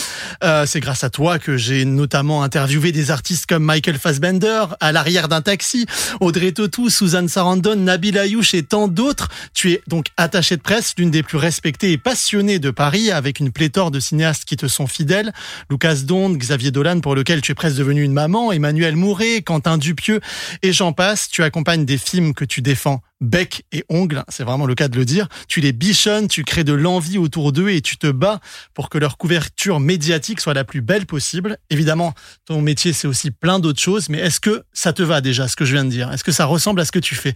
C'est 0.64 0.80
grâce 0.80 1.04
à 1.04 1.10
toi 1.10 1.38
que 1.38 1.56
j'ai 1.58 1.84
notamment 1.84 2.42
interviewé 2.42 2.92
des 2.92 3.10
artistes 3.10 3.46
comme 3.46 3.64
Michael 3.64 3.98
Fassbender, 3.98 4.64
à 4.80 4.92
l'arrière 4.92 5.28
d'un 5.28 5.42
taxi, 5.42 5.86
Audrey 6.20 6.52
Tautou, 6.52 6.88
Suzanne 6.88 7.28
Sarandon, 7.28 7.76
Nabil 7.76 8.16
Ayouch 8.16 8.54
et 8.54 8.62
tant 8.62 8.88
d'autres. 8.88 9.28
Tu 9.52 9.72
es 9.72 9.82
donc 9.86 10.06
attaché 10.16 10.56
de 10.56 10.62
presse 10.62 10.93
l'une 10.98 11.10
des 11.10 11.22
plus 11.22 11.38
respectées 11.38 11.92
et 11.92 11.98
passionnées 11.98 12.58
de 12.58 12.70
Paris, 12.70 13.10
avec 13.10 13.40
une 13.40 13.52
pléthore 13.52 13.90
de 13.90 14.00
cinéastes 14.00 14.44
qui 14.44 14.56
te 14.56 14.66
sont 14.68 14.86
fidèles. 14.86 15.32
Lucas 15.70 16.02
Donde, 16.04 16.36
Xavier 16.36 16.70
Dolan, 16.70 17.00
pour 17.00 17.14
lequel 17.14 17.40
tu 17.40 17.52
es 17.52 17.54
presque 17.54 17.76
devenu 17.76 18.02
une 18.02 18.12
maman, 18.12 18.52
Emmanuel 18.52 18.96
Mouret, 18.96 19.42
Quentin 19.42 19.78
Dupieux, 19.78 20.20
et 20.62 20.72
j'en 20.72 20.92
passe. 20.92 21.28
Tu 21.28 21.42
accompagnes 21.42 21.84
des 21.84 21.98
films 21.98 22.34
que 22.34 22.44
tu 22.44 22.62
défends 22.62 23.02
bec 23.20 23.64
et 23.72 23.84
ongles, 23.88 24.22
c'est 24.28 24.44
vraiment 24.44 24.66
le 24.66 24.74
cas 24.74 24.88
de 24.88 24.96
le 24.96 25.04
dire. 25.04 25.28
Tu 25.48 25.60
les 25.60 25.72
bichonnes, 25.72 26.28
tu 26.28 26.44
crées 26.44 26.64
de 26.64 26.72
l'envie 26.72 27.18
autour 27.18 27.52
d'eux 27.52 27.70
et 27.70 27.80
tu 27.80 27.96
te 27.96 28.06
bats 28.06 28.40
pour 28.74 28.88
que 28.88 28.98
leur 28.98 29.16
couverture 29.16 29.80
médiatique 29.80 30.40
soit 30.40 30.54
la 30.54 30.64
plus 30.64 30.82
belle 30.82 31.06
possible. 31.06 31.58
Évidemment, 31.70 32.14
ton 32.46 32.60
métier, 32.60 32.92
c'est 32.92 33.08
aussi 33.08 33.30
plein 33.30 33.58
d'autres 33.58 33.80
choses, 33.80 34.08
mais 34.08 34.18
est-ce 34.18 34.40
que 34.40 34.64
ça 34.72 34.92
te 34.92 35.02
va 35.02 35.20
déjà, 35.20 35.48
ce 35.48 35.56
que 35.56 35.64
je 35.64 35.72
viens 35.72 35.84
de 35.84 35.90
dire? 35.90 36.12
Est-ce 36.12 36.24
que 36.24 36.32
ça 36.32 36.44
ressemble 36.44 36.80
à 36.80 36.84
ce 36.84 36.92
que 36.92 36.98
tu 36.98 37.14
fais? 37.14 37.34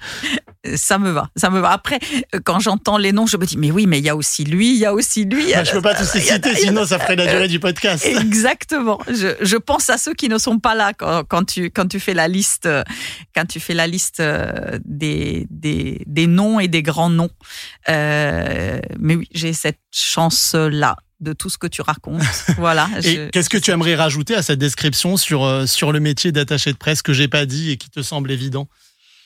Ça 0.74 0.98
me 0.98 1.10
va, 1.10 1.30
ça 1.36 1.50
me 1.50 1.60
va. 1.60 1.70
Après, 1.70 1.98
quand 2.44 2.60
j'entends 2.60 2.98
les 2.98 3.12
noms, 3.12 3.26
je 3.26 3.36
me 3.36 3.46
dis, 3.46 3.56
mais 3.56 3.70
oui, 3.70 3.86
mais 3.86 3.98
il 3.98 4.04
y 4.04 4.08
a 4.08 4.16
aussi 4.16 4.44
lui, 4.44 4.74
il 4.74 4.78
y 4.78 4.86
a 4.86 4.92
aussi 4.92 5.24
lui. 5.24 5.52
Je 5.52 5.64
je 5.64 5.72
peux 5.72 5.82
pas 5.82 5.94
tous 5.94 6.14
les 6.14 6.20
citer, 6.20 6.54
sinon 6.56 6.84
ça 6.84 6.98
ferait 6.98 7.16
la 7.16 7.26
durée 7.26 7.48
du 7.48 7.60
podcast. 7.60 8.04
Exactement. 8.20 8.98
Je, 9.08 9.36
je 9.40 9.56
pense 9.56 9.88
à 9.90 9.98
ceux 9.98 10.14
qui 10.14 10.28
ne 10.28 10.38
sont 10.38 10.58
pas 10.58 10.74
là 10.74 10.92
quand, 10.92 11.24
quand, 11.24 11.44
tu, 11.44 11.70
quand 11.70 11.86
tu 11.86 12.00
fais 12.00 12.14
la 12.14 12.28
liste, 12.28 12.68
quand 13.34 13.46
tu 13.46 13.60
fais 13.60 13.74
la 13.74 13.86
liste 13.86 14.20
euh, 14.20 14.78
des, 14.84 15.46
des 15.68 16.02
des, 16.07 16.26
noms 16.26 16.61
et 16.61 16.68
des 16.68 16.83
grands 16.83 17.11
noms. 17.11 17.31
Euh, 17.88 18.81
mais 18.98 19.16
oui, 19.16 19.28
j'ai 19.33 19.52
cette 19.52 19.81
chance-là 19.92 20.96
de 21.20 21.33
tout 21.33 21.50
ce 21.50 21.59
que 21.59 21.66
tu 21.66 21.83
racontes. 21.83 22.22
Voilà. 22.59 22.88
et 23.04 23.28
qu'est-ce 23.33 23.50
que 23.50 23.59
tu 23.59 23.70
aimerais 23.70 23.94
rajouter 23.94 24.35
à 24.35 24.42
cette 24.42 24.59
description 24.59 25.16
sur, 25.16 25.44
euh, 25.44 25.66
sur 25.66 25.92
le 25.92 26.00
métier 26.00 26.33
d'attaché 26.33 26.72
de 26.72 26.76
presse 26.78 27.02
que 27.02 27.12
j'ai 27.12 27.28
pas 27.28 27.46
dit 27.46 27.70
et 27.70 27.76
qui 27.76 27.90
te 27.90 28.02
semble 28.02 28.31
évident 28.31 28.68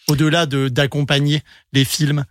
Au-delà 0.08 0.46
de 0.46 0.68
d'accompagner 0.68 1.42
les 1.72 1.84
films? 1.84 2.24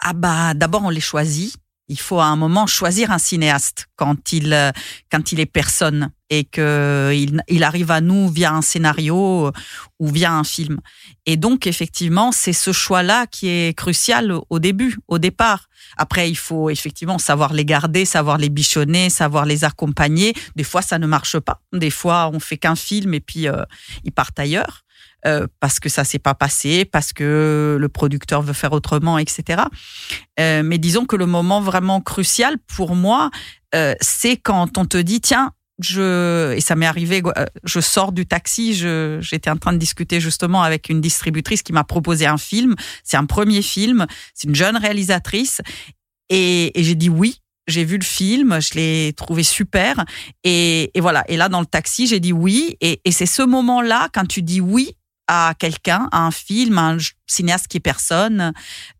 Ah 0.00 0.12
bah 0.12 0.54
d'abord 0.54 0.82
on 0.84 0.90
les 0.90 1.00
choisit. 1.00 1.56
Il 1.88 1.98
faut 1.98 2.18
à 2.18 2.24
un 2.24 2.36
moment 2.36 2.66
choisir 2.66 3.10
un 3.10 3.18
cinéaste 3.18 3.86
quand 3.96 4.32
il 4.32 4.52
euh, 4.52 4.70
quand 5.10 5.32
il 5.32 5.40
est 5.40 5.46
personne 5.46 6.10
et 6.30 6.44
que 6.44 7.12
il, 7.48 7.62
arrive 7.62 7.90
à 7.90 8.00
nous 8.00 8.28
via 8.28 8.52
un 8.52 8.62
scénario 8.62 9.52
ou 10.00 10.08
via 10.08 10.32
un 10.32 10.44
film. 10.44 10.80
Et 11.26 11.36
donc 11.36 11.66
effectivement, 11.66 12.32
c'est 12.32 12.54
ce 12.54 12.72
choix-là 12.72 13.26
qui 13.26 13.48
est 13.48 13.76
crucial 13.76 14.34
au 14.48 14.58
début, 14.58 14.96
au 15.08 15.18
départ. 15.18 15.68
Après, 15.96 16.28
il 16.28 16.36
faut 16.36 16.70
effectivement 16.70 17.18
savoir 17.18 17.52
les 17.52 17.64
garder, 17.64 18.04
savoir 18.04 18.38
les 18.38 18.48
bichonner, 18.48 19.10
savoir 19.10 19.44
les 19.44 19.64
accompagner. 19.64 20.34
Des 20.56 20.64
fois, 20.64 20.82
ça 20.82 20.98
ne 20.98 21.06
marche 21.06 21.38
pas. 21.38 21.60
Des 21.72 21.90
fois, 21.90 22.30
on 22.32 22.40
fait 22.40 22.56
qu'un 22.56 22.76
film 22.76 23.14
et 23.14 23.20
puis 23.20 23.46
euh, 23.46 23.62
ils 24.02 24.12
partent 24.12 24.38
ailleurs. 24.38 24.84
Euh, 25.26 25.46
parce 25.58 25.80
que 25.80 25.88
ça 25.88 26.04
s'est 26.04 26.18
pas 26.18 26.34
passé, 26.34 26.84
parce 26.84 27.14
que 27.14 27.78
le 27.80 27.88
producteur 27.88 28.42
veut 28.42 28.52
faire 28.52 28.72
autrement, 28.72 29.16
etc. 29.16 29.62
Euh, 30.38 30.62
mais 30.62 30.76
disons 30.76 31.06
que 31.06 31.16
le 31.16 31.24
moment 31.24 31.62
vraiment 31.62 32.02
crucial 32.02 32.56
pour 32.66 32.94
moi, 32.94 33.30
euh, 33.74 33.94
c'est 34.02 34.36
quand 34.36 34.76
on 34.76 34.84
te 34.84 34.98
dit 34.98 35.22
tiens, 35.22 35.52
je 35.80 36.52
et 36.52 36.60
ça 36.60 36.76
m'est 36.76 36.86
arrivé, 36.86 37.22
euh, 37.24 37.46
je 37.64 37.80
sors 37.80 38.12
du 38.12 38.26
taxi, 38.26 38.74
j'étais 38.74 39.48
en 39.48 39.56
train 39.56 39.72
de 39.72 39.78
discuter 39.78 40.20
justement 40.20 40.62
avec 40.62 40.90
une 40.90 41.00
distributrice 41.00 41.62
qui 41.62 41.72
m'a 41.72 41.84
proposé 41.84 42.26
un 42.26 42.38
film. 42.38 42.74
C'est 43.02 43.16
un 43.16 43.26
premier 43.26 43.62
film, 43.62 44.06
c'est 44.34 44.46
une 44.46 44.54
jeune 44.54 44.76
réalisatrice 44.76 45.62
et, 46.28 46.78
et 46.78 46.84
j'ai 46.84 46.94
dit 46.94 47.08
oui. 47.08 47.40
J'ai 47.66 47.84
vu 47.84 47.96
le 47.96 48.04
film, 48.04 48.60
je 48.60 48.74
l'ai 48.74 49.14
trouvé 49.16 49.42
super 49.42 50.04
et, 50.44 50.90
et, 50.92 51.00
voilà. 51.00 51.24
Et 51.28 51.38
là 51.38 51.48
dans 51.48 51.60
le 51.60 51.66
taxi, 51.66 52.06
j'ai 52.06 52.20
dit 52.20 52.34
oui 52.34 52.76
et, 52.82 53.00
et 53.06 53.10
c'est 53.10 53.24
ce 53.24 53.40
moment-là 53.40 54.10
quand 54.12 54.26
tu 54.26 54.42
dis 54.42 54.60
oui 54.60 54.94
à 55.26 55.54
quelqu'un, 55.58 56.08
à 56.12 56.20
un 56.26 56.30
film, 56.30 56.78
à 56.78 56.90
un 56.92 56.98
cinéaste 57.26 57.68
qui 57.68 57.78
est 57.78 57.80
personne, 57.80 58.52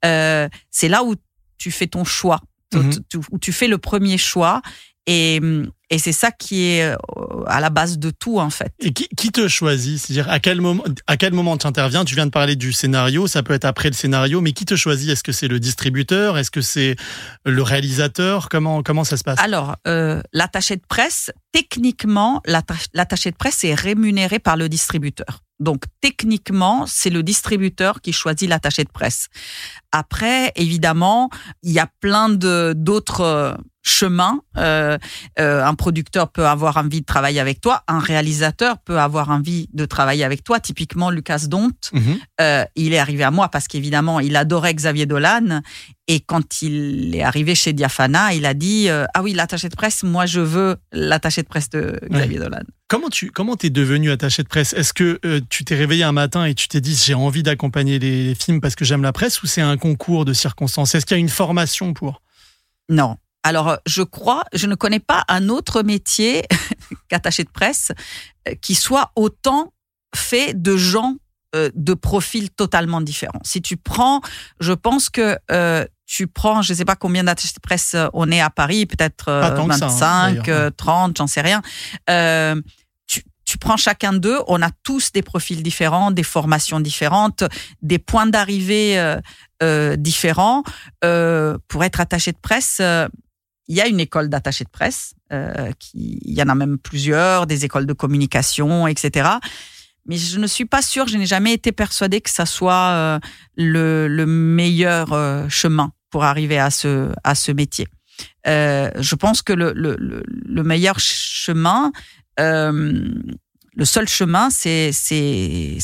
euh, 0.05 0.49
c'est 0.71 0.89
là 0.89 1.03
où 1.05 1.15
tu 1.59 1.71
fais 1.71 1.87
ton 1.87 2.05
choix, 2.05 2.41
Mhm. 2.75 2.93
où 3.31 3.39
tu 3.39 3.53
fais 3.53 3.69
le 3.69 3.79
premier 3.79 4.19
choix. 4.19 4.61
Et, 5.07 5.39
et 5.91 5.99
c'est 5.99 6.13
ça 6.13 6.31
qui 6.31 6.65
est 6.65 6.83
euh, 6.85 6.97
à 7.47 7.61
la 7.61 7.69
base 7.69 7.99
de 7.99 8.09
tout, 8.11 8.39
en 8.39 8.49
fait. 8.49 8.73
Et 8.81 8.91
qui, 8.95 9.07
qui 9.15 9.31
te 9.31 9.49
choisit? 9.49 9.99
C'est-à-dire, 10.01 10.31
à 10.31 10.41
quel 10.41 10.63
moment, 10.63 10.83
à 11.07 11.19
quel 11.19 11.35
moment 11.35 11.59
tu 11.59 11.67
interviens? 11.67 12.07
Tu 12.07 12.15
viens 12.15 12.25
de 12.25 12.31
parler 12.31 12.57
du 12.57 12.73
scénario, 12.73 13.27
ça 13.27 13.43
peut 13.43 13.53
être 13.53 13.67
après 13.67 13.91
le 13.91 13.95
scénario, 13.95 14.41
mais 14.41 14.53
qui 14.53 14.65
te 14.65 14.77
choisit? 14.77 15.11
Est-ce 15.11 15.23
que 15.23 15.31
c'est 15.31 15.47
le 15.47 15.61
distributeur? 15.61 16.39
Est-ce 16.39 16.51
que 16.51 16.63
c'est 16.63 16.97
le 17.45 17.63
réalisateur? 17.63 18.49
Comment, 18.49 18.83
comment 18.83 19.05
ça 19.05 19.19
se 19.19 19.25
passe? 19.25 19.39
Alors, 19.41 19.77
euh, 19.87 20.23
l'attaché 20.33 20.77
de 20.77 20.83
presse, 20.89 21.31
techniquement, 21.53 22.41
l'atta- 22.47 22.75
l'attaché 22.95 23.31
de 23.31 23.37
presse 23.37 23.63
est 23.65 23.75
rémunéré 23.75 24.39
par 24.39 24.57
le 24.57 24.71
distributeur. 24.71 25.41
Donc, 25.61 25.85
techniquement, 26.01 26.85
c'est 26.87 27.11
le 27.11 27.23
distributeur 27.23 28.01
qui 28.01 28.13
choisit 28.13 28.49
l'attaché 28.49 28.85
de 28.85 28.91
presse. 28.91 29.29
Après, 29.93 30.53
évidemment, 30.57 31.31
il 31.63 31.73
y 31.73 31.79
a 31.79 31.89
plein 32.01 32.29
de 32.29 32.75
d'autres 32.77 33.57
chemins. 33.85 34.41
Euh, 34.57 34.99
euh, 35.39 35.63
un 35.65 35.75
producteur 35.75 36.33
peut 36.33 36.47
avoir 36.47 36.79
envie 36.79 37.03
de 37.03 37.07
travailler 37.07 37.39
avec 37.39 37.61
toi, 37.61 37.83
un 37.87 37.99
réalisateur 38.01 38.79
peut 38.79 38.99
avoir 38.99 39.31
envie 39.31 39.69
de 39.75 39.85
travailler 39.85 40.25
avec 40.25 40.43
toi. 40.43 40.59
Typiquement, 40.59 41.11
Lucas 41.11 41.45
Dont, 41.49 41.71
Mhm. 41.93 42.19
euh, 42.41 42.65
il 42.77 42.95
est 42.95 42.99
arrivé 42.99 43.23
à 43.25 43.31
moi 43.31 43.49
parce 43.49 43.69
qu'évidemment, 43.69 44.21
il 44.21 44.35
adorait 44.37 44.75
Xavier 44.75 45.07
Dolan. 45.07 45.61
Et 46.09 46.21
quand 46.21 46.61
il 46.63 47.15
est 47.15 47.23
arrivé 47.23 47.55
chez 47.55 47.73
Diafana, 47.73 48.35
il 48.35 48.45
a 48.47 48.53
dit 48.55 48.89
Ah 48.91 49.23
oui, 49.23 49.33
l'attaché 49.33 49.69
de 49.69 49.75
presse, 49.77 50.03
moi 50.03 50.27
je 50.27 50.41
veux 50.41 50.77
l'attaché 50.93 51.43
de 51.43 51.47
presse 51.49 51.71
de 51.71 51.99
Xavier 52.11 52.39
Dolan. 52.39 52.61
Comment 52.89 53.09
tu 53.09 53.31
comment 53.31 53.57
t'es 53.57 53.71
devenu 53.71 54.11
attaché 54.11 54.43
de 54.43 54.49
presse? 54.49 54.73
Est-ce 54.75 54.93
que 54.93 55.19
euh, 55.25 55.41
tu 55.49 55.65
t'es 55.65 55.75
réveillé 55.75 56.05
un 56.05 56.13
matin 56.13 56.45
et 56.45 56.55
tu 56.55 56.69
t'es 56.69 56.81
dit 56.83 56.95
j'ai 57.03 57.15
envie 57.15 57.43
d'accompagner 57.43 57.99
les 57.99 58.35
films 58.35 58.61
parce 58.61 58.75
que 58.75 58.85
j'aime 58.85 59.03
la 59.03 59.13
presse 59.13 59.43
ou 59.43 59.47
c'est 59.47 59.63
un 59.63 59.77
concours 59.79 60.25
de 60.27 60.33
circonstances? 60.35 60.95
Est-ce 60.95 61.07
qu'il 61.07 61.17
y 61.17 61.19
a 61.19 61.21
une 61.21 61.29
formation 61.31 61.95
pour? 61.95 62.21
Non. 62.91 63.17
Alors, 63.45 63.69
euh, 63.69 63.77
je 63.87 64.03
crois, 64.03 64.43
je 64.53 64.67
ne 64.67 64.75
connais 64.75 64.99
pas 65.01 65.23
un 65.29 65.49
autre 65.49 65.83
métier 65.83 66.43
qu'attaché 67.09 67.45
de 67.45 67.51
presse 67.51 67.93
euh, 68.49 68.55
qui 68.61 68.75
soit 68.75 69.13
autant 69.15 69.73
fait 70.17 70.55
de 70.61 70.77
gens 70.77 71.17
euh, 71.55 71.71
de 71.75 71.95
profils 71.95 72.51
totalement 72.51 73.01
différents. 73.01 73.41
Si 73.45 73.63
tu 73.63 73.77
prends, 73.77 74.21
je 74.61 74.73
pense 74.73 75.11
que 75.11 75.37
euh, 75.53 75.85
tu 76.07 76.27
prends, 76.27 76.63
je 76.63 76.73
ne 76.73 76.79
sais 76.79 76.85
pas 76.85 76.97
combien 76.97 77.23
d'attachés 77.25 77.55
de 77.55 77.61
presse 77.61 77.95
euh, 77.95 78.09
on 78.13 78.31
est 78.31 78.41
à 78.41 78.51
Paris, 78.51 78.87
peut-être 78.87 79.29
euh, 79.29 79.41
Pas 79.41 79.51
tant 79.53 79.69
que 79.69 79.77
ça, 79.77 79.87
hein, 79.87 80.33
25, 80.35 80.43
d'ailleurs. 80.47 80.61
euh, 80.67 80.71
30, 80.77 81.17
j'en 81.17 81.27
sais 81.27 81.41
rien. 81.41 81.63
Euh, 82.11 82.61
tu, 83.07 83.23
tu 83.45 83.59
prends 83.59 83.77
chacun 83.77 84.13
d'eux, 84.13 84.39
on 84.49 84.63
a 84.63 84.71
tous 84.83 85.13
des 85.13 85.23
profils 85.23 85.63
différents, 85.63 86.11
des 86.11 86.23
formations 86.23 86.81
différentes, 86.81 87.45
des 87.83 87.99
points 87.99 88.27
d'arrivée 88.27 88.99
euh, 88.99 89.21
euh, 89.63 89.97
différents. 89.97 90.63
Euh, 91.05 91.57
pour 91.69 91.85
être 91.85 92.01
attaché 92.01 92.33
de 92.33 92.39
presse, 92.39 92.79
euh, 92.81 93.07
il 93.69 93.77
y 93.77 93.81
a 93.81 93.87
une 93.87 94.01
école 94.01 94.29
d'attaché 94.29 94.65
de 94.65 94.71
presse, 94.71 95.15
euh, 95.33 95.73
qui, 95.79 96.19
il 96.23 96.35
y 96.35 96.43
en 96.43 96.49
a 96.49 96.55
même 96.55 96.79
plusieurs, 96.79 97.47
des 97.47 97.65
écoles 97.65 97.87
de 97.87 97.93
communication, 97.93 98.87
etc. 98.87 99.29
Mais 100.07 100.17
je 100.17 100.39
ne 100.39 100.47
suis 100.47 100.67
pas 100.67 100.83
sûre, 100.83 101.09
je 101.09 101.17
n'ai 101.17 101.27
jamais 101.27 101.55
été 101.55 101.73
persuadée 101.73 102.21
que 102.21 102.31
ça 102.31 102.47
soit 102.47 102.91
euh, 102.91 103.19
le, 103.57 104.07
le 104.07 104.27
meilleur 104.27 105.13
euh, 105.13 105.49
chemin 105.49 105.93
pour 106.11 106.25
arriver 106.25 106.59
à 106.59 106.71
ce, 106.71 107.11
à 107.25 107.35
ce 107.35 107.53
métier. 107.53 107.89
Euh, 108.47 108.91
je 109.01 109.15
pense 109.15 109.43
que 109.43 109.53
le, 109.53 109.73
le, 109.75 109.97
le, 109.99 110.23
le 110.27 110.63
meilleur 110.63 110.99
chemin, 111.01 111.91
euh, 112.39 113.09
le 113.77 113.85
seul 113.85 114.09
chemin, 114.09 114.51
c'est 114.51 114.91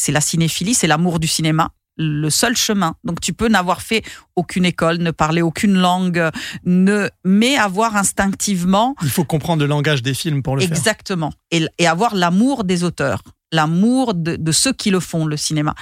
la 0.09 0.21
cinéphilie, 0.21 0.75
c'est 0.75 0.87
l'amour 0.87 1.19
du 1.19 1.27
cinéma. 1.27 1.73
Le 2.03 2.31
seul 2.31 2.57
chemin. 2.57 2.95
Donc 3.05 3.21
tu 3.21 3.35
peux 3.35 3.49
n'avoir 3.49 3.83
fait 3.83 4.03
aucune 4.37 4.65
école, 4.65 4.97
ne 4.99 5.11
parler 5.11 5.43
aucune 5.43 5.75
langue, 5.75 6.31
ne 6.65 7.11
mais 7.25 7.57
avoir 7.57 7.95
instinctivement 7.97 8.95
Il 9.03 9.11
faut 9.11 9.25
comprendre 9.25 9.61
le 9.63 9.69
langage 9.69 10.01
des 10.03 10.15
films 10.15 10.43
pour 10.43 10.57
le 10.57 10.63
faire. 10.63 10.71
Exactement. 10.71 11.31
Et, 11.51 11.67
et 11.77 11.87
avoir 11.87 12.15
l'amour 12.15 12.65
des 12.65 12.85
auteurs, 12.85 13.23
l'amour 13.53 14.15
de, 14.15 14.37
de 14.37 14.53
ceux 14.53 14.73
qui 14.73 14.91
le 14.91 15.01
font, 15.01 15.27
le 15.27 15.37
cinéma. 15.37 15.75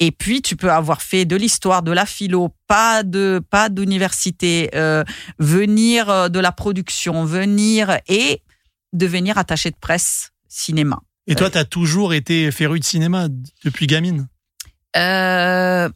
Et 0.00 0.12
puis, 0.12 0.40
tu 0.40 0.56
peux 0.56 0.72
avoir 0.72 1.02
fait 1.02 1.26
de 1.26 1.36
l'histoire, 1.36 1.82
de 1.82 1.92
la 1.92 2.06
philo, 2.06 2.54
pas 2.68 3.02
de 3.02 3.42
pas 3.50 3.68
d'université, 3.68 4.70
euh, 4.74 5.04
venir 5.38 6.08
euh, 6.08 6.28
de 6.30 6.40
la 6.40 6.52
production, 6.52 7.24
venir 7.26 7.98
et 8.08 8.42
devenir 8.92 9.36
attaché 9.36 9.70
de 9.70 9.76
presse 9.78 10.30
cinéma. 10.48 11.02
Et 11.26 11.34
toi, 11.34 11.50
tu 11.50 11.58
as 11.58 11.64
toujours 11.64 12.14
été 12.14 12.50
féru 12.50 12.78
de 12.78 12.84
cinéma 12.84 13.28
depuis 13.64 13.86
gamine? 13.86 14.28
Euh, 14.96 15.88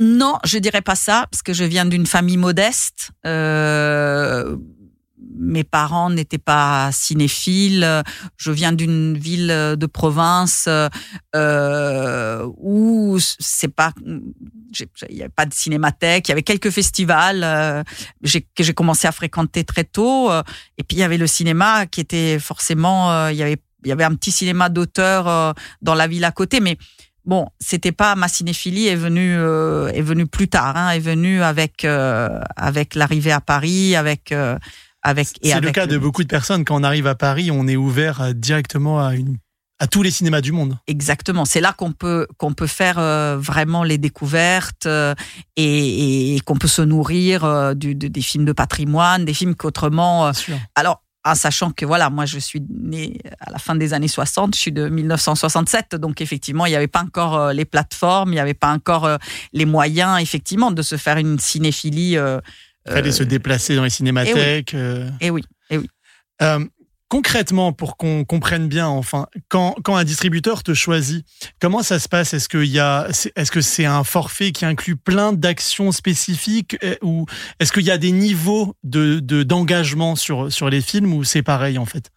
non, 0.00 0.38
je 0.44 0.58
dirais 0.58 0.82
pas 0.82 0.94
ça 0.94 1.26
parce 1.30 1.42
que 1.42 1.52
je 1.52 1.64
viens 1.64 1.84
d'une 1.84 2.06
famille 2.06 2.36
modeste. 2.36 3.10
Euh, 3.26 4.56
mes 5.40 5.64
parents 5.64 6.10
n'étaient 6.10 6.38
pas 6.38 6.90
cinéphiles. 6.92 8.02
Je 8.36 8.50
viens 8.52 8.72
d'une 8.72 9.18
ville 9.18 9.48
de 9.48 9.86
province 9.86 10.68
euh, 11.34 12.48
où 12.56 13.18
c'est 13.20 13.74
pas, 13.74 13.92
il 14.04 14.22
n'y 15.10 15.20
avait 15.20 15.28
pas 15.28 15.46
de 15.46 15.54
cinémathèque. 15.54 16.28
Il 16.28 16.30
y 16.30 16.32
avait 16.32 16.42
quelques 16.42 16.70
festivals 16.70 17.42
euh, 17.44 17.82
que 18.54 18.62
j'ai 18.62 18.74
commencé 18.74 19.06
à 19.08 19.12
fréquenter 19.12 19.64
très 19.64 19.84
tôt. 19.84 20.30
Et 20.76 20.84
puis 20.84 20.96
il 20.96 21.00
y 21.00 21.04
avait 21.04 21.18
le 21.18 21.26
cinéma 21.26 21.86
qui 21.86 22.00
était 22.00 22.38
forcément, 22.38 23.10
euh, 23.10 23.32
il 23.32 23.38
y 23.38 23.42
avait, 23.42 23.58
il 23.84 23.88
y 23.88 23.92
avait 23.92 24.04
un 24.04 24.14
petit 24.14 24.30
cinéma 24.30 24.68
d'auteur 24.68 25.28
euh, 25.28 25.52
dans 25.82 25.94
la 25.94 26.06
ville 26.06 26.24
à 26.24 26.32
côté, 26.32 26.60
mais 26.60 26.78
Bon, 27.28 27.46
c'était 27.60 27.92
pas 27.92 28.14
ma 28.14 28.26
cinéphilie 28.26 28.86
est 28.88 28.96
venue 28.96 29.36
euh, 29.36 29.88
est 29.92 30.00
venue 30.00 30.26
plus 30.26 30.48
tard, 30.48 30.74
hein, 30.78 30.90
est 30.92 30.98
venue 30.98 31.42
avec 31.42 31.84
euh, 31.84 32.40
avec 32.56 32.94
l'arrivée 32.94 33.32
à 33.32 33.42
Paris, 33.42 33.94
avec 33.96 34.32
euh, 34.32 34.56
avec 35.02 35.28
C'est 35.42 35.60
le 35.60 35.70
cas 35.70 35.86
de 35.86 35.98
beaucoup 35.98 36.22
de 36.22 36.28
personnes. 36.28 36.64
Quand 36.64 36.80
on 36.80 36.82
arrive 36.82 37.06
à 37.06 37.14
Paris, 37.14 37.50
on 37.50 37.68
est 37.68 37.76
ouvert 37.76 38.34
directement 38.34 39.04
à, 39.06 39.14
une, 39.14 39.36
à 39.78 39.86
tous 39.86 40.02
les 40.02 40.10
cinémas 40.10 40.40
du 40.40 40.52
monde. 40.52 40.78
Exactement, 40.86 41.44
c'est 41.44 41.60
là 41.60 41.74
qu'on 41.74 41.92
peut 41.92 42.26
qu'on 42.38 42.54
peut 42.54 42.66
faire 42.66 42.98
euh, 42.98 43.36
vraiment 43.38 43.84
les 43.84 43.98
découvertes 43.98 44.86
euh, 44.86 45.14
et, 45.56 46.34
et 46.36 46.40
qu'on 46.40 46.56
peut 46.56 46.66
se 46.66 46.80
nourrir 46.82 47.44
euh, 47.44 47.74
du, 47.74 47.94
de- 47.94 48.08
des 48.08 48.22
films 48.22 48.46
de 48.46 48.52
patrimoine, 48.52 49.26
des 49.26 49.34
films 49.34 49.54
qu'autrement. 49.54 50.32
alors, 50.74 51.02
en 51.30 51.34
sachant 51.34 51.70
que 51.70 51.84
voilà, 51.84 52.10
moi 52.10 52.26
je 52.26 52.38
suis 52.38 52.62
née 52.70 53.18
à 53.40 53.50
la 53.50 53.58
fin 53.58 53.74
des 53.74 53.92
années 53.94 54.08
60, 54.08 54.54
je 54.54 54.60
suis 54.60 54.72
de 54.72 54.88
1967, 54.88 55.94
donc 55.96 56.20
effectivement 56.20 56.66
il 56.66 56.70
n'y 56.70 56.76
avait 56.76 56.86
pas 56.86 57.02
encore 57.02 57.36
euh, 57.36 57.52
les 57.52 57.64
plateformes, 57.64 58.30
il 58.30 58.36
n'y 58.36 58.40
avait 58.40 58.54
pas 58.54 58.72
encore 58.72 59.04
euh, 59.04 59.16
les 59.52 59.64
moyens 59.64 60.20
effectivement 60.20 60.70
de 60.70 60.82
se 60.82 60.96
faire 60.96 61.18
une 61.18 61.38
cinéphilie. 61.38 62.12
Il 62.12 62.92
fallait 62.92 63.08
euh, 63.08 63.12
se 63.12 63.22
déplacer 63.22 63.76
dans 63.76 63.84
les 63.84 63.90
cinémathèques. 63.90 64.74
euh. 64.74 65.08
Eh 65.20 65.30
oui, 65.30 65.42
eh 65.70 65.78
oui. 65.78 65.88
Euh, 66.42 66.64
concrètement, 67.08 67.72
pour 67.72 67.96
qu'on 67.96 68.24
comprenne 68.24 68.68
bien, 68.68 68.86
enfin, 68.86 69.26
quand, 69.48 69.74
quand 69.82 69.96
un 69.96 70.04
distributeur 70.04 70.62
te 70.62 70.74
choisit, 70.74 71.24
comment 71.60 71.82
ça 71.82 71.98
se 71.98 72.08
passe? 72.08 72.34
Est-ce 72.34 72.48
qu'il 72.48 72.66
y 72.66 72.78
a, 72.78 73.08
est-ce 73.34 73.50
que 73.50 73.60
c'est 73.60 73.86
un 73.86 74.04
forfait 74.04 74.52
qui 74.52 74.64
inclut 74.64 74.96
plein 74.96 75.32
d'actions 75.32 75.90
spécifiques 75.92 76.76
ou 77.02 77.26
est-ce 77.60 77.72
qu'il 77.72 77.84
y 77.84 77.90
a 77.90 77.98
des 77.98 78.12
niveaux 78.12 78.74
de 78.84 79.20
de- 79.20 79.42
d'engagement 79.42 80.16
sur 80.16 80.52
sur 80.52 80.68
les 80.68 80.80
films 80.80 81.12
ou 81.14 81.24
c'est 81.24 81.42
pareil 81.42 81.78
en 81.78 81.86
fait? 81.86 82.10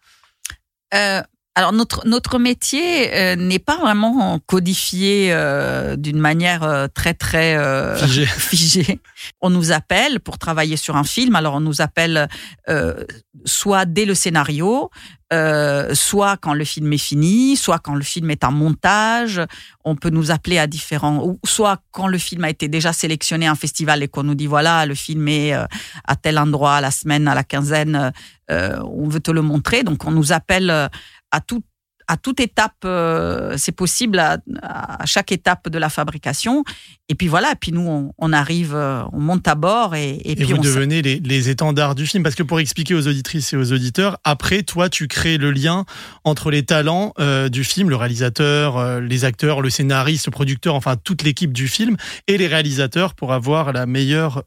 Euh, 0.94 1.22
Alors 1.54 1.72
notre 1.72 2.06
notre 2.08 2.38
métier 2.38 3.14
euh, 3.14 3.36
n'est 3.36 3.58
pas 3.58 3.76
vraiment 3.76 4.38
codifié 4.46 5.28
euh, 5.32 5.96
d'une 5.96 6.18
manière 6.18 6.62
euh, 6.62 6.86
très 6.92 7.12
très 7.12 7.56
euh, 7.56 7.94
Figé. 7.96 8.24
figée. 8.26 9.00
On 9.42 9.50
nous 9.50 9.70
appelle 9.70 10.20
pour 10.20 10.38
travailler 10.38 10.78
sur 10.78 10.96
un 10.96 11.04
film. 11.04 11.36
Alors 11.36 11.54
on 11.54 11.60
nous 11.60 11.82
appelle 11.82 12.26
euh, 12.70 13.04
soit 13.44 13.84
dès 13.84 14.06
le 14.06 14.14
scénario, 14.14 14.90
euh, 15.32 15.94
soit 15.94 16.36
quand 16.38 16.54
le 16.54 16.64
film 16.64 16.92
est 16.92 16.98
fini, 16.98 17.56
soit 17.56 17.78
quand 17.78 17.94
le 17.94 18.02
film 18.02 18.30
est 18.30 18.44
en 18.44 18.52
montage. 18.52 19.40
On 19.84 19.94
peut 19.94 20.10
nous 20.10 20.30
appeler 20.30 20.58
à 20.58 20.66
différents, 20.66 21.22
ou 21.22 21.38
soit 21.44 21.82
quand 21.90 22.06
le 22.06 22.18
film 22.18 22.44
a 22.44 22.50
été 22.50 22.68
déjà 22.68 22.92
sélectionné 22.92 23.46
à 23.46 23.50
un 23.50 23.56
festival 23.56 24.02
et 24.02 24.08
qu'on 24.08 24.22
nous 24.22 24.34
dit 24.34 24.46
voilà 24.46 24.86
le 24.86 24.94
film 24.94 25.28
est 25.28 25.54
euh, 25.54 25.64
à 26.06 26.16
tel 26.16 26.38
endroit, 26.38 26.76
à 26.76 26.80
la 26.80 26.90
semaine, 26.90 27.28
à 27.28 27.34
la 27.34 27.44
quinzaine, 27.44 28.12
euh, 28.50 28.78
on 28.84 29.08
veut 29.08 29.20
te 29.20 29.30
le 29.30 29.42
montrer. 29.42 29.82
Donc 29.82 30.04
on 30.06 30.10
nous 30.10 30.32
appelle 30.32 30.70
euh, 30.70 30.88
à 31.32 31.40
tout 31.40 31.64
à 32.08 32.16
toute 32.16 32.40
étape, 32.40 32.72
euh, 32.84 33.54
c'est 33.56 33.72
possible 33.72 34.18
à, 34.18 34.38
à 34.62 35.06
chaque 35.06 35.32
étape 35.32 35.68
de 35.68 35.78
la 35.78 35.88
fabrication. 35.88 36.64
Et 37.08 37.14
puis 37.14 37.28
voilà, 37.28 37.54
puis 37.60 37.72
nous, 37.72 37.86
on, 37.86 38.12
on 38.16 38.32
arrive, 38.32 38.74
euh, 38.74 39.02
on 39.12 39.20
monte 39.20 39.46
à 39.46 39.54
bord 39.54 39.94
et, 39.94 40.12
et, 40.12 40.32
Et, 40.32 40.36
puis 40.36 40.46
vous 40.46 40.56
on 40.56 40.62
devenez 40.62 41.02
les, 41.02 41.20
les 41.20 41.50
étendards 41.50 41.94
du 41.94 42.06
film. 42.06 42.22
Parce 42.22 42.34
que 42.34 42.42
pour 42.42 42.58
expliquer 42.58 42.94
aux 42.94 43.06
auditrices 43.06 43.52
et 43.52 43.56
aux 43.56 43.72
auditeurs, 43.72 44.18
après, 44.24 44.62
toi, 44.62 44.88
tu 44.88 45.08
crées 45.08 45.36
le 45.36 45.50
lien 45.50 45.84
entre 46.24 46.50
les 46.50 46.62
talents 46.62 47.12
euh, 47.18 47.50
du 47.50 47.64
film, 47.64 47.90
le 47.90 47.96
réalisateur, 47.96 48.78
euh, 48.78 49.00
les 49.00 49.24
acteurs, 49.24 49.60
le 49.60 49.68
scénariste, 49.68 50.26
le 50.26 50.32
producteur, 50.32 50.74
enfin 50.74 50.96
toute 50.96 51.22
l'équipe 51.22 51.52
du 51.52 51.68
film, 51.68 51.96
et 52.28 52.38
les 52.38 52.46
réalisateurs 52.46 53.14
pour 53.14 53.32
avoir 53.32 53.72
la 53.72 53.84
meilleure 53.86 54.44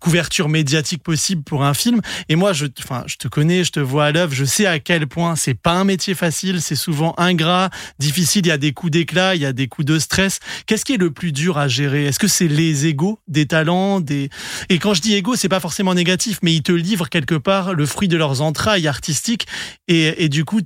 couverture 0.00 0.48
médiatique 0.48 1.02
possible 1.02 1.42
pour 1.42 1.64
un 1.64 1.74
film. 1.74 2.00
Et 2.28 2.36
moi, 2.36 2.52
je, 2.52 2.66
je 3.06 3.16
te 3.16 3.28
connais, 3.28 3.64
je 3.64 3.72
te 3.72 3.80
vois 3.80 4.06
à 4.06 4.12
l'œuvre, 4.12 4.32
je 4.32 4.44
sais 4.44 4.66
à 4.66 4.78
quel 4.78 5.06
point 5.06 5.36
c'est 5.36 5.51
pas 5.54 5.72
un 5.72 5.84
métier 5.84 6.14
facile, 6.14 6.60
c'est 6.62 6.74
souvent 6.76 7.14
ingrat, 7.18 7.70
difficile. 7.98 8.46
Il 8.46 8.48
y 8.48 8.52
a 8.52 8.58
des 8.58 8.72
coups 8.72 8.92
d'éclat, 8.92 9.34
il 9.34 9.42
y 9.42 9.46
a 9.46 9.52
des 9.52 9.68
coups 9.68 9.86
de 9.86 9.98
stress. 9.98 10.38
Qu'est-ce 10.66 10.84
qui 10.84 10.94
est 10.94 10.98
le 10.98 11.10
plus 11.10 11.32
dur 11.32 11.58
à 11.58 11.68
gérer? 11.68 12.06
Est-ce 12.06 12.18
que 12.18 12.28
c'est 12.28 12.48
les 12.48 12.86
égaux 12.86 13.18
des 13.28 13.46
talents 13.46 14.00
des 14.00 14.30
Et 14.68 14.78
quand 14.78 14.94
je 14.94 15.00
dis 15.02 15.14
égaux, 15.14 15.36
c'est 15.36 15.48
pas 15.48 15.60
forcément 15.60 15.94
négatif, 15.94 16.38
mais 16.42 16.54
ils 16.54 16.62
te 16.62 16.72
livrent 16.72 17.08
quelque 17.08 17.34
part 17.34 17.74
le 17.74 17.86
fruit 17.86 18.08
de 18.08 18.16
leurs 18.16 18.40
entrailles 18.42 18.88
artistiques 18.88 19.46
et, 19.88 20.28
du 20.28 20.44
coup, 20.44 20.60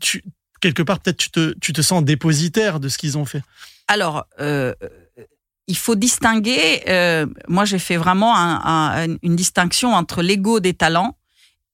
quelque 0.60 0.82
part, 0.82 1.00
peut-être 1.00 1.16
tu 1.18 1.30
te, 1.30 1.54
tu 1.60 1.72
te 1.72 1.82
sens 1.82 2.04
dépositaire 2.04 2.80
de 2.80 2.88
ce 2.88 2.98
qu'ils 2.98 3.18
ont 3.18 3.24
fait. 3.24 3.42
Alors, 3.88 4.24
euh, 4.40 4.74
il 5.68 5.76
faut 5.76 5.94
distinguer. 5.96 6.82
euh, 6.88 7.26
moi, 7.48 7.64
j'ai 7.64 7.78
fait 7.78 7.96
vraiment 7.96 8.36
un- 8.36 9.04
un- 9.10 9.16
une 9.22 9.36
distinction 9.36 9.94
entre 9.94 10.22
l'ego 10.22 10.60
des 10.60 10.74
talents 10.74 11.16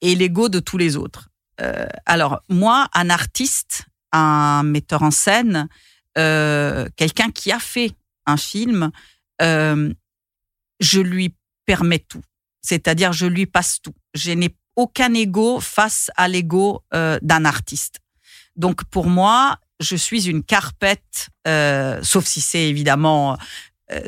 et 0.01 0.15
l'ego 0.15 0.49
de 0.49 0.61
tous 0.61 0.79
les 0.79 0.97
autres. 0.97 1.29
Euh, 1.61 1.87
alors, 2.07 2.43
moi, 2.49 2.89
un 2.95 3.11
artiste, 3.11 3.85
un 4.13 4.63
metteur 4.63 5.03
en 5.03 5.11
scène, 5.11 5.69
euh, 6.19 6.89
quelqu'un 6.97 7.31
qui 7.31 7.53
a 7.53 7.59
fait 7.59 7.93
un 8.27 8.37
film, 8.37 8.91
euh, 9.41 9.93
je 10.81 11.01
lui 11.01 11.35
permets 11.67 11.99
tout. 11.99 12.23
C'est-à-dire, 12.63 13.13
je 13.13 13.27
lui 13.27 13.47
passe 13.47 13.81
tout. 13.83 13.95
Je 14.15 14.33
n'ai 14.33 14.55
aucun 14.77 15.13
ego 15.15 15.61
face 15.61 16.11
à 16.17 16.29
l'ego 16.29 16.83
d'un 16.93 17.45
artiste. 17.45 18.01
Donc, 18.57 18.85
pour 18.85 19.07
moi, 19.07 19.59
je 19.81 19.97
suis 19.97 20.29
une 20.29 20.43
carpette, 20.45 21.29
sauf 22.03 22.25
si 22.25 22.41
c'est 22.41 22.69
évidemment, 22.69 23.37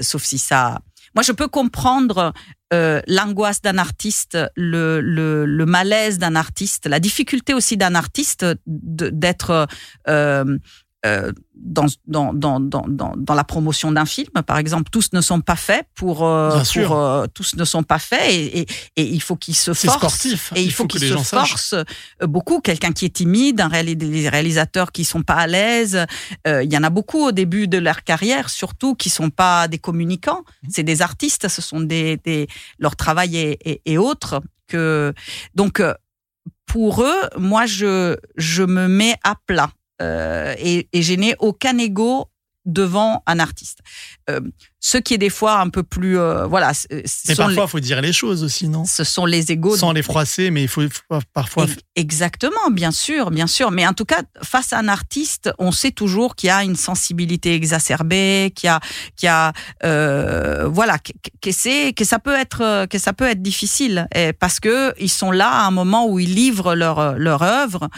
sauf 0.01 0.23
si 0.23 0.39
ça. 0.39 0.81
Moi, 1.15 1.23
je 1.23 1.33
peux 1.33 1.49
comprendre 1.49 2.33
euh, 2.73 3.01
l'angoisse 3.07 3.63
d'un 3.63 3.79
artiste, 3.79 4.37
le, 4.57 5.65
malaise 5.65 6.19
d'un 6.19 6.35
artiste, 6.35 6.87
la 6.87 6.99
difficulté 6.99 7.55
aussi 7.55 7.77
d'un 7.77 7.95
artiste 7.95 8.45
d'être 8.67 9.69
euh, 10.09 10.59
euh, 11.05 11.33
dans, 11.55 11.87
dans, 12.07 12.33
dans, 12.33 12.61
dans, 12.61 12.85
dans, 13.17 13.35
la 13.35 13.45
promotion 13.45 13.93
d'un 13.93 14.05
film, 14.07 14.31
par 14.47 14.59
exemple. 14.59 14.91
Tous 14.91 15.13
ne 15.13 15.21
sont 15.21 15.41
pas 15.41 15.57
faits 15.57 15.87
pour, 15.95 16.25
euh, 16.27 16.63
pour 16.89 16.97
euh, 16.99 17.27
tous 17.33 17.55
ne 17.57 17.65
sont 17.65 17.83
pas 17.83 17.99
faits 17.99 18.31
et, 18.33 18.61
et, 18.61 18.67
et 18.97 19.03
il 19.05 19.21
faut 19.21 19.37
qu'ils 19.37 19.55
se 19.57 19.73
forcent. 19.75 19.97
sportif. 19.99 20.53
Et 20.57 20.61
il, 20.63 20.67
Il 20.67 20.73
faut, 20.73 20.85
faut 20.85 20.89
qu'ils 20.89 21.01
se 21.09 21.15
forcent 21.49 21.75
euh, 21.75 22.27
beaucoup. 22.27 22.61
Quelqu'un 22.61 22.93
qui 22.93 23.05
est 23.07 23.15
timide, 23.15 23.61
un 23.61 23.69
réali- 23.69 23.97
des 23.97 24.29
réalisateurs 24.29 24.93
qui 24.93 25.05
sont 25.05 25.23
pas 25.23 25.35
à 25.37 25.47
l'aise. 25.47 26.05
Euh, 26.47 26.63
Il 26.65 26.73
y 26.73 26.77
en 26.79 26.83
a 26.83 26.91
beaucoup 26.91 27.27
au 27.29 27.33
début 27.33 27.69
de 27.69 27.79
leur 27.79 28.03
carrière, 28.05 28.49
surtout 28.51 28.95
qui 28.95 29.11
sont 29.11 29.31
pas 29.31 29.69
des 29.69 29.79
communicants. 29.79 30.43
Mmh. 30.63 30.69
C'est 30.71 30.83
des 30.85 31.03
artistes. 31.03 31.49
Ce 31.49 31.63
sont 31.63 31.81
des, 31.81 32.17
des 32.25 32.47
leur 32.79 32.97
travail 32.97 33.37
est, 33.37 33.59
est- 33.65 33.81
est 33.85 33.99
autre 33.99 34.41
que 34.67 35.13
donc 35.55 35.81
euh, 35.81 35.93
pour 36.67 37.03
eux, 37.03 37.21
moi 37.39 37.67
je 37.67 38.17
je 38.37 38.63
me 38.63 38.89
mets 38.89 39.17
à 39.23 39.35
plat 39.47 39.71
et, 40.01 40.89
et 40.93 41.03
je 41.03 41.15
n'ai 41.15 41.35
aucun 41.39 41.79
ego 41.79 42.31
devant 42.65 43.23
un 43.27 43.39
artiste. 43.39 43.81
Euh, 44.85 44.95
ce 44.95 44.99
qui 44.99 45.15
est 45.15 45.19
des 45.19 45.31
fois 45.31 45.61
un 45.61 45.71
peu 45.71 45.83
plus 45.83 46.19
euh, 46.19 46.47
voilà. 46.47 46.75
ce 46.75 46.87
Mais 47.29 47.35
parfois, 47.35 47.65
il 47.65 47.71
faut 47.71 47.81
dire 47.81 48.01
les 48.03 48.13
choses 48.13 48.45
aussi, 48.45 48.69
non? 48.69 48.85
Ce 48.85 49.03
sont 49.03 49.25
les 49.25 49.51
égos 49.51 49.77
Sans 49.77 49.93
les 49.93 50.03
froisser, 50.03 50.51
mais 50.51 50.63
il 50.63 50.69
faut, 50.69 50.83
faut 50.83 51.19
parfois. 51.33 51.65
Ex- 51.65 51.77
Exactement, 51.97 52.71
bien 52.71 52.91
sûr, 52.91 53.31
bien 53.31 53.47
sûr. 53.47 53.71
Mais 53.71 53.87
en 53.87 53.93
tout 53.95 54.05
cas, 54.05 54.23
face 54.43 54.73
à 54.73 54.79
un 54.79 54.89
artiste, 54.89 55.51
on 55.59 55.73
sait 55.73 55.91
toujours 55.91 56.37
qu'il 56.37 56.49
y 56.49 56.51
a 56.51 56.63
une 56.65 56.77
sensibilité 56.77 57.55
exacerbée, 57.55 58.53
qu'il 58.55 58.67
y 58.67 58.71
a, 58.71 58.81
qu'il 59.17 59.27
y 59.27 59.31
a, 59.31 59.53
euh, 59.85 60.69
voilà, 60.69 60.99
que, 60.99 61.13
que 61.41 61.53
c'est, 61.53 61.93
que 61.93 62.05
ça 62.05 62.19
peut 62.19 62.35
être, 62.35 62.87
que 62.87 62.99
ça 62.99 63.13
peut 63.13 63.27
être 63.27 63.43
difficile, 63.43 64.07
et 64.15 64.33
parce 64.33 64.61
que 64.61 64.93
ils 65.01 65.09
sont 65.11 65.31
là 65.31 65.49
à 65.49 65.67
un 65.67 65.71
moment 65.71 66.07
où 66.09 66.19
ils 66.19 66.35
livrent 66.35 66.75
leur 66.75 67.17
leur 67.19 67.43
œuvre 67.43 67.89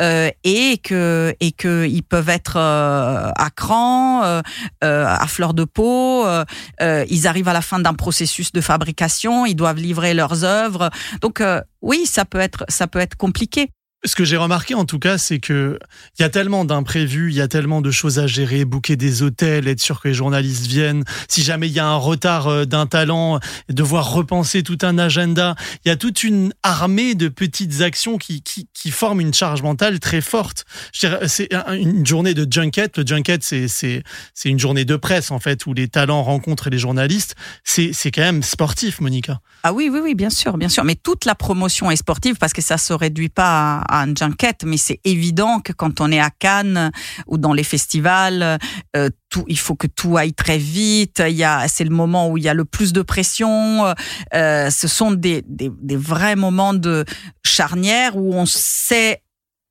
euh, 0.00 0.30
et 0.44 0.78
que 0.78 1.34
et 1.40 1.52
que 1.52 1.86
ils 1.86 2.02
peuvent 2.02 2.28
être 2.28 2.56
euh, 2.56 3.30
à 3.34 3.50
cran, 3.50 4.22
euh, 4.24 4.42
euh, 4.84 5.06
à 5.06 5.26
fleur 5.26 5.54
de 5.54 5.64
peau. 5.64 6.24
Euh, 6.36 6.44
euh, 6.82 7.04
ils 7.08 7.26
arrivent 7.26 7.48
à 7.48 7.52
la 7.52 7.62
fin 7.62 7.78
d'un 7.78 7.94
processus 7.94 8.52
de 8.52 8.60
fabrication, 8.60 9.46
ils 9.46 9.54
doivent 9.54 9.78
livrer 9.78 10.14
leurs 10.14 10.44
œuvres. 10.44 10.90
Donc 11.20 11.40
euh, 11.40 11.60
oui, 11.82 12.06
ça 12.06 12.24
peut 12.24 12.40
être 12.40 12.64
ça 12.68 12.86
peut 12.86 12.98
être 12.98 13.16
compliqué. 13.16 13.70
Ce 14.04 14.14
que 14.14 14.24
j'ai 14.24 14.36
remarqué 14.36 14.74
en 14.74 14.84
tout 14.84 14.98
cas, 15.00 15.18
c'est 15.18 15.40
que 15.40 15.80
il 16.18 16.22
y 16.22 16.24
a 16.24 16.28
tellement 16.28 16.64
d'imprévus, 16.64 17.30
il 17.30 17.34
y 17.36 17.40
a 17.40 17.48
tellement 17.48 17.80
de 17.80 17.90
choses 17.90 18.18
à 18.20 18.26
gérer, 18.28 18.64
booker 18.64 18.94
des 18.96 19.22
hôtels, 19.22 19.66
être 19.66 19.80
sûr 19.80 20.00
que 20.00 20.06
les 20.08 20.14
journalistes 20.14 20.66
viennent. 20.66 21.02
Si 21.28 21.42
jamais 21.42 21.66
il 21.66 21.72
y 21.72 21.80
a 21.80 21.86
un 21.86 21.96
retard 21.96 22.46
euh, 22.46 22.64
d'un 22.66 22.86
talent, 22.86 23.40
devoir 23.68 24.12
repenser 24.12 24.62
tout 24.62 24.78
un 24.82 24.98
agenda. 24.98 25.56
Il 25.84 25.88
y 25.88 25.90
a 25.90 25.96
toute 25.96 26.22
une 26.22 26.52
armée 26.62 27.14
de 27.16 27.26
petites 27.28 27.80
actions 27.80 28.16
qui, 28.16 28.42
qui, 28.42 28.68
qui 28.74 28.90
forment 28.92 29.22
une 29.22 29.34
charge 29.34 29.62
mentale 29.62 29.98
très 29.98 30.20
forte. 30.20 30.66
C'est 30.92 31.52
un- 31.52 31.72
une 31.74 32.06
journée 32.06 32.34
de 32.34 32.46
junket. 32.48 32.98
Le 32.98 33.04
junket, 33.06 33.42
c'est 33.42 34.02
une 34.44 34.58
journée 34.58 34.84
de 34.84 34.94
presse 34.96 35.30
en 35.32 35.40
fait 35.40 35.66
où 35.66 35.72
les 35.72 35.88
talents 35.88 36.22
rencontrent 36.22 36.70
les 36.70 36.78
journalistes. 36.78 37.34
C'est 37.64 37.92
c'est 37.92 38.12
quand 38.12 38.22
même 38.22 38.42
sportif, 38.44 39.00
Monica. 39.00 39.40
Ah 39.64 39.72
oui, 39.72 39.88
oui, 39.92 39.98
oui, 40.00 40.14
bien 40.14 40.30
sûr, 40.30 40.58
bien 40.58 40.68
sûr. 40.68 40.84
Mais 40.84 40.94
toute 40.94 41.24
la 41.24 41.34
promotion 41.34 41.90
est 41.90 41.96
sportive 41.96 42.36
parce 42.36 42.52
que 42.52 42.62
ça 42.62 42.78
se 42.78 42.92
réduit 42.92 43.30
pas 43.30 43.78
à, 43.78 43.85
à 43.88 44.02
un 44.02 44.14
junket, 44.14 44.64
mais 44.64 44.76
c'est 44.76 45.00
évident 45.04 45.60
que 45.60 45.72
quand 45.72 46.00
on 46.00 46.10
est 46.10 46.20
à 46.20 46.30
Cannes 46.30 46.90
ou 47.26 47.38
dans 47.38 47.52
les 47.52 47.64
festivals, 47.64 48.58
euh, 48.96 49.08
tout, 49.28 49.44
il 49.48 49.58
faut 49.58 49.74
que 49.74 49.86
tout 49.86 50.16
aille 50.16 50.34
très 50.34 50.58
vite. 50.58 51.22
Il 51.26 51.36
y 51.36 51.44
a, 51.44 51.68
c'est 51.68 51.84
le 51.84 51.90
moment 51.90 52.28
où 52.28 52.38
il 52.38 52.44
y 52.44 52.48
a 52.48 52.54
le 52.54 52.64
plus 52.64 52.92
de 52.92 53.02
pression. 53.02 53.94
Euh, 54.34 54.70
ce 54.70 54.88
sont 54.88 55.10
des, 55.10 55.42
des, 55.46 55.70
des 55.80 55.96
vrais 55.96 56.36
moments 56.36 56.74
de 56.74 57.04
charnière 57.44 58.16
où 58.16 58.34
on 58.34 58.46
sait 58.46 59.22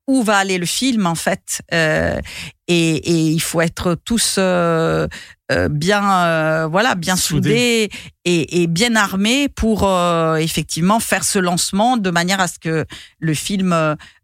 où 0.07 0.23
va 0.23 0.37
aller 0.37 0.57
le 0.57 0.65
film 0.65 1.07
en 1.07 1.15
fait. 1.15 1.61
Euh, 1.73 2.19
et, 2.67 2.95
et 2.95 3.29
il 3.31 3.39
faut 3.41 3.61
être 3.61 3.95
tous 4.05 4.35
euh, 4.39 5.07
euh, 5.51 5.69
bien 5.69 6.03
euh, 6.25 6.67
voilà 6.67 6.95
bien 6.95 7.15
soudés, 7.15 7.89
et, 8.23 8.61
et 8.63 8.67
bien 8.67 8.95
armés 8.95 9.49
pour 9.49 9.83
euh, 9.87 10.35
effectivement 10.37 10.99
faire 10.99 11.23
ce 11.23 11.37
lancement 11.39 11.97
de 11.97 12.09
manière 12.09 12.39
à 12.39 12.47
ce 12.47 12.57
que 12.57 12.85
le 13.19 13.33
film 13.35 13.71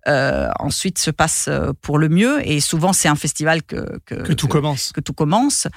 euh, 0.08 0.50
ensuite 0.60 0.98
se 0.98 1.12
passe 1.12 1.50
pour 1.82 2.00
le 2.00 2.10
mieux. 2.10 2.48
Et 2.48 2.60
souvent 2.62 2.94
c'est 2.94 3.08
un 3.10 3.16
festival 3.16 3.62
que 3.62 4.00
que, 4.06 4.16
Que 4.16 4.34
tout 4.34 4.48
commence. 4.48 4.92
que 4.92 5.02
tout 5.02 5.14
commence 5.14 5.68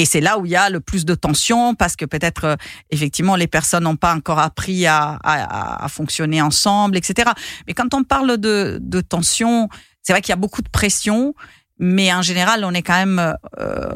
et 0.00 0.06
c'est 0.06 0.22
là 0.22 0.38
où 0.38 0.46
il 0.46 0.52
y 0.52 0.56
a 0.56 0.70
le 0.70 0.80
plus 0.80 1.04
de 1.04 1.14
tension 1.14 1.74
parce 1.74 1.94
que 1.94 2.06
peut-être 2.06 2.44
euh, 2.44 2.56
effectivement 2.88 3.36
les 3.36 3.46
personnes 3.46 3.84
n'ont 3.84 3.96
pas 3.96 4.14
encore 4.14 4.38
appris 4.38 4.86
à, 4.86 5.18
fonctionner 5.90 6.40
ensemble, 6.40 6.96
etc. 6.96 7.30
Mais 7.66 7.74
quand 7.74 7.92
on 7.92 8.02
parle 8.02 8.38
de, 8.38 8.78
de 8.80 9.00
tension, 9.02 9.68
c'est 10.02 10.14
vrai 10.14 10.22
qu'il 10.22 10.30
y 10.30 10.32
a 10.32 10.36
beaucoup 10.36 10.62
de 10.62 10.70
pression, 10.70 11.34
mais 11.78 12.12
en 12.14 12.22
général 12.22 12.64
on 12.64 12.72
est 12.72 12.82
quand 12.82 12.94
même, 12.94 13.34
euh, 13.58 13.92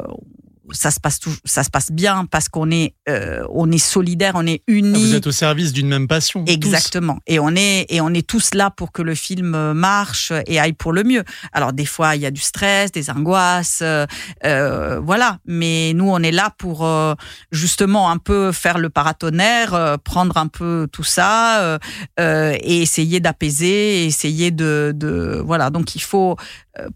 ça 0.71 0.91
se 0.91 0.99
passe 0.99 1.19
tout, 1.19 1.35
ça 1.45 1.63
se 1.63 1.69
passe 1.69 1.91
bien 1.91 2.25
parce 2.25 2.49
qu'on 2.49 2.71
est 2.71 2.95
euh, 3.07 3.45
on 3.49 3.71
est 3.71 3.77
solidaire, 3.77 4.33
on 4.35 4.45
est 4.47 4.63
unis. 4.67 4.99
Vous 4.99 5.15
êtes 5.15 5.27
au 5.27 5.31
service 5.31 5.73
d'une 5.73 5.87
même 5.87 6.07
passion. 6.07 6.43
Exactement. 6.47 7.19
Et 7.27 7.39
on 7.39 7.55
est 7.55 7.85
et 7.89 8.01
on 8.01 8.09
est 8.09 8.25
tous 8.25 8.53
là 8.53 8.71
pour 8.71 8.91
que 8.91 9.01
le 9.01 9.15
film 9.15 9.73
marche 9.73 10.31
et 10.47 10.59
aille 10.59 10.73
pour 10.73 10.93
le 10.93 11.03
mieux. 11.03 11.23
Alors 11.53 11.73
des 11.73 11.85
fois 11.85 12.15
il 12.15 12.21
y 12.21 12.25
a 12.25 12.31
du 12.31 12.41
stress, 12.41 12.91
des 12.91 13.09
angoisses, 13.09 13.79
euh, 13.81 14.05
euh 14.45 14.99
voilà. 14.99 15.39
Mais 15.45 15.93
nous 15.93 16.09
on 16.09 16.19
est 16.19 16.31
là 16.31 16.51
pour 16.57 16.85
euh, 16.85 17.13
justement 17.51 18.09
un 18.09 18.17
peu 18.17 18.51
faire 18.51 18.77
le 18.77 18.89
paratonnerre, 18.89 19.73
euh, 19.73 19.97
prendre 19.97 20.37
un 20.37 20.47
peu 20.47 20.87
tout 20.91 21.03
ça 21.03 21.79
et 22.17 22.81
essayer 22.81 23.19
d'apaiser, 23.19 24.05
essayer 24.05 24.51
de, 24.51 24.91
de 24.95 25.41
voilà. 25.45 25.69
Donc 25.69 25.95
il 25.95 26.01
faut 26.01 26.37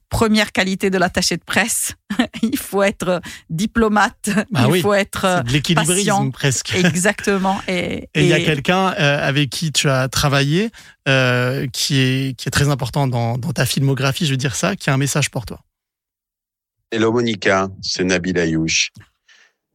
première 0.09 0.51
qualité 0.51 0.89
de 0.89 0.97
l'attaché 0.97 1.37
de 1.37 1.43
presse, 1.43 1.93
il 2.41 2.57
faut 2.57 2.83
être 2.83 3.21
diplomate, 3.49 4.29
bah 4.51 4.65
il 4.65 4.71
oui, 4.71 4.81
faut 4.81 4.93
être 4.93 5.43
de 5.45 5.51
l'équilibrisme 5.51 5.95
patient. 5.95 6.31
presque. 6.31 6.73
Exactement. 6.85 7.59
Et 7.67 8.09
il 8.15 8.25
y 8.27 8.33
a 8.33 8.39
quelqu'un 8.39 8.93
euh, 8.99 9.27
avec 9.27 9.49
qui 9.49 9.71
tu 9.71 9.89
as 9.89 10.07
travaillé 10.09 10.69
euh, 11.07 11.67
qui, 11.71 11.99
est, 11.99 12.37
qui 12.37 12.47
est 12.47 12.51
très 12.51 12.69
important 12.69 13.07
dans, 13.07 13.37
dans 13.37 13.51
ta 13.51 13.65
filmographie, 13.65 14.25
je 14.25 14.31
veux 14.31 14.37
dire 14.37 14.55
ça, 14.55 14.75
qui 14.75 14.89
a 14.89 14.93
un 14.93 14.97
message 14.97 15.29
pour 15.31 15.45
toi. 15.45 15.59
Hello 16.91 17.11
Monica, 17.11 17.69
c'est 17.81 18.03
Nabil 18.03 18.37
Ayouch. 18.39 18.91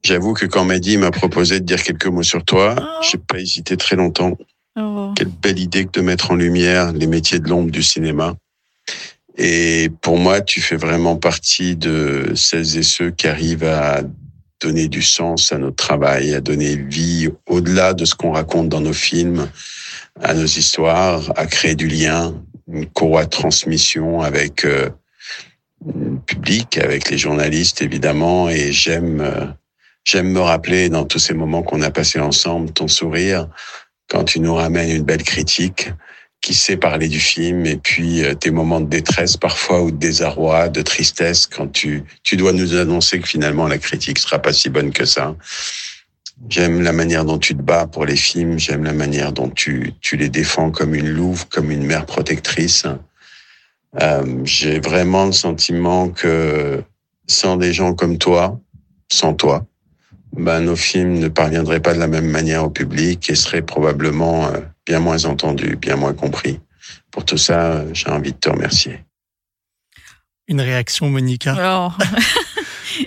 J'avoue 0.02 0.34
que 0.34 0.46
quand 0.46 0.64
Mehdi 0.64 0.98
m'a 0.98 1.10
proposé 1.10 1.60
de 1.60 1.64
dire 1.64 1.82
quelques 1.82 2.06
mots 2.06 2.22
sur 2.22 2.44
toi, 2.44 2.74
Oh. 2.78 3.02
j'ai 3.10 3.18
pas 3.18 3.38
hésité 3.38 3.76
très 3.76 3.96
longtemps. 3.96 4.36
Oh. 4.76 5.12
Quelle 5.16 5.28
belle 5.28 5.58
idée 5.58 5.86
que 5.86 5.92
de 5.92 6.00
mettre 6.00 6.32
en 6.32 6.34
lumière 6.34 6.92
les 6.92 7.06
métiers 7.06 7.38
de 7.38 7.48
l'ombre 7.48 7.70
du 7.70 7.82
cinéma. 7.82 8.34
Et 9.36 9.90
pour 10.00 10.18
moi, 10.18 10.40
tu 10.40 10.60
fais 10.60 10.76
vraiment 10.76 11.16
partie 11.16 11.76
de 11.76 12.32
celles 12.36 12.76
et 12.76 12.82
ceux 12.82 13.10
qui 13.10 13.26
arrivent 13.26 13.64
à 13.64 14.02
donner 14.60 14.88
du 14.88 15.02
sens 15.02 15.52
à 15.52 15.58
notre 15.58 15.76
travail, 15.76 16.34
à 16.34 16.40
donner 16.40 16.76
vie 16.76 17.28
au-delà 17.46 17.94
de 17.94 18.04
ce 18.04 18.14
qu'on 18.14 18.32
raconte 18.32 18.68
dans 18.68 18.80
nos 18.80 18.92
films, 18.92 19.50
à 20.22 20.34
nos 20.34 20.46
histoires, 20.46 21.32
à 21.36 21.46
créer 21.46 21.74
du 21.74 21.88
lien, 21.88 22.34
une 22.72 22.86
courroie 22.86 23.24
de 23.24 23.30
transmission 23.30 24.20
avec 24.20 24.64
euh, 24.64 24.88
le 25.84 26.16
public, 26.18 26.78
avec 26.78 27.10
les 27.10 27.18
journalistes 27.18 27.82
évidemment. 27.82 28.48
Et 28.48 28.72
j'aime, 28.72 29.20
euh, 29.20 29.46
j'aime 30.04 30.30
me 30.30 30.40
rappeler 30.40 30.88
dans 30.88 31.04
tous 31.04 31.18
ces 31.18 31.34
moments 31.34 31.62
qu'on 31.62 31.82
a 31.82 31.90
passés 31.90 32.20
ensemble, 32.20 32.70
ton 32.70 32.88
sourire, 32.88 33.48
quand 34.08 34.24
tu 34.24 34.40
nous 34.40 34.54
ramènes 34.54 34.90
une 34.90 35.02
belle 35.02 35.24
critique 35.24 35.90
qui 36.44 36.52
sait 36.52 36.76
parler 36.76 37.08
du 37.08 37.20
film 37.20 37.64
et 37.64 37.78
puis 37.78 38.22
euh, 38.22 38.34
tes 38.34 38.50
moments 38.50 38.82
de 38.82 38.86
détresse 38.86 39.38
parfois 39.38 39.80
ou 39.82 39.90
de 39.90 39.96
désarroi, 39.96 40.68
de 40.68 40.82
tristesse 40.82 41.46
quand 41.46 41.68
tu 41.72 42.04
tu 42.22 42.36
dois 42.36 42.52
nous 42.52 42.76
annoncer 42.76 43.18
que 43.18 43.26
finalement 43.26 43.66
la 43.66 43.78
critique 43.78 44.18
sera 44.18 44.38
pas 44.38 44.52
si 44.52 44.68
bonne 44.68 44.92
que 44.92 45.06
ça. 45.06 45.34
J'aime 46.50 46.82
la 46.82 46.92
manière 46.92 47.24
dont 47.24 47.38
tu 47.38 47.56
te 47.56 47.62
bats 47.62 47.86
pour 47.86 48.04
les 48.04 48.16
films, 48.16 48.58
j'aime 48.58 48.84
la 48.84 48.92
manière 48.92 49.32
dont 49.32 49.48
tu 49.48 49.94
tu 50.02 50.18
les 50.18 50.28
défends 50.28 50.70
comme 50.70 50.94
une 50.94 51.08
louve, 51.08 51.48
comme 51.48 51.70
une 51.70 51.86
mère 51.86 52.04
protectrice. 52.04 52.84
Euh, 54.02 54.40
J'ai 54.44 54.80
vraiment 54.80 55.24
le 55.24 55.32
sentiment 55.32 56.10
que 56.10 56.82
sans 57.26 57.56
des 57.56 57.72
gens 57.72 57.94
comme 57.94 58.18
toi, 58.18 58.60
sans 59.10 59.32
toi, 59.32 59.64
ben, 60.36 60.60
nos 60.60 60.76
films 60.76 61.18
ne 61.20 61.28
parviendraient 61.28 61.80
pas 61.80 61.94
de 61.94 62.00
la 62.00 62.08
même 62.08 62.28
manière 62.28 62.64
au 62.64 62.70
public 62.70 63.30
et 63.30 63.34
seraient 63.34 63.62
probablement 63.62 64.48
euh, 64.48 64.60
bien 64.86 65.00
moins 65.00 65.24
entendus, 65.24 65.76
bien 65.76 65.96
moins 65.96 66.14
compris. 66.14 66.60
Pour 67.10 67.24
tout 67.24 67.36
ça, 67.38 67.84
j'ai 67.92 68.08
envie 68.10 68.32
de 68.32 68.38
te 68.38 68.48
remercier. 68.48 69.04
Une 70.48 70.60
réaction, 70.60 71.08
Monica? 71.08 71.56
Oh. 71.98 72.02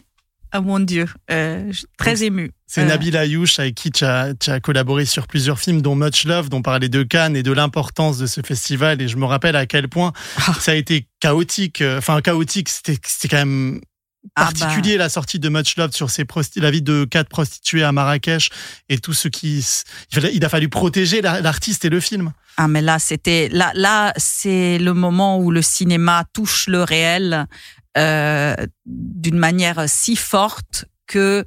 ah 0.51 0.61
mon 0.61 0.79
Dieu, 0.79 1.05
euh, 1.29 1.71
très 1.97 2.23
émue. 2.23 2.51
C'est 2.65 2.81
Euh, 2.81 2.85
Nabil 2.85 3.15
Ayouch 3.15 3.59
avec 3.59 3.75
qui 3.75 3.91
tu 3.91 4.03
as, 4.05 4.33
tu 4.33 4.49
as 4.49 4.59
collaboré 4.59 5.05
sur 5.05 5.27
plusieurs 5.27 5.59
films, 5.59 5.81
dont 5.81 5.95
Much 5.95 6.25
Love, 6.25 6.49
dont 6.49 6.61
parlait 6.61 6.89
de 6.89 7.03
Cannes 7.03 7.35
et 7.35 7.43
de 7.43 7.51
l'importance 7.51 8.17
de 8.17 8.25
ce 8.25 8.41
festival. 8.41 9.01
Et 9.01 9.07
je 9.07 9.17
me 9.17 9.25
rappelle 9.25 9.55
à 9.55 9.65
quel 9.67 9.87
point 9.87 10.13
Ah. 10.47 10.53
ça 10.59 10.71
a 10.71 10.75
été 10.75 11.07
chaotique. 11.19 11.81
euh, 11.81 11.99
Enfin, 11.99 12.21
chaotique, 12.21 12.69
c'était 12.69 12.97
c'était 13.05 13.27
quand 13.27 13.37
même 13.45 13.81
Ah 14.35 14.45
particulier 14.45 14.97
la 14.97 15.09
sortie 15.09 15.39
de 15.39 15.49
Much 15.49 15.75
Love 15.77 15.91
sur 15.93 16.09
la 16.57 16.71
vie 16.71 16.81
de 16.81 17.05
quatre 17.05 17.29
prostituées 17.29 17.83
à 17.83 17.91
Marrakech 17.91 18.49
et 18.89 18.99
tout 18.99 19.13
ce 19.13 19.27
qui 19.27 19.65
il, 20.33 20.45
a 20.45 20.49
fallu 20.49 20.69
protéger 20.69 21.21
la- 21.21 21.41
l'artiste 21.41 21.85
et 21.85 21.89
le 21.89 21.99
film. 21.99 22.31
Ah 22.57 22.67
mais 22.67 22.81
là 22.81 22.99
c'était 22.99 23.49
là 23.51 23.71
là 23.75 24.13
c'est 24.17 24.79
le 24.79 24.93
moment 24.93 25.37
où 25.39 25.51
le 25.51 25.61
cinéma 25.61 26.25
touche 26.33 26.67
le 26.67 26.83
réel 26.83 27.45
euh, 27.97 28.55
d'une 28.85 29.37
manière 29.37 29.83
si 29.87 30.15
forte 30.15 30.85
que 31.07 31.45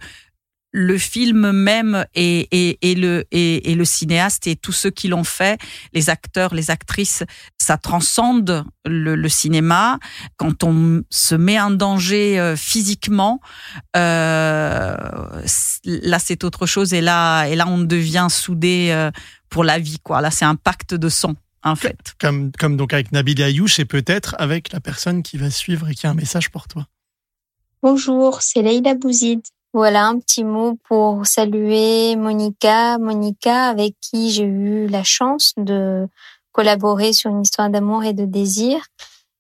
le 0.73 0.99
film 0.99 1.51
même 1.53 2.05
et, 2.15 2.49
et, 2.53 2.91
et 2.91 2.95
le 2.95 3.25
et, 3.31 3.71
et 3.71 3.75
le 3.75 3.85
cinéaste 3.85 4.47
et 4.47 4.57
tous 4.57 4.73
ceux 4.73 4.91
qui 4.91 5.09
l'ont 5.09 5.25
fait, 5.25 5.61
les 5.93 6.11
acteurs, 6.11 6.55
les 6.55 6.71
actrices, 6.71 7.25
ça 7.59 7.77
transcende 7.77 8.65
le, 8.85 9.17
le 9.17 9.29
cinéma. 9.29 9.99
Quand 10.37 10.63
on 10.63 11.03
se 11.11 11.35
met 11.35 11.61
en 11.61 11.71
danger 11.71 12.39
euh, 12.39 12.57
physiquement, 12.57 13.41
euh, 13.97 14.97
là 15.85 16.19
c'est 16.19 16.45
autre 16.45 16.67
chose 16.67 16.95
et 16.95 17.01
là 17.01 17.47
et 17.47 17.57
là 17.57 17.67
on 17.67 17.79
devient 17.79 18.29
soudé 18.31 18.89
euh, 18.91 19.11
pour 19.49 19.65
la 19.65 19.79
vie 19.79 19.99
quoi. 19.99 20.21
Là 20.21 20.31
c'est 20.31 20.45
un 20.45 20.57
pacte 20.57 20.95
de 20.95 21.09
sang 21.09 21.35
en 21.63 21.77
fait. 21.77 22.15
Comme, 22.21 22.53
comme 22.53 22.77
donc 22.77 22.93
avec 22.93 23.13
Nabil 23.13 23.43
Ayouch 23.43 23.79
et 23.81 23.85
peut-être 23.85 24.37
avec 24.39 24.73
la 24.73 24.81
personne 24.81 25.23
qui 25.23 25.37
va 25.37 25.51
suivre 25.51 25.89
et 25.89 25.95
qui 25.95 26.07
a 26.07 26.11
un 26.11 26.15
message 26.15 26.51
pour 26.51 26.69
toi. 26.69 26.87
Bonjour, 27.83 28.43
c'est 28.43 28.63
Leïla 28.63 28.95
Bouzid. 28.95 29.41
Voilà 29.73 30.07
un 30.07 30.19
petit 30.19 30.43
mot 30.43 30.77
pour 30.89 31.27
saluer 31.27 32.17
Monica, 32.17 32.99
Monica 32.99 33.67
avec 33.67 33.95
qui 34.01 34.31
j'ai 34.33 34.43
eu 34.43 34.89
la 34.89 35.05
chance 35.05 35.53
de 35.57 36.09
collaborer 36.51 37.13
sur 37.13 37.31
une 37.31 37.43
histoire 37.43 37.71
d'amour 37.71 38.03
et 38.03 38.13
de 38.13 38.25
désir. 38.25 38.81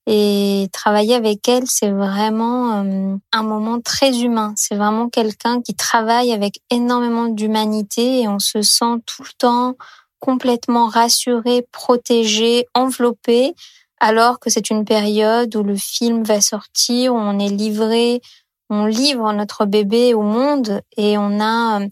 Et 0.06 0.68
travailler 0.72 1.14
avec 1.14 1.48
elle, 1.48 1.66
c'est 1.66 1.90
vraiment 1.90 2.84
euh, 2.84 3.16
un 3.32 3.42
moment 3.42 3.80
très 3.80 4.20
humain. 4.20 4.54
C'est 4.56 4.76
vraiment 4.76 5.08
quelqu'un 5.08 5.60
qui 5.62 5.74
travaille 5.74 6.32
avec 6.32 6.60
énormément 6.70 7.26
d'humanité 7.26 8.22
et 8.22 8.28
on 8.28 8.38
se 8.38 8.62
sent 8.62 9.02
tout 9.06 9.24
le 9.24 9.32
temps 9.36 9.74
complètement 10.20 10.86
rassuré, 10.86 11.66
protégé, 11.72 12.66
enveloppé, 12.74 13.54
alors 13.98 14.38
que 14.38 14.48
c'est 14.48 14.70
une 14.70 14.84
période 14.84 15.54
où 15.56 15.62
le 15.64 15.76
film 15.76 16.22
va 16.22 16.40
sortir, 16.40 17.14
où 17.14 17.18
on 17.18 17.38
est 17.38 17.48
livré 17.48 18.20
on 18.70 18.86
livre 18.86 19.32
notre 19.32 19.66
bébé 19.66 20.14
au 20.14 20.22
monde 20.22 20.80
et 20.96 21.18
on 21.18 21.40
a 21.40 21.80
euh, 21.80 21.86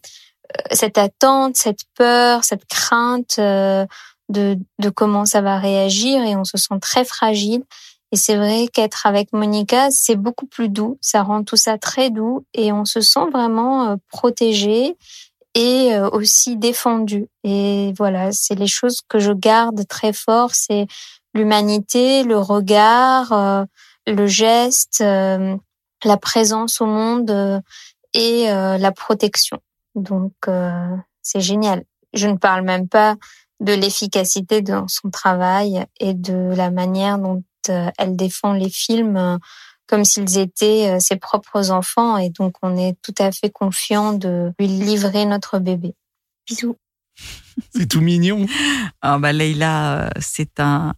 cette 0.70 0.97
attente, 0.97 1.57
cette 1.57 1.83
peur, 1.97 2.45
cette 2.45 2.64
crainte 2.66 3.37
euh, 3.39 3.85
de, 4.29 4.57
de 4.79 4.89
comment 4.89 5.26
ça 5.26 5.41
va 5.41 5.59
réagir 5.59 6.22
et 6.22 6.37
on 6.37 6.45
se 6.45 6.57
sent 6.57 6.79
très 6.81 7.05
fragile. 7.05 7.64
Et 8.12 8.16
c'est 8.16 8.37
vrai 8.37 8.68
qu'être 8.72 9.07
avec 9.07 9.33
Monica, 9.35 9.91
c'est 9.91 10.16
beaucoup 10.16 10.47
plus 10.47 10.70
doux, 10.70 10.97
ça 11.03 11.22
rend 11.22 11.45
tout 11.45 11.57
ça 11.57 11.76
très 11.76 12.09
doux 12.09 12.47
et 12.55 12.72
on 12.72 12.87
se 12.87 13.03
sent 13.03 13.29
vraiment 13.33 13.91
euh, 13.91 13.97
protégé 14.09 14.97
et 15.55 15.99
aussi 16.12 16.57
défendu. 16.57 17.26
Et 17.43 17.93
voilà, 17.97 18.31
c'est 18.31 18.55
les 18.55 18.68
choses 18.68 19.01
que 19.09 19.18
je 19.18 19.33
garde 19.33 19.89
très 19.89 20.12
fort, 20.12 20.51
c'est 20.53 20.87
l'humanité, 21.35 22.22
le 22.22 22.39
regard, 22.39 23.66
le 24.07 24.26
geste, 24.29 25.03
la 26.05 26.17
présence 26.17 26.81
au 26.81 26.87
monde 26.87 27.31
euh, 27.31 27.61
et 28.15 28.51
euh, 28.51 28.79
la 28.79 28.93
protection. 28.93 29.61
Donc 29.95 30.33
euh, 30.47 30.97
c'est 31.23 31.41
génial. 31.41 31.85
Je 32.15 32.29
ne 32.29 32.37
parle 32.37 32.63
même 32.63 32.89
pas 32.89 33.17
de 33.61 33.73
l'efficacité 33.73 34.63
dans 34.63 34.87
son 34.89 35.11
travail 35.11 35.85
et 35.99 36.15
de 36.15 36.55
la 36.55 36.71
manière 36.71 37.19
dont 37.19 37.43
elle 37.99 38.17
défend 38.17 38.53
les 38.55 38.71
films 38.71 39.39
comme 39.87 40.05
s'ils 40.05 40.39
étaient 40.39 40.99
ses 41.01 41.17
propres 41.17 41.71
enfants 41.71 42.17
et 42.17 42.31
donc 42.31 42.55
on 42.63 42.79
est 42.79 42.97
tout 43.03 43.15
à 43.19 43.31
fait 43.31 43.51
confiant 43.51 44.15
de 44.15 44.53
lui 44.59 44.69
livrer 44.69 45.27
notre 45.27 45.59
bébé. 45.59 45.95
Bisous. 46.47 46.77
C'est 47.75 47.87
tout 47.87 48.01
mignon. 48.01 48.47
Ah 49.03 49.19
bah 49.19 49.33
Leïla, 49.33 50.03
euh, 50.03 50.11
c'est 50.21 50.61
un, 50.61 50.95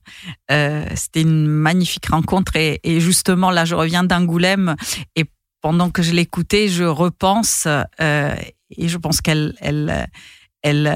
euh, 0.51 0.85
c'était 0.95 1.23
une 1.23 1.47
magnifique 1.47 2.07
rencontre 2.07 2.57
et, 2.57 2.81
justement 3.01 3.51
là 3.51 3.65
je 3.65 3.75
reviens 3.75 4.05
d'Angoulême 4.05 4.77
et 5.17 5.25
pendant 5.61 5.91
que 5.91 6.03
je 6.03 6.13
l'écoutais 6.13 6.69
je 6.69 6.85
repense 6.85 7.67
euh, 8.01 8.35
et 8.77 8.89
je 8.89 8.99
pense 8.99 9.21
qu'elle, 9.21 9.55
elle, 9.61 10.07
elle, 10.63 10.87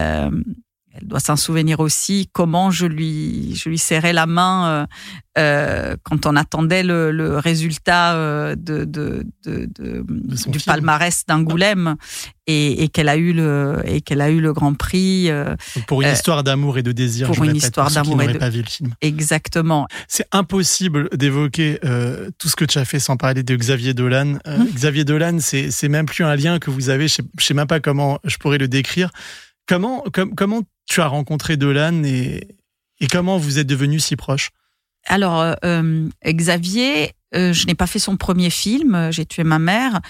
elle 0.97 1.09
doit 1.09 1.21
s'en 1.21 1.37
souvenir 1.37 1.81
aussi 1.81 2.29
comment 2.33 2.71
je 2.71 2.87
lui, 2.87 3.55
je 3.57 3.69
lui 3.69 3.79
serrais 3.79 4.13
la 4.13 4.27
main 4.27 4.67
euh, 4.69 4.87
euh, 5.37 5.97
quand 6.05 6.27
on 6.27 6.37
attendait 6.37 6.85
le, 6.85 7.11
le 7.11 7.37
résultat 7.39 8.15
euh, 8.15 8.55
de, 8.55 8.85
de, 8.85 9.25
de, 9.45 9.67
de 9.77 10.05
du 10.29 10.37
film. 10.37 10.53
palmarès 10.65 11.25
d'Angoulême 11.27 11.97
et, 12.47 12.85
et 12.85 12.89
qu'elle 12.89 13.09
a 13.09 13.17
eu 13.17 13.33
le 13.33 13.83
et 13.85 14.01
qu'elle 14.03 14.21
a 14.21 14.31
eu 14.31 14.41
le 14.41 14.53
Grand 14.53 14.75
Prix. 14.75 15.31
euh, 15.31 15.57
Pour 15.89 16.03
une 16.03 16.09
histoire 16.13 16.45
d'amour 16.45 16.79
et 16.79 16.85
de 16.85 16.93
désir. 16.93 17.27
pour 17.27 17.35
je 17.35 17.41
une 17.41 17.47
répète, 17.49 17.63
histoire 17.65 17.91
d'amour 17.91 18.23
et 18.23 18.33
de- 18.33 18.39
pas 18.39 18.51
vu 18.51 18.61
le 18.63 18.69
film. 18.69 18.95
exactement. 19.01 19.89
C'est 20.07 20.27
impossible 20.31 21.09
d'évoquer 21.17 21.81
tout 22.39 22.49
ce 22.49 22.55
que 22.55 22.65
tu 22.65 22.79
as 22.79 22.85
fait 22.85 23.01
sans 23.01 23.17
parler 23.17 23.43
de 23.43 23.57
Xavier 23.57 23.95
Dolan. 23.95 24.39
Mhm. 24.47 24.69
Xavier 24.75 25.05
Dolan, 25.05 25.39
c'est 25.41 25.73
c'est 25.73 25.89
même 25.89 26.07
plus 26.07 26.23
un 26.25 26.37
lien 26.37 26.61
que 26.61 26.71
vous 26.71 26.89
avez. 26.91 27.09
Je 27.09 27.15
sais, 27.15 27.23
je 27.39 27.45
sais 27.45 27.55
même 27.55 27.67
pas 27.67 27.81
comment 27.81 28.21
je 28.25 28.37
pourrais 28.37 28.59
le 28.59 28.69
décrire. 28.69 29.11
Comment 29.67 30.03
com- 30.13 30.35
comment 30.35 30.63
tu 30.87 31.01
as 31.01 31.07
rencontré 31.07 31.57
Dolan 31.57 32.03
et 32.05 32.49
comment 33.11 33.39
vous 33.39 33.59
êtes 33.59 33.67
devenus 33.67 34.05
si 34.05 34.17
proches? 34.17 34.51
Alors, 35.07 35.41
euh, 35.41 35.53
euh, 35.65 36.09
Xavier, 36.27 37.11
euh, 37.35 37.53
je 37.53 37.67
n'ai 37.67 37.75
pas 37.75 37.87
fait 37.87 37.99
son 37.99 38.17
premier 38.17 38.49
film, 38.49 39.09
J'ai 39.11 39.27
tué 39.27 39.45
ma 39.45 39.59
mère. 39.59 40.01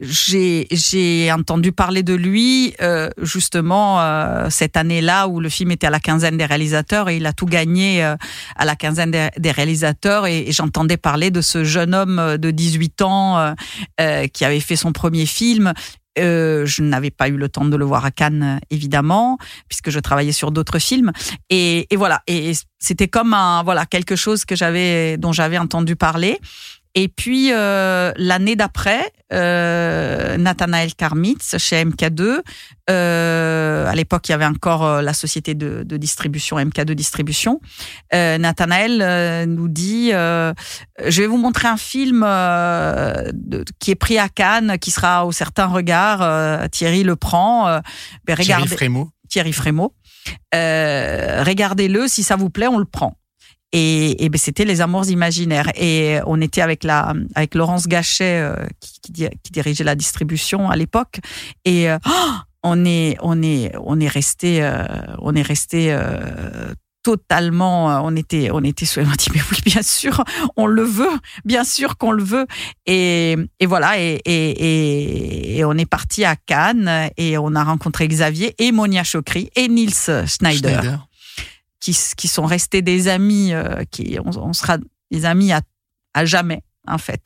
J'ai 0.00 1.32
entendu 1.32 1.72
parler 1.72 2.02
de 2.02 2.14
lui 2.14 2.74
justement 3.20 4.48
cette 4.48 4.76
année-là 4.76 5.26
où 5.26 5.40
le 5.40 5.48
film 5.48 5.72
était 5.72 5.88
à 5.88 5.90
la 5.90 5.98
quinzaine 5.98 6.36
des 6.36 6.44
réalisateurs 6.44 7.08
et 7.08 7.16
il 7.16 7.26
a 7.26 7.32
tout 7.32 7.46
gagné 7.46 8.02
à 8.02 8.64
la 8.64 8.76
quinzaine 8.76 9.10
des, 9.10 9.50
réalisateurs 9.50 10.26
et, 10.26 10.52
j'entendais 10.52 10.96
parler 10.96 11.32
de 11.32 11.40
ce 11.40 11.64
jeune 11.64 11.96
homme 11.96 12.36
de 12.38 12.50
18 12.52 13.02
ans 13.02 13.54
qui 14.32 14.44
avait 14.44 14.60
fait 14.60 14.76
son 14.76 14.92
premier 14.92 15.26
film. 15.26 15.72
Euh, 16.20 16.66
je 16.66 16.82
n'avais 16.82 17.10
pas 17.10 17.28
eu 17.28 17.36
le 17.36 17.48
temps 17.48 17.64
de 17.64 17.76
le 17.76 17.84
voir 17.84 18.04
à 18.04 18.10
Cannes, 18.10 18.60
évidemment, 18.70 19.38
puisque 19.68 19.90
je 19.90 19.98
travaillais 19.98 20.32
sur 20.32 20.50
d'autres 20.50 20.78
films. 20.78 21.12
Et, 21.48 21.86
et 21.92 21.96
voilà, 21.96 22.22
et 22.26 22.52
c'était 22.78 23.08
comme 23.08 23.34
un 23.34 23.62
voilà 23.62 23.86
quelque 23.86 24.16
chose 24.16 24.44
que 24.44 24.56
j'avais 24.56 25.16
dont 25.16 25.32
j'avais 25.32 25.58
entendu 25.58 25.96
parler. 25.96 26.38
Et 26.96 27.06
puis 27.08 27.52
euh, 27.52 28.12
l'année 28.16 28.56
d'après, 28.56 29.00
euh, 29.32 30.36
Nathanaël 30.36 30.94
Karmitz 30.94 31.56
chez 31.58 31.84
MK2. 31.84 32.40
Euh, 32.90 33.86
à 33.86 33.94
l'époque, 33.94 34.28
il 34.28 34.32
y 34.32 34.34
avait 34.34 34.44
encore 34.46 34.84
euh, 34.84 35.00
la 35.02 35.12
société 35.12 35.54
de, 35.54 35.84
de 35.84 35.96
distribution 35.96 36.56
MK2 36.58 36.92
Distribution. 36.92 37.60
Euh, 38.12 38.38
Nathanaël 38.38 39.00
euh, 39.02 39.46
nous 39.46 39.68
dit 39.68 40.10
euh, 40.12 40.52
je 41.06 41.22
vais 41.22 41.28
vous 41.28 41.36
montrer 41.38 41.68
un 41.68 41.76
film 41.76 42.24
euh, 42.26 43.30
de- 43.34 43.64
qui 43.78 43.92
est 43.92 43.94
pris 43.96 44.18
à 44.18 44.28
Cannes, 44.28 44.76
qui 44.80 44.90
sera 44.90 45.24
au 45.26 45.32
certain 45.32 45.66
regard. 45.66 46.22
Euh, 46.22 46.66
Thierry 46.68 47.04
le 47.04 47.14
prend. 47.14 47.68
Euh, 47.68 47.78
ben, 48.24 48.34
Thierry 48.34 48.62
regardez- 48.62 48.74
Frémaux. 48.76 49.10
Thierry 49.28 49.52
Frémaux. 49.52 49.94
Euh, 50.54 51.44
regardez-le, 51.46 52.08
si 52.08 52.22
ça 52.24 52.34
vous 52.36 52.50
plaît, 52.50 52.66
on 52.66 52.78
le 52.78 52.84
prend. 52.84 53.16
Et, 53.72 54.24
et 54.24 54.28
ben, 54.28 54.38
c'était 54.38 54.64
les 54.64 54.80
amours 54.80 55.08
imaginaires. 55.08 55.70
Et 55.76 56.18
on 56.26 56.40
était 56.40 56.60
avec 56.60 56.82
la 56.84 57.14
avec 57.34 57.54
Laurence 57.54 57.86
Gachet 57.86 58.40
euh, 58.40 58.54
qui, 58.80 59.00
qui, 59.00 59.12
di- 59.12 59.28
qui 59.42 59.52
dirigeait 59.52 59.84
la 59.84 59.94
distribution 59.94 60.68
à 60.70 60.76
l'époque. 60.76 61.20
Et 61.64 61.88
euh, 61.90 61.98
oh, 62.06 62.30
on 62.64 62.84
est 62.84 63.16
on 63.20 63.40
est 63.42 63.72
on 63.82 64.00
est 64.00 64.08
resté 64.08 64.62
euh, 64.62 64.84
on 65.20 65.34
est 65.36 65.42
resté 65.42 65.92
euh, 65.92 66.74
totalement 67.02 67.90
euh, 67.90 68.00
on 68.02 68.14
était 68.16 68.50
on 68.52 68.62
était 68.62 68.84
sous- 68.84 69.00
on 69.00 69.04
dit 69.16 69.28
mais 69.34 69.40
oui 69.50 69.58
bien 69.64 69.82
sûr 69.82 70.22
on 70.56 70.66
le 70.66 70.82
veut 70.82 71.18
bien 71.46 71.64
sûr 71.64 71.96
qu'on 71.96 72.12
le 72.12 72.22
veut 72.22 72.46
et, 72.84 73.36
et 73.60 73.66
voilà 73.66 73.98
et, 73.98 74.20
et, 74.26 75.56
et, 75.58 75.64
on 75.64 75.72
est 75.78 75.86
parti 75.86 76.24
à 76.26 76.36
Cannes 76.36 77.08
et 77.16 77.38
on 77.38 77.54
a 77.54 77.64
rencontré 77.64 78.06
Xavier 78.08 78.54
et 78.58 78.72
Monia 78.72 79.02
Chokri 79.04 79.48
et 79.56 79.68
Nils 79.68 79.94
Schneider. 80.26 80.82
Qui, 81.80 81.96
qui 82.16 82.28
sont 82.28 82.44
restés 82.44 82.82
des 82.82 83.08
amis 83.08 83.52
euh, 83.54 83.84
qui 83.90 84.18
on, 84.24 84.36
on 84.38 84.52
sera 84.52 84.76
des 85.10 85.24
amis 85.24 85.50
à, 85.50 85.62
à 86.14 86.24
jamais 86.26 86.62
en 86.86 86.98
fait 86.98 87.22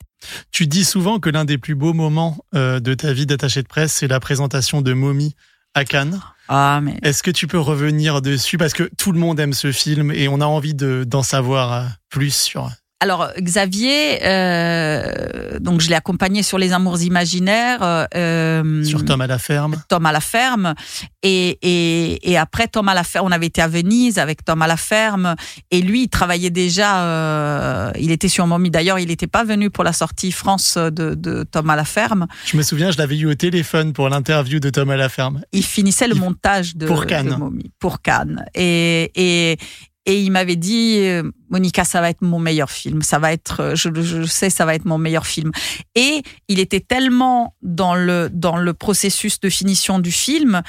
Tu 0.51 0.65
dis 0.65 0.85
souvent 0.85 1.19
que 1.19 1.29
l'un 1.29 1.43
des 1.45 1.57
plus 1.57 1.75
beaux 1.75 1.93
moments 1.93 2.37
euh, 2.55 2.79
de 2.79 2.93
ta 2.93 3.11
vie 3.13 3.25
d'attaché 3.25 3.61
de 3.61 3.67
presse, 3.67 3.93
c'est 3.93 4.07
la 4.07 4.19
présentation 4.19 4.81
de 4.81 4.93
Mommy 4.93 5.35
à 5.73 5.83
Cannes. 5.83 6.21
ah 6.47 6.79
mais 6.81 6.97
Est-ce 7.03 7.21
que 7.21 7.31
tu 7.31 7.47
peux 7.47 7.59
revenir 7.59 8.21
dessus? 8.21 8.57
Parce 8.57 8.73
que 8.73 8.89
tout 8.97 9.11
le 9.11 9.19
monde 9.19 9.39
aime 9.41 9.53
ce 9.53 9.73
film 9.73 10.11
et 10.11 10.29
on 10.29 10.39
a 10.39 10.45
envie 10.45 10.73
de 10.73 11.03
d'en 11.05 11.23
savoir 11.23 11.73
euh, 11.73 11.85
plus 12.09 12.33
sur. 12.33 12.71
Alors 13.01 13.29
Xavier, 13.37 14.19
euh, 14.25 15.59
donc 15.59 15.81
je 15.81 15.89
l'ai 15.89 15.95
accompagné 15.95 16.43
sur 16.43 16.57
les 16.57 16.71
amours 16.71 17.01
imaginaires. 17.03 18.07
euh, 18.15 18.83
Sur 18.85 19.03
Tom 19.03 19.19
à 19.19 19.27
la 19.27 19.37
ferme. 19.37 19.75
Tom 19.89 20.05
à 20.05 20.13
la 20.13 20.21
ferme. 20.21 20.73
Et, 21.21 21.59
et, 21.61 22.31
et 22.31 22.37
après 22.37 22.67
Tom 22.69 22.87
à 22.87 22.93
la 22.93 23.03
ferme, 23.03 23.27
on 23.27 23.31
avait 23.31 23.47
été 23.47 23.61
à 23.61 23.67
Venise 23.67 24.17
avec 24.17 24.45
Tom 24.45 24.61
à 24.61 24.67
la 24.67 24.77
ferme. 24.77 25.35
Et 25.71 25.81
lui, 25.81 26.03
il 26.03 26.09
travaillait 26.09 26.49
déjà, 26.51 27.03
euh, 27.03 27.91
il 27.99 28.11
était 28.11 28.29
sur 28.29 28.47
Mommy. 28.47 28.69
D'ailleurs, 28.71 28.97
il 28.97 29.09
n'était 29.09 29.27
pas 29.27 29.43
venu 29.43 29.69
pour 29.69 29.83
la 29.83 29.93
sortie 29.93 30.31
France 30.31 30.77
de, 30.77 31.15
de 31.15 31.43
Tom 31.43 31.69
à 31.69 31.75
la 31.75 31.85
ferme. 31.85 32.27
Je 32.45 32.55
me 32.55 32.63
souviens, 32.63 32.91
je 32.91 32.97
l'avais 32.97 33.17
eu 33.17 33.25
au 33.25 33.35
téléphone 33.35 33.91
pour 33.91 34.07
l'interview 34.07 34.61
de 34.61 34.69
Tom 34.69 34.89
à 34.89 34.95
la 34.95 35.09
ferme. 35.09 35.41
Il 35.51 35.65
finissait 35.65 36.07
le 36.07 36.15
Il- 36.15 36.21
montage 36.21 36.77
de, 36.77 36.87
pour 36.87 37.05
Cannes. 37.05 37.27
de 37.29 37.35
Mommy, 37.35 37.71
pour 37.77 38.01
Cannes. 38.01 38.45
Et, 38.55 39.11
et, 39.15 39.57
et 40.05 40.21
il 40.21 40.31
m'avait 40.31 40.55
dit, 40.55 40.99
euh, 40.99 41.23
Monica, 41.49 41.83
ça 41.83 41.99
va 41.99 42.09
être 42.09 42.21
mon 42.21 42.39
meilleur 42.39 42.69
film. 42.69 43.01
Ça 43.01 43.17
va 43.17 43.33
être, 43.33 43.59
euh, 43.61 43.75
je, 43.75 43.89
je 44.01 44.23
sais, 44.23 44.49
ça 44.49 44.65
va 44.65 44.75
être 44.75 44.85
mon 44.85 44.97
meilleur 44.97 45.25
film. 45.25 45.51
Et 45.95 46.21
il 46.47 46.59
était 46.59 46.79
tellement 46.79 47.55
dans 47.61 47.95
le, 47.95 48.29
dans 48.31 48.57
le 48.57 48.73
processus 48.73 49.39
de 49.39 49.49
finition 49.49 49.99
du 49.99 50.11
film 50.11 50.61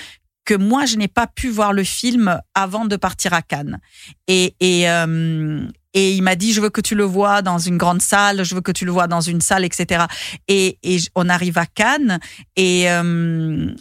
que 0.46 0.54
moi, 0.54 0.86
je 0.86 0.96
n'ai 0.96 1.08
pas 1.08 1.26
pu 1.26 1.50
voir 1.50 1.72
le 1.72 1.84
film 1.84 2.40
avant 2.54 2.86
de 2.86 2.96
partir 2.96 3.34
à 3.34 3.42
Cannes. 3.42 3.80
Et, 4.28 4.54
et, 4.60 4.88
euh, 4.88 5.66
et 5.92 6.14
il 6.14 6.22
m'a 6.22 6.36
dit, 6.36 6.52
je 6.52 6.60
veux 6.60 6.70
que 6.70 6.80
tu 6.80 6.94
le 6.94 7.04
vois 7.04 7.42
dans 7.42 7.58
une 7.58 7.76
grande 7.76 8.00
salle, 8.00 8.44
je 8.44 8.54
veux 8.54 8.60
que 8.60 8.72
tu 8.72 8.84
le 8.84 8.92
vois 8.92 9.08
dans 9.08 9.20
une 9.20 9.40
salle, 9.40 9.64
etc. 9.64 10.04
Et, 10.46 10.78
et 10.82 10.98
on 11.14 11.28
arrive 11.28 11.58
à 11.58 11.66
Cannes 11.66 12.20
et, 12.54 12.90
euh, 12.90 13.74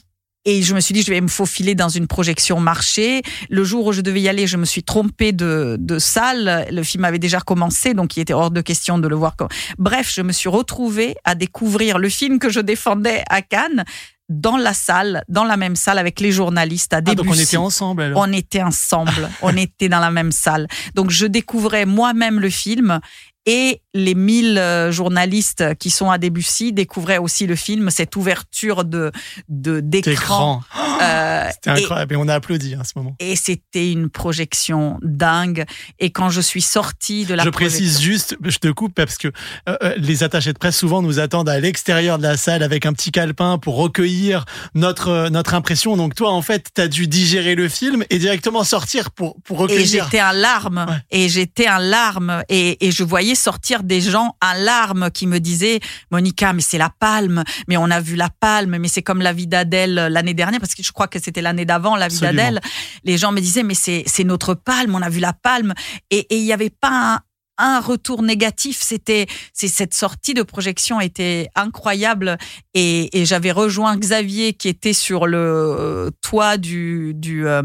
et 0.46 0.62
je 0.62 0.76
me 0.76 0.80
suis 0.80 0.94
dit, 0.94 1.02
je 1.02 1.12
vais 1.12 1.22
me 1.22 1.28
faufiler 1.28 1.74
dans 1.74 1.90
une 1.90 2.08
projection 2.08 2.60
marché. 2.60 3.24
Le 3.50 3.64
jour 3.64 3.88
où 3.88 3.92
je 3.92 4.02
devais 4.02 4.22
y 4.22 4.30
aller, 4.30 4.46
je 4.46 4.58
me 4.58 4.66
suis 4.66 4.84
trompée 4.84 5.32
de, 5.32 5.76
de 5.80 6.00
salle. 6.00 6.68
Le 6.72 6.84
film 6.84 7.04
avait 7.04 7.20
déjà 7.20 7.40
commencé, 7.42 7.94
donc 7.96 8.16
il 8.16 8.22
était 8.22 8.34
hors 8.34 8.52
de 8.52 8.62
question 8.62 9.00
de 9.00 9.08
le 9.08 9.16
voir. 9.16 9.36
Comme... 9.36 9.50
Bref, 9.80 10.12
je 10.14 10.22
me 10.22 10.32
suis 10.32 10.50
retrouvée 10.50 11.16
à 11.24 11.34
découvrir 11.34 11.98
le 11.98 12.10
film 12.10 12.38
que 12.38 12.50
je 12.50 12.60
défendais 12.60 13.24
à 13.30 13.42
Cannes 13.42 13.84
dans 14.30 14.58
la 14.58 14.74
salle, 14.74 15.24
dans 15.30 15.44
la 15.44 15.58
même 15.58 15.76
salle 15.76 16.00
avec 16.00 16.20
les 16.20 16.32
journalistes 16.32 16.94
à 16.94 16.98
Ah, 16.98 17.02
donc 17.02 17.20
on 17.22 17.24
Debussy. 17.24 17.44
était 17.44 17.58
ensemble 17.58 18.02
alors. 18.04 18.20
On 18.24 18.32
était 18.34 18.64
ensemble, 18.64 19.30
on 19.42 19.56
était 19.58 19.90
dans 19.90 20.00
la 20.00 20.10
même 20.12 20.32
salle. 20.32 20.68
Donc 20.96 21.12
je 21.12 21.26
découvrais 21.28 21.86
moi-même 21.86 22.40
le 22.40 22.50
film 22.50 23.00
et 23.46 23.82
les 23.94 24.16
mille 24.16 24.58
euh, 24.58 24.92
journalistes 24.92 25.76
qui 25.80 25.90
sont 25.90 26.10
à 26.10 26.18
Debussy 26.18 26.74
découvraient 26.74 27.18
aussi 27.18 27.46
le 27.48 27.56
film, 27.56 27.90
cette 27.90 28.16
ouverture 28.16 28.84
de 28.86 29.12
d'écran. 29.50 30.12
Écran. 30.12 30.64
Euh, 31.02 31.50
C'était 31.52 31.72
et- 31.82 31.84
incroyable 31.84 32.14
et 32.14 32.18
on 32.18 32.28
a 32.30 32.36
applaudi 32.36 32.74
hein, 32.74 32.80
à 32.80 32.84
ce 32.86 32.94
moment. 32.96 33.18
et 33.20 33.36
c'était 33.36 33.92
une 33.92 34.10
projection 34.10 34.98
dingue. 35.04 35.66
Et 36.00 36.10
quand 36.10 36.30
je 36.30 36.40
suis 36.40 36.62
sortie 36.62 37.26
de 37.26 37.34
la 37.34 37.44
je 37.44 37.50
précise 37.50 38.00
juste, 38.00 38.38
je 38.42 38.58
te 38.60 38.70
coupe 38.70 38.94
parce 38.96 39.18
que 39.18 39.28
euh, 39.68 39.76
les 39.98 40.24
attachés 40.24 40.54
de 40.54 40.58
presse 40.58 40.78
souvent 40.78 41.02
nous 41.02 41.20
attendent 41.20 41.50
à 41.50 41.60
l'extérieur 41.60 42.18
de 42.18 42.24
la 42.24 42.38
salle 42.38 42.64
avec 42.64 42.86
un 42.86 42.94
petit 42.94 43.12
calepin 43.12 43.58
pour 43.58 43.76
recueillir 43.76 44.46
notre 44.74 45.10
euh, 45.10 45.30
notre 45.30 45.54
impression. 45.54 45.98
Donc 45.98 46.16
toi 46.16 46.32
en 46.32 46.42
fait, 46.42 46.70
tu 46.74 46.82
as 46.82 46.88
dû 46.88 47.08
digérer 47.08 47.56
le 47.56 47.68
film 47.68 48.06
et 48.10 48.18
directement 48.18 48.64
sortir 48.64 49.12
pour 49.12 49.36
pour 49.44 49.58
Et 49.60 49.62
recueillir. 49.64 50.06
j'étais 50.06 50.22
en 50.24 50.32
larmes. 50.32 50.86
Ouais. 50.88 50.96
Et 51.12 51.28
j'étais 51.28 51.68
en 51.70 51.78
larmes. 51.80 52.42
Et, 52.48 52.88
et 52.88 52.92
je 52.92 53.04
voyais 53.04 53.35
sortir 53.36 53.84
des 53.84 54.02
gens 54.02 54.36
en 54.42 54.54
larmes 54.54 55.10
qui 55.12 55.28
me 55.28 55.40
disaient, 55.40 55.80
Monica, 56.12 56.54
mais 56.54 56.62
c'est 56.62 56.78
la 56.78 56.90
palme. 56.90 57.44
Mais 57.68 57.78
on 57.78 57.90
a 57.90 58.02
vu 58.02 58.16
la 58.16 58.30
palme. 58.30 58.78
Mais 58.78 58.88
c'est 58.88 59.04
comme 59.04 59.22
la 59.22 59.34
vie 59.34 59.48
d'Adèle 59.48 59.94
l'année 60.12 60.34
dernière, 60.34 60.60
parce 60.60 60.76
que 60.76 60.84
je 60.84 60.92
crois 60.92 61.08
que 61.08 61.20
c'était 61.20 61.42
l'année 61.42 61.66
d'avant, 61.66 61.96
la 61.96 62.08
vie 62.08 62.20
d'Adèle. 62.20 62.60
Les 63.04 63.18
gens 63.18 63.32
me 63.32 63.40
disaient, 63.40 63.64
mais 63.64 63.76
c'est, 63.76 64.24
notre 64.26 64.54
palme. 64.54 64.96
On 64.96 65.02
a 65.02 65.10
vu 65.10 65.20
la 65.20 65.34
palme. 65.34 65.74
Et 66.10 66.26
et 66.30 66.38
il 66.38 66.44
n'y 66.44 66.54
avait 66.54 66.70
pas 66.70 66.90
un, 66.92 67.20
un 67.58 67.80
retour 67.80 68.24
négatif. 68.24 68.80
C'était, 68.82 69.28
cette 69.54 69.94
sortie 69.94 70.34
de 70.34 70.44
projection 70.44 71.00
était 71.00 71.50
incroyable. 71.56 72.38
Et, 72.74 73.18
et 73.18 73.26
j'avais 73.26 73.52
rejoint 73.52 73.96
Xavier 73.98 74.54
qui 74.54 74.68
était 74.68 74.94
sur 74.94 75.28
le 75.28 75.38
euh, 75.38 76.12
toit 76.22 76.58
du, 76.58 77.14
du, 77.16 77.48
euh, 77.48 77.64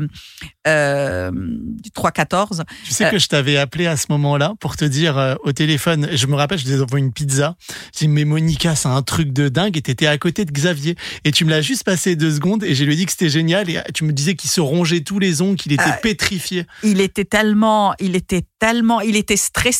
euh, 0.66 1.30
du 1.32 1.90
314. 1.90 2.64
Tu 2.84 2.92
sais 2.92 3.10
que 3.10 3.18
je 3.18 3.28
t'avais 3.28 3.56
appelé 3.56 3.86
à 3.86 3.96
ce 3.96 4.06
moment-là 4.10 4.54
pour 4.60 4.76
te 4.76 4.84
dire 4.84 5.18
euh, 5.18 5.34
au 5.42 5.52
téléphone, 5.52 6.08
je 6.12 6.26
me 6.26 6.36
rappelle, 6.36 6.58
je 6.58 6.64
t'ai 6.64 6.80
envoyé 6.80 7.04
une 7.04 7.12
pizza. 7.12 7.56
J'ai 7.98 8.06
dit, 8.06 8.08
mais 8.08 8.24
Monica, 8.24 8.76
c'est 8.76 8.88
un 8.88 9.02
truc 9.02 9.32
de 9.32 9.48
dingue 9.48 9.76
et 9.76 9.82
t'étais 9.82 10.06
à 10.06 10.18
côté 10.18 10.44
de 10.44 10.52
Xavier. 10.52 10.96
Et 11.24 11.32
tu 11.32 11.44
me 11.44 11.50
l'as 11.50 11.62
juste 11.62 11.84
passé 11.84 12.14
deux 12.14 12.32
secondes 12.32 12.62
et 12.62 12.74
j'ai 12.74 12.84
lui 12.84 12.96
dit 12.96 13.06
que 13.06 13.12
c'était 13.12 13.30
génial 13.30 13.68
et 13.68 13.80
tu 13.94 14.04
me 14.04 14.12
disais 14.12 14.34
qu'il 14.34 14.50
se 14.50 14.60
rongeait 14.60 15.00
tous 15.00 15.18
les 15.18 15.42
ongles, 15.42 15.56
qu'il 15.56 15.72
était 15.72 15.96
pétrifié. 16.02 16.66
Il 16.84 17.00
était 17.00 17.24
tellement, 17.24 17.94
il 17.98 18.14
était 18.14 18.44
tellement, 18.58 19.00
il 19.00 19.16
était 19.16 19.36
stressé 19.36 19.79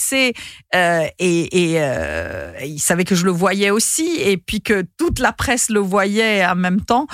euh, 0.74 1.06
et, 1.18 1.74
euh, 1.76 2.52
il 2.64 2.78
savait 2.78 3.04
que 3.04 3.14
je 3.14 3.24
le 3.24 3.30
voyais 3.30 3.70
aussi 3.70 4.16
et 4.18 4.36
puis 4.36 4.60
que 4.60 4.84
toute 4.96 5.18
la 5.18 5.32
presse 5.32 5.70
le 5.70 5.80
voyait 5.80 6.44
en 6.44 6.54
même 6.54 6.80
temps. 6.80 7.06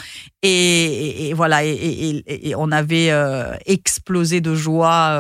Et, 0.43 1.33
voilà 1.35 1.65
et, 1.65 2.55
on 2.57 2.71
avait 2.71 3.11
euh, 3.11 3.57
explosé 3.67 4.41
de 4.41 4.55
joie 4.55 5.19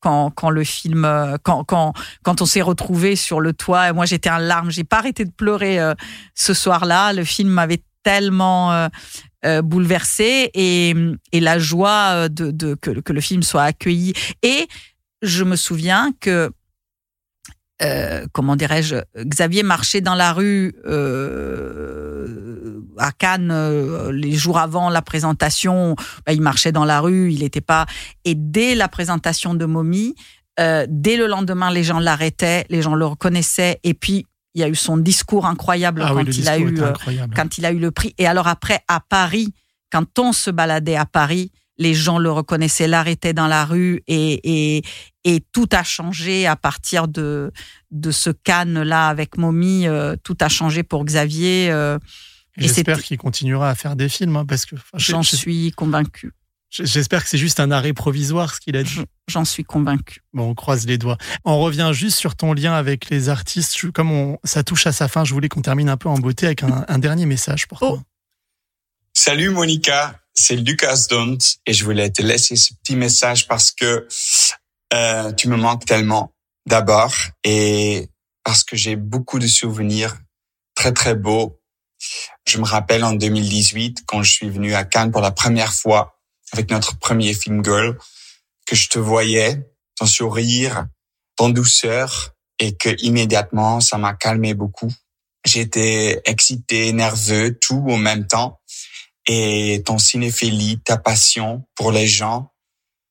quand, 0.00 0.30
quand 0.30 0.50
le 0.50 0.64
film 0.64 1.06
quand 1.44 1.62
quand 1.64 1.92
quand 2.22 2.42
on 2.42 2.46
s'est 2.46 2.62
retrouvé 2.62 3.16
sur 3.16 3.40
le 3.40 3.52
toit. 3.52 3.90
Et 3.90 3.92
moi 3.92 4.06
j'étais 4.06 4.30
en 4.30 4.38
larmes. 4.38 4.70
J'ai 4.70 4.84
pas 4.84 4.98
arrêté 4.98 5.24
de 5.24 5.30
pleurer 5.30 5.78
ce 6.34 6.54
soir-là. 6.54 7.12
Le 7.12 7.24
film 7.24 7.50
m'avait 7.50 7.82
tellement 8.02 8.88
bouleversée 9.62 10.50
et, 10.54 10.94
et, 11.32 11.40
la 11.40 11.58
joie 11.58 12.28
de, 12.28 12.74
que, 12.74 13.12
le 13.12 13.20
film 13.20 13.42
soit 13.42 13.62
accueilli. 13.62 14.14
Et 14.42 14.66
je 15.24 15.44
me 15.44 15.56
souviens 15.56 16.12
que, 16.20 16.50
euh, 17.82 18.26
comment 18.32 18.56
dirais-je, 18.56 18.96
Xavier 19.18 19.62
marchait 19.62 20.00
dans 20.00 20.14
la 20.14 20.32
rue 20.32 20.74
euh, 20.86 22.80
à 22.98 23.12
Cannes 23.12 23.50
euh, 23.50 24.12
les 24.12 24.32
jours 24.32 24.58
avant 24.58 24.90
la 24.90 25.02
présentation. 25.02 25.96
Ben, 26.26 26.32
il 26.32 26.40
marchait 26.40 26.72
dans 26.72 26.84
la 26.84 27.00
rue, 27.00 27.32
il 27.32 27.40
n'était 27.40 27.60
pas. 27.60 27.86
Et 28.24 28.34
dès 28.34 28.74
la 28.74 28.88
présentation 28.88 29.54
de 29.54 29.64
Mommy, 29.64 30.14
euh, 30.60 30.86
dès 30.88 31.16
le 31.16 31.26
lendemain, 31.26 31.70
les 31.70 31.82
gens 31.82 31.98
l'arrêtaient, 31.98 32.64
les 32.70 32.82
gens 32.82 32.94
le 32.94 33.06
reconnaissaient. 33.06 33.80
Et 33.82 33.94
puis, 33.94 34.26
il 34.54 34.60
y 34.60 34.64
a 34.64 34.68
eu 34.68 34.76
son 34.76 34.96
discours 34.96 35.46
incroyable 35.46 36.02
ah 36.04 36.10
quand, 36.10 36.24
oui, 36.24 36.36
il 36.36 36.48
a 36.48 36.58
eu, 36.58 36.74
quand 37.34 37.58
il 37.58 37.66
a 37.66 37.72
eu 37.72 37.78
le 37.78 37.90
prix. 37.90 38.14
Et 38.18 38.26
alors 38.28 38.46
après, 38.46 38.80
à 38.86 39.00
Paris, 39.00 39.52
quand 39.90 40.18
on 40.20 40.32
se 40.32 40.50
baladait 40.50 40.96
à 40.96 41.06
Paris, 41.06 41.50
les 41.78 41.94
gens 41.94 42.18
le 42.18 42.30
reconnaissaient, 42.30 42.86
l'arrêtaient 42.86 43.32
dans 43.32 43.46
la 43.46 43.64
rue 43.64 44.02
et, 44.06 44.78
et, 44.78 44.82
et 45.24 45.40
tout 45.52 45.68
a 45.72 45.82
changé 45.82 46.46
à 46.46 46.56
partir 46.56 47.08
de, 47.08 47.52
de 47.90 48.10
ce 48.10 48.30
Cannes-là 48.30 49.08
avec 49.08 49.36
Mommy. 49.36 49.86
Euh, 49.86 50.16
tout 50.22 50.36
a 50.40 50.48
changé 50.48 50.82
pour 50.82 51.04
Xavier. 51.04 51.70
Euh, 51.70 51.98
J'espère 52.56 53.02
qu'il 53.02 53.18
continuera 53.18 53.70
à 53.70 53.74
faire 53.74 53.96
des 53.96 54.08
films 54.08 54.36
hein, 54.36 54.46
parce 54.46 54.66
que 54.66 54.76
j'en 54.94 55.22
suis 55.22 55.72
convaincu. 55.72 56.32
J'espère 56.70 57.22
que 57.22 57.28
c'est 57.28 57.38
juste 57.38 57.60
un 57.60 57.70
arrêt 57.70 57.92
provisoire 57.92 58.52
ce 58.52 58.60
qu'il 58.60 58.76
a 58.76 58.82
dit. 58.82 59.00
J'en 59.28 59.44
suis 59.44 59.62
convaincu. 59.62 60.22
Bon, 60.32 60.50
on 60.50 60.54
croise 60.54 60.86
les 60.86 60.98
doigts. 60.98 61.18
On 61.44 61.60
revient 61.60 61.90
juste 61.92 62.18
sur 62.18 62.34
ton 62.34 62.52
lien 62.52 62.72
avec 62.72 63.10
les 63.10 63.28
artistes. 63.28 63.92
Comme 63.92 64.10
on, 64.10 64.38
ça 64.42 64.64
touche 64.64 64.86
à 64.88 64.92
sa 64.92 65.06
fin, 65.06 65.24
je 65.24 65.32
voulais 65.34 65.48
qu'on 65.48 65.62
termine 65.62 65.88
un 65.88 65.96
peu 65.96 66.08
en 66.08 66.18
beauté 66.18 66.46
avec 66.46 66.64
un, 66.64 66.84
un 66.88 66.98
dernier 66.98 67.26
message 67.26 67.68
pour 67.68 67.78
oh. 67.82 67.88
toi. 67.88 68.02
Salut 69.12 69.50
Monica, 69.50 70.20
c'est 70.34 70.56
Lucas 70.56 71.06
Dont 71.10 71.38
et 71.66 71.72
je 71.72 71.84
voulais 71.84 72.10
te 72.10 72.22
laisser 72.22 72.56
ce 72.56 72.74
petit 72.74 72.96
message 72.96 73.46
parce 73.46 73.70
que 73.70 74.06
euh, 74.92 75.32
tu 75.32 75.48
me 75.48 75.56
manques 75.56 75.84
tellement 75.84 76.32
d'abord 76.66 77.14
et 77.44 78.08
parce 78.42 78.64
que 78.64 78.76
j'ai 78.76 78.96
beaucoup 78.96 79.38
de 79.38 79.46
souvenirs 79.46 80.16
très 80.74 80.92
très 80.92 81.14
beaux. 81.14 81.60
Je 82.46 82.58
me 82.58 82.64
rappelle 82.64 83.04
en 83.04 83.12
2018 83.12 84.04
quand 84.06 84.22
je 84.22 84.30
suis 84.30 84.50
venu 84.50 84.74
à 84.74 84.84
Cannes 84.84 85.10
pour 85.10 85.22
la 85.22 85.30
première 85.30 85.72
fois 85.72 86.18
avec 86.52 86.70
notre 86.70 86.98
premier 86.98 87.34
film 87.34 87.64
Girl, 87.64 87.98
que 88.66 88.76
je 88.76 88.88
te 88.88 88.98
voyais, 88.98 89.66
ton 89.96 90.06
sourire, 90.06 90.86
ton 91.36 91.48
douceur, 91.48 92.34
et 92.58 92.76
que 92.76 92.94
immédiatement 93.02 93.80
ça 93.80 93.98
m'a 93.98 94.14
calmé 94.14 94.54
beaucoup. 94.54 94.92
J'étais 95.44 96.22
excité, 96.24 96.92
nerveux, 96.92 97.58
tout 97.58 97.84
en 97.88 97.98
même 97.98 98.26
temps. 98.26 98.60
Et 99.26 99.82
ton 99.86 99.98
cinéphilie, 99.98 100.80
ta 100.80 100.98
passion 100.98 101.64
pour 101.74 101.92
les 101.92 102.06
gens, 102.06 102.52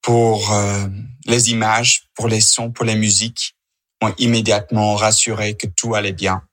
pour 0.01 0.51
euh, 0.51 0.87
les 1.25 1.51
images, 1.51 2.09
pour 2.13 2.27
les 2.27 2.41
sons, 2.41 2.71
pour 2.71 2.85
les 2.85 2.95
musiques, 2.95 3.55
m'ont 4.01 4.13
immédiatement 4.17 4.95
rassuré 4.95 5.55
que 5.55 5.67
tout 5.67 5.95
allait 5.95 6.13
bien. 6.13 6.43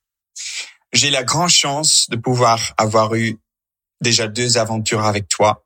J'ai 0.93 1.11
la 1.11 1.25
grande 1.25 1.51
chance 1.51 2.09
de 2.09 2.17
pouvoir 2.17 2.75
avoir 2.79 3.15
eu 3.15 3.39
déjà 4.01 4.29
deux 4.29 4.57
aventures 4.57 5.05
avec 5.05 5.29
toi 5.29 5.65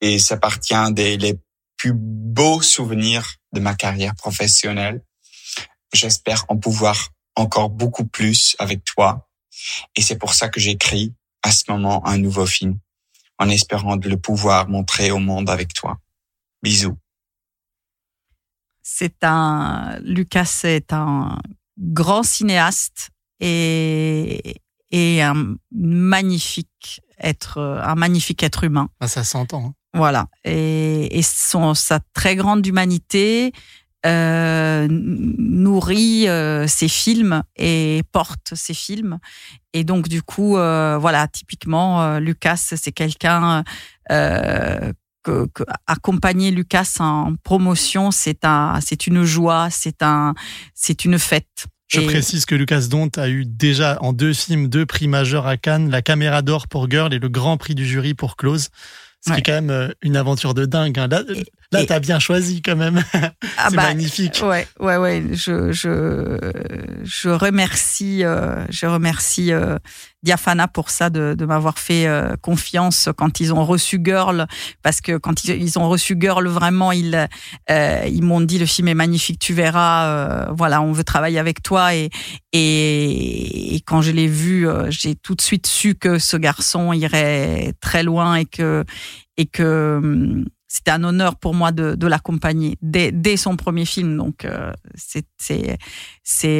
et 0.00 0.18
ça 0.18 0.34
appartient 0.34 0.92
des 0.92 1.16
les 1.16 1.38
plus 1.76 1.92
beaux 1.94 2.62
souvenirs 2.62 3.36
de 3.52 3.60
ma 3.60 3.74
carrière 3.74 4.14
professionnelle. 4.14 5.02
J'espère 5.92 6.44
en 6.48 6.56
pouvoir 6.56 7.10
encore 7.34 7.70
beaucoup 7.70 8.06
plus 8.06 8.56
avec 8.58 8.84
toi. 8.84 9.28
Et 9.94 10.02
c'est 10.02 10.16
pour 10.16 10.34
ça 10.34 10.48
que 10.48 10.60
j'écris 10.60 11.14
à 11.42 11.52
ce 11.52 11.64
moment 11.68 12.06
un 12.06 12.18
nouveau 12.18 12.46
film, 12.46 12.78
en 13.38 13.48
espérant 13.48 13.96
de 13.96 14.08
le 14.08 14.16
pouvoir 14.16 14.68
montrer 14.68 15.10
au 15.10 15.18
monde 15.18 15.50
avec 15.50 15.74
toi. 15.74 15.98
Bisous. 16.62 16.98
C'est 18.82 19.22
un, 19.22 19.98
Lucas 20.02 20.60
est 20.64 20.92
un 20.92 21.38
grand 21.78 22.22
cinéaste 22.22 23.10
et, 23.40 24.62
et 24.90 25.22
un 25.22 25.56
magnifique 25.72 27.02
être 27.18 27.58
un 27.60 27.94
magnifique 27.94 28.42
être 28.42 28.64
humain. 28.64 28.88
Ah, 29.00 29.08
ça 29.08 29.24
s'entend. 29.24 29.66
Hein. 29.66 29.74
Voilà. 29.94 30.28
Et, 30.44 31.18
et 31.18 31.22
son, 31.22 31.74
sa 31.74 32.00
très 32.12 32.36
grande 32.36 32.66
humanité 32.66 33.52
euh, 34.06 34.86
nourrit 34.90 36.28
euh, 36.28 36.66
ses 36.66 36.88
films 36.88 37.42
et 37.56 38.02
porte 38.12 38.54
ses 38.54 38.74
films. 38.74 39.18
Et 39.72 39.84
donc, 39.84 40.08
du 40.08 40.22
coup, 40.22 40.56
euh, 40.56 40.96
voilà, 40.98 41.28
typiquement, 41.28 42.02
euh, 42.02 42.20
Lucas, 42.20 42.56
c'est 42.56 42.92
quelqu'un 42.92 43.64
euh, 44.10 44.92
que, 45.22 45.46
que, 45.52 45.64
accompagner 45.86 46.50
Lucas 46.50 46.94
en 47.00 47.34
promotion, 47.42 48.10
c'est 48.10 48.44
un, 48.44 48.78
c'est 48.80 49.06
une 49.06 49.24
joie, 49.24 49.68
c'est 49.70 50.02
un, 50.02 50.34
c'est 50.74 51.04
une 51.04 51.18
fête. 51.18 51.66
Je 51.88 52.00
et... 52.00 52.06
précise 52.06 52.46
que 52.46 52.54
Lucas 52.54 52.86
Dont 52.88 53.10
a 53.16 53.28
eu 53.28 53.44
déjà 53.44 53.98
en 54.00 54.12
deux 54.12 54.32
films 54.32 54.68
deux 54.68 54.86
prix 54.86 55.08
majeurs 55.08 55.46
à 55.46 55.56
Cannes, 55.56 55.90
la 55.90 56.02
Caméra 56.02 56.42
d'or 56.42 56.68
pour 56.68 56.90
Girl 56.90 57.12
et 57.12 57.18
le 57.18 57.28
Grand 57.28 57.56
Prix 57.56 57.74
du 57.74 57.86
jury 57.86 58.14
pour 58.14 58.36
Close. 58.36 58.68
Ce 59.20 59.30
ouais. 59.30 59.36
qui 59.36 59.40
est 59.40 59.54
quand 59.54 59.62
même 59.62 59.92
une 60.02 60.16
aventure 60.16 60.54
de 60.54 60.66
dingue. 60.66 60.98
Hein. 60.98 61.24
Là, 61.72 61.80
là 61.80 61.86
t'as 61.86 62.00
bien 62.00 62.18
choisi 62.18 62.62
quand 62.62 62.76
même. 62.76 63.02
Ah 63.58 63.68
c'est 63.70 63.76
bah, 63.76 63.84
magnifique. 63.84 64.42
Ouais, 64.44 64.66
ouais, 64.80 64.96
ouais. 64.96 65.22
Je, 65.32 65.72
je, 65.72 66.38
je 67.04 67.28
remercie, 67.30 68.22
euh, 68.22 68.64
je 68.68 68.86
remercie 68.86 69.50
euh, 69.52 69.78
Diafana 70.22 70.68
pour 70.68 70.90
ça, 70.90 71.08
de, 71.08 71.34
de 71.36 71.46
m'avoir 71.46 71.78
fait 71.78 72.06
euh, 72.06 72.36
confiance 72.40 73.08
quand 73.16 73.40
ils 73.40 73.54
ont 73.54 73.64
reçu 73.64 74.00
Girl, 74.04 74.46
parce 74.82 75.00
que 75.00 75.16
quand 75.16 75.44
ils, 75.44 75.62
ils 75.62 75.78
ont 75.78 75.88
reçu 75.88 76.16
Girl, 76.20 76.46
vraiment, 76.48 76.92
ils, 76.92 77.28
ils 77.68 78.22
m'ont 78.22 78.42
dit 78.42 78.58
le 78.58 78.66
film 78.66 78.88
est 78.88 78.94
magnifique, 78.94 79.38
tu 79.38 79.54
verras. 79.54 80.52
Voilà, 80.52 80.82
on 80.82 80.92
veut 80.92 81.04
travailler 81.04 81.38
avec 81.38 81.62
toi. 81.62 81.94
Et, 81.94 82.10
et, 82.52 83.74
et 83.76 83.80
quand 83.80 84.02
je 84.02 84.10
l'ai 84.10 84.28
vu, 84.28 84.66
j'ai 84.90 85.14
tout 85.14 85.34
de 85.34 85.40
suite 85.40 85.66
su 85.66 85.94
que 85.94 86.18
ce 86.18 86.36
garçon 86.36 86.92
irait 86.92 87.72
très 87.80 88.02
loin 88.02 88.36
et 88.36 88.44
que 88.44 88.84
et 89.38 89.46
que 89.46 90.00
hum, 90.02 90.44
c'était 90.76 90.90
un 90.90 91.04
honneur 91.04 91.36
pour 91.36 91.54
moi 91.54 91.72
de, 91.72 92.06
l'accompagner 92.06 92.76
dès, 92.82 93.36
son 93.38 93.56
premier 93.56 93.86
film. 93.86 94.18
Donc 94.18 94.44
euh, 94.44 94.72
c'est 94.94 96.50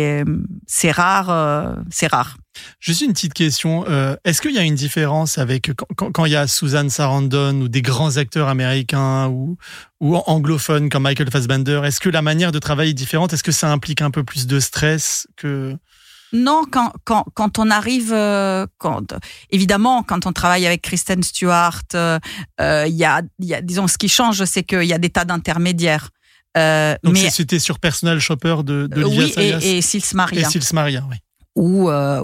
rare, 0.90 1.30
euh, 1.30 1.74
c'est 1.90 2.06
rare. 2.06 2.38
Juste 2.80 3.02
une 3.02 3.12
petite 3.12 3.34
question. 3.34 3.84
Euh, 3.86 4.16
Est-ce 4.24 4.40
qu'il 4.40 4.54
y 4.54 4.58
a 4.58 4.62
une 4.62 4.74
différence 4.74 5.36
avec 5.36 5.70
quand, 5.96 6.10
quand 6.10 6.24
il 6.24 6.32
y 6.32 6.36
a 6.36 6.46
Susan 6.46 6.88
Sarandon 6.88 7.60
ou 7.60 7.68
des 7.68 7.82
grands 7.82 8.16
acteurs 8.16 8.48
américains 8.48 9.28
ou, 9.28 9.58
ou 10.00 10.16
anglophones 10.16 10.88
comme 10.88 11.02
Michael 11.02 11.30
Fassbender 11.30 11.82
Est-ce 11.84 12.00
que 12.00 12.08
la 12.08 12.22
manière 12.22 12.52
de 12.52 12.58
travailler 12.58 12.92
est 12.92 12.94
différente? 12.94 13.34
Est-ce 13.34 13.44
que 13.44 13.52
ça 13.52 13.70
implique 13.70 14.00
un 14.00 14.10
peu 14.10 14.24
plus 14.24 14.46
de 14.46 14.58
stress 14.60 15.26
que 15.36 15.76
non, 16.32 16.64
quand, 16.70 16.92
quand, 17.04 17.24
quand 17.34 17.58
on 17.58 17.70
arrive, 17.70 18.12
euh, 18.12 18.66
quand, 18.78 19.14
évidemment, 19.50 20.02
quand 20.02 20.26
on 20.26 20.32
travaille 20.32 20.66
avec 20.66 20.82
Kristen 20.82 21.22
Stewart, 21.22 21.82
il 21.92 21.96
euh, 21.96 22.18
euh, 22.60 22.86
y, 22.88 23.04
a, 23.04 23.22
y 23.38 23.54
a, 23.54 23.62
disons, 23.62 23.86
ce 23.86 23.98
qui 23.98 24.08
change, 24.08 24.44
c'est 24.44 24.62
qu'il 24.62 24.84
y 24.84 24.92
a 24.92 24.98
des 24.98 25.10
tas 25.10 25.24
d'intermédiaires. 25.24 26.10
Euh, 26.56 26.96
Donc 27.02 27.14
mais... 27.14 27.30
c'était 27.30 27.58
sur 27.58 27.78
Personal 27.78 28.18
Shopper 28.18 28.56
de, 28.64 28.86
de 28.86 29.04
Oui, 29.04 29.32
et, 29.36 29.78
et 29.78 29.82
Sils 29.82 30.14
Maria. 30.14 30.40
Et 30.40 30.44
Sils 30.50 30.72
Maria, 30.72 31.04
oui 31.10 31.16
ou, 31.56 31.88
euh, 31.90 32.22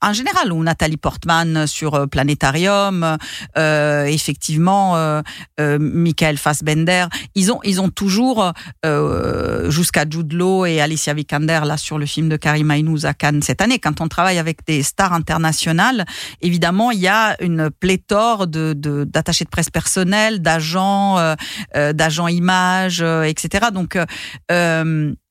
en 0.00 0.12
général 0.12 0.50
ou 0.52 0.62
Nathalie 0.62 0.96
Portman 0.96 1.66
sur 1.66 1.94
euh, 1.94 2.06
Planétarium, 2.06 3.18
euh, 3.58 4.04
effectivement 4.06 4.96
euh, 4.96 5.20
euh, 5.60 5.78
Michael 5.78 6.38
Fassbender, 6.38 7.06
ils 7.34 7.52
ont 7.52 7.60
ils 7.64 7.80
ont 7.80 7.90
toujours 7.90 8.52
euh, 8.84 9.70
jusqu'à 9.70 10.04
Jude 10.08 10.32
Law 10.32 10.64
et 10.64 10.80
Alicia 10.80 11.12
Vikander 11.12 11.60
là 11.64 11.76
sur 11.76 11.98
le 11.98 12.06
film 12.06 12.30
de 12.30 12.36
Karim 12.36 12.70
Aynouz 12.70 13.04
à 13.04 13.12
Cannes 13.14 13.42
cette 13.42 13.60
année. 13.60 13.78
Quand 13.78 14.00
on 14.00 14.08
travaille 14.08 14.38
avec 14.38 14.64
des 14.66 14.82
stars 14.82 15.12
internationales, 15.12 16.06
évidemment 16.40 16.90
il 16.90 17.00
y 17.00 17.08
a 17.08 17.36
une 17.42 17.70
pléthore 17.70 18.46
de 18.46 18.72
d'attachés 18.72 19.44
de, 19.44 19.48
de, 19.48 19.50
presse 19.50 19.70
personnels, 19.70 20.40
d'agents, 20.40 21.34
d'agents 21.74 22.28
images, 22.28 23.02
etc. 23.02 23.66
Donc 23.72 23.98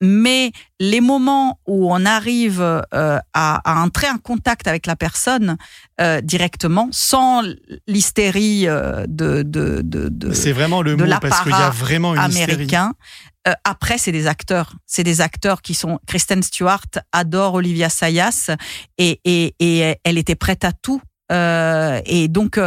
mais 0.00 0.52
les 0.82 1.00
moments 1.00 1.60
où 1.64 1.94
on 1.94 2.04
arrive 2.04 2.60
euh, 2.60 2.82
à, 2.92 3.20
à, 3.32 3.84
entrer 3.84 4.08
en 4.10 4.18
contact 4.18 4.66
avec 4.66 4.86
la 4.86 4.96
personne 4.96 5.56
euh, 6.00 6.20
directement, 6.20 6.88
sans 6.90 7.42
l'hystérie 7.86 8.66
euh, 8.66 9.04
de, 9.06 9.42
de, 9.42 9.80
de, 9.84 10.08
de 10.08 10.32
c'est 10.32 10.50
vraiment 10.50 10.82
le 10.82 10.96
de 10.96 11.04
mot 11.04 11.10
parce 11.20 11.42
qu'il 11.42 11.52
y 11.52 11.54
a 11.54 11.70
vraiment 11.70 12.14
une 12.14 12.18
américain. 12.18 12.94
Hystérie. 13.44 13.58
après, 13.62 13.96
c'est 13.96 14.10
des 14.10 14.26
acteurs. 14.26 14.74
C'est 14.84 15.04
des 15.04 15.20
acteurs 15.20 15.62
qui 15.62 15.74
sont. 15.74 16.00
Kristen 16.08 16.42
Stewart 16.42 16.90
adore 17.12 17.54
Olivia 17.54 17.88
Sayas 17.88 18.50
et, 18.98 19.20
et, 19.24 19.54
et 19.60 19.96
elle 20.02 20.18
était 20.18 20.34
prête 20.34 20.64
à 20.64 20.72
tout. 20.72 21.00
Et 21.30 22.26
donc, 22.28 22.58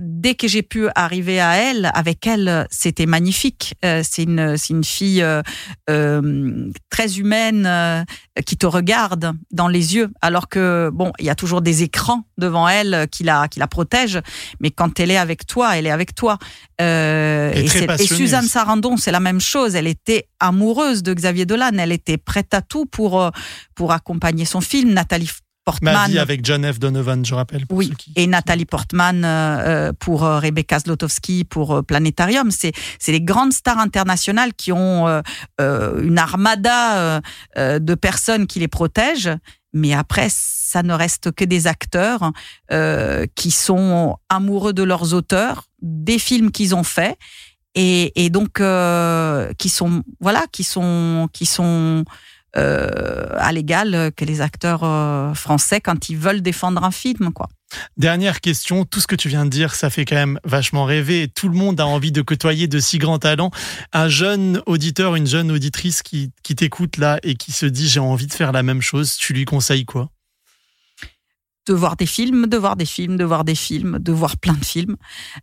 dès 0.00 0.34
que 0.34 0.48
j'ai 0.48 0.62
pu 0.62 0.88
arriver 0.94 1.40
à 1.40 1.56
elle, 1.56 1.90
avec 1.94 2.26
elle, 2.26 2.66
c'était 2.70 3.06
magnifique. 3.06 3.74
Euh, 3.84 4.02
c'est 4.02 4.24
une, 4.24 4.56
c'est 4.56 4.72
une 4.72 4.84
fille 4.84 5.22
euh, 5.22 5.42
euh, 5.88 6.70
très 6.90 7.18
humaine 7.18 7.64
euh, 7.66 8.02
qui 8.44 8.56
te 8.56 8.66
regarde 8.66 9.32
dans 9.52 9.68
les 9.68 9.94
yeux, 9.94 10.10
alors 10.20 10.48
que 10.48 10.90
bon, 10.92 11.12
il 11.18 11.26
y 11.26 11.30
a 11.30 11.34
toujours 11.34 11.62
des 11.62 11.82
écrans 11.82 12.24
devant 12.38 12.68
elle 12.68 13.06
qui 13.10 13.22
la, 13.22 13.48
qui 13.48 13.58
la 13.60 13.68
protègent, 13.68 14.20
mais 14.60 14.70
quand 14.70 14.98
elle 14.98 15.10
est 15.10 15.16
avec 15.16 15.46
toi, 15.46 15.76
elle 15.76 15.86
est 15.86 15.92
avec 15.92 16.14
toi. 16.14 16.38
et, 16.80 16.84
et, 16.84 17.64
et, 17.64 18.06
Suzanne 18.06 18.46
Sarandon, 18.46 18.96
c'est 18.96 19.12
la 19.12 19.20
même 19.20 19.40
chose. 19.40 19.76
Elle 19.76 19.86
était 19.86 20.28
amoureuse 20.40 21.02
de 21.02 21.14
Xavier 21.14 21.46
Dolan. 21.46 21.70
Elle 21.78 21.92
était 21.92 22.18
prête 22.18 22.52
à 22.54 22.62
tout 22.62 22.86
pour 22.86 23.30
pour 23.74 23.92
accompagner 23.92 24.44
son 24.44 24.60
film. 24.60 24.92
Nathalie 24.92 25.30
Portman. 25.64 25.94
Ma 25.94 26.08
vie 26.08 26.18
avec 26.18 26.44
John 26.44 26.70
F. 26.70 26.78
Donovan, 26.78 27.24
je 27.24 27.34
rappelle. 27.34 27.64
oui, 27.70 27.90
qui... 27.96 28.12
et 28.16 28.26
Nathalie 28.26 28.66
Portman 28.66 29.24
euh, 29.24 29.92
pour 29.98 30.24
euh, 30.24 30.38
Rebecca 30.38 30.78
Zlotowski 30.78 31.44
pour 31.44 31.76
euh, 31.76 31.82
Planétarium. 31.82 32.50
C'est 32.50 32.72
c'est 32.98 33.12
les 33.12 33.22
grandes 33.22 33.52
stars 33.52 33.78
internationales 33.78 34.52
qui 34.54 34.72
ont 34.72 35.08
euh, 35.08 35.22
euh 35.60 36.02
une 36.02 36.18
armada 36.18 37.20
euh, 37.56 37.78
de 37.78 37.94
personnes 37.94 38.46
qui 38.46 38.58
les 38.58 38.68
protègent. 38.68 39.36
Mais 39.72 39.92
après, 39.92 40.28
ça 40.30 40.82
ne 40.84 40.92
reste 40.92 41.32
que 41.32 41.44
des 41.44 41.66
acteurs 41.66 42.30
qui 43.34 43.50
sont 43.50 44.16
amoureux 44.28 44.72
de 44.72 44.84
leurs 44.84 45.14
auteurs, 45.14 45.64
des 45.82 46.20
films 46.20 46.52
qu'ils 46.52 46.76
ont 46.76 46.84
faits, 46.84 47.18
et, 47.74 48.24
et 48.24 48.30
donc 48.30 48.62
qui 49.58 49.68
sont 49.68 50.04
voilà, 50.20 50.44
qui 50.52 50.62
sont 50.62 51.28
qui 51.32 51.44
sont 51.44 52.04
euh, 52.56 53.26
à 53.36 53.52
l'égal 53.52 54.12
que 54.16 54.24
les 54.24 54.40
acteurs 54.40 54.84
euh, 54.84 55.34
français 55.34 55.80
quand 55.80 56.08
ils 56.08 56.16
veulent 56.16 56.42
défendre 56.42 56.84
un 56.84 56.90
film, 56.90 57.32
quoi. 57.32 57.48
Dernière 57.96 58.40
question, 58.40 58.84
tout 58.84 59.00
ce 59.00 59.08
que 59.08 59.16
tu 59.16 59.28
viens 59.28 59.44
de 59.44 59.50
dire, 59.50 59.74
ça 59.74 59.90
fait 59.90 60.04
quand 60.04 60.14
même 60.14 60.38
vachement 60.44 60.84
rêver. 60.84 61.28
Tout 61.28 61.48
le 61.48 61.56
monde 61.56 61.80
a 61.80 61.86
envie 61.86 62.12
de 62.12 62.22
côtoyer 62.22 62.68
de 62.68 62.78
si 62.78 62.98
grands 62.98 63.18
talents. 63.18 63.50
Un 63.92 64.08
jeune 64.08 64.62
auditeur, 64.66 65.16
une 65.16 65.26
jeune 65.26 65.50
auditrice 65.50 66.02
qui, 66.02 66.30
qui 66.42 66.54
t'écoute 66.54 66.96
là 66.96 67.18
et 67.22 67.34
qui 67.34 67.50
se 67.52 67.66
dit 67.66 67.88
j'ai 67.88 68.00
envie 68.00 68.26
de 68.26 68.32
faire 68.32 68.52
la 68.52 68.62
même 68.62 68.80
chose, 68.80 69.16
tu 69.16 69.32
lui 69.32 69.44
conseilles 69.44 69.84
quoi? 69.84 70.10
De 71.66 71.72
voir 71.72 71.96
des 71.96 72.06
films, 72.06 72.46
de 72.46 72.56
voir 72.56 72.76
des 72.76 72.84
films, 72.84 73.16
de 73.16 73.24
voir 73.24 73.42
des 73.42 73.54
films, 73.54 73.98
de 73.98 74.12
voir 74.12 74.36
plein 74.36 74.52
de 74.52 74.64
films, 74.64 74.96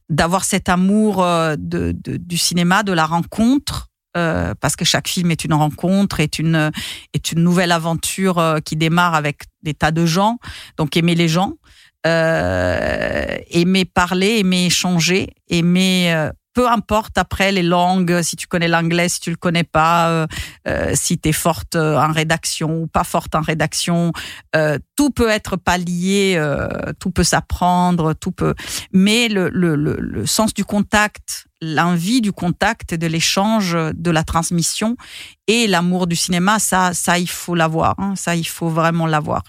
d'avoir 0.09 0.45
cet 0.45 0.69
amour 0.69 1.23
euh, 1.23 1.55
de, 1.57 1.93
de, 2.03 2.17
du 2.17 2.37
cinéma, 2.37 2.83
de 2.83 2.93
la 2.93 3.05
rencontre, 3.05 3.90
euh, 4.17 4.53
parce 4.59 4.75
que 4.75 4.85
chaque 4.85 5.07
film 5.07 5.31
est 5.31 5.45
une 5.45 5.53
rencontre, 5.53 6.19
est 6.19 6.39
une 6.39 6.71
est 7.13 7.31
une 7.31 7.43
nouvelle 7.43 7.71
aventure 7.71 8.39
euh, 8.39 8.59
qui 8.59 8.75
démarre 8.75 9.15
avec 9.15 9.43
des 9.63 9.73
tas 9.73 9.91
de 9.91 10.05
gens. 10.05 10.37
Donc 10.77 10.97
aimer 10.97 11.15
les 11.15 11.27
gens, 11.27 11.53
euh, 12.07 13.37
aimer 13.49 13.85
parler, 13.85 14.39
aimer 14.39 14.65
échanger, 14.65 15.29
aimer 15.49 16.13
euh, 16.13 16.31
peu 16.53 16.67
importe 16.67 17.17
après 17.17 17.51
les 17.51 17.63
langues, 17.63 18.21
si 18.21 18.35
tu 18.35 18.47
connais 18.47 18.67
l'anglais, 18.67 19.09
si 19.09 19.19
tu 19.19 19.29
le 19.29 19.35
connais 19.35 19.63
pas, 19.63 20.09
euh, 20.09 20.27
euh, 20.67 20.91
si 20.95 21.17
tu 21.17 21.29
es 21.29 21.31
forte 21.31 21.75
en 21.75 22.11
rédaction 22.11 22.81
ou 22.81 22.87
pas 22.87 23.03
forte 23.03 23.35
en 23.35 23.41
rédaction, 23.41 24.11
euh, 24.55 24.77
tout 24.95 25.11
peut 25.11 25.29
être 25.29 25.55
pallié, 25.55 26.41
tout 26.99 27.11
peut 27.11 27.23
s'apprendre, 27.23 28.13
tout 28.13 28.31
peut. 28.31 28.53
Mais 28.91 29.29
le, 29.29 29.49
le, 29.49 29.75
le, 29.75 29.97
le 29.99 30.25
sens 30.25 30.53
du 30.53 30.65
contact, 30.65 31.47
l'envie 31.61 32.21
du 32.21 32.31
contact, 32.31 32.93
de 32.93 33.07
l'échange, 33.07 33.77
de 33.93 34.11
la 34.11 34.23
transmission 34.23 34.95
et 35.47 35.67
l'amour 35.67 36.07
du 36.07 36.15
cinéma, 36.15 36.59
ça, 36.59 36.93
ça 36.93 37.19
il 37.19 37.29
faut 37.29 37.55
l'avoir. 37.55 37.95
Hein, 37.97 38.15
ça, 38.15 38.35
il 38.35 38.47
faut 38.47 38.69
vraiment 38.69 39.07
l'avoir. 39.07 39.43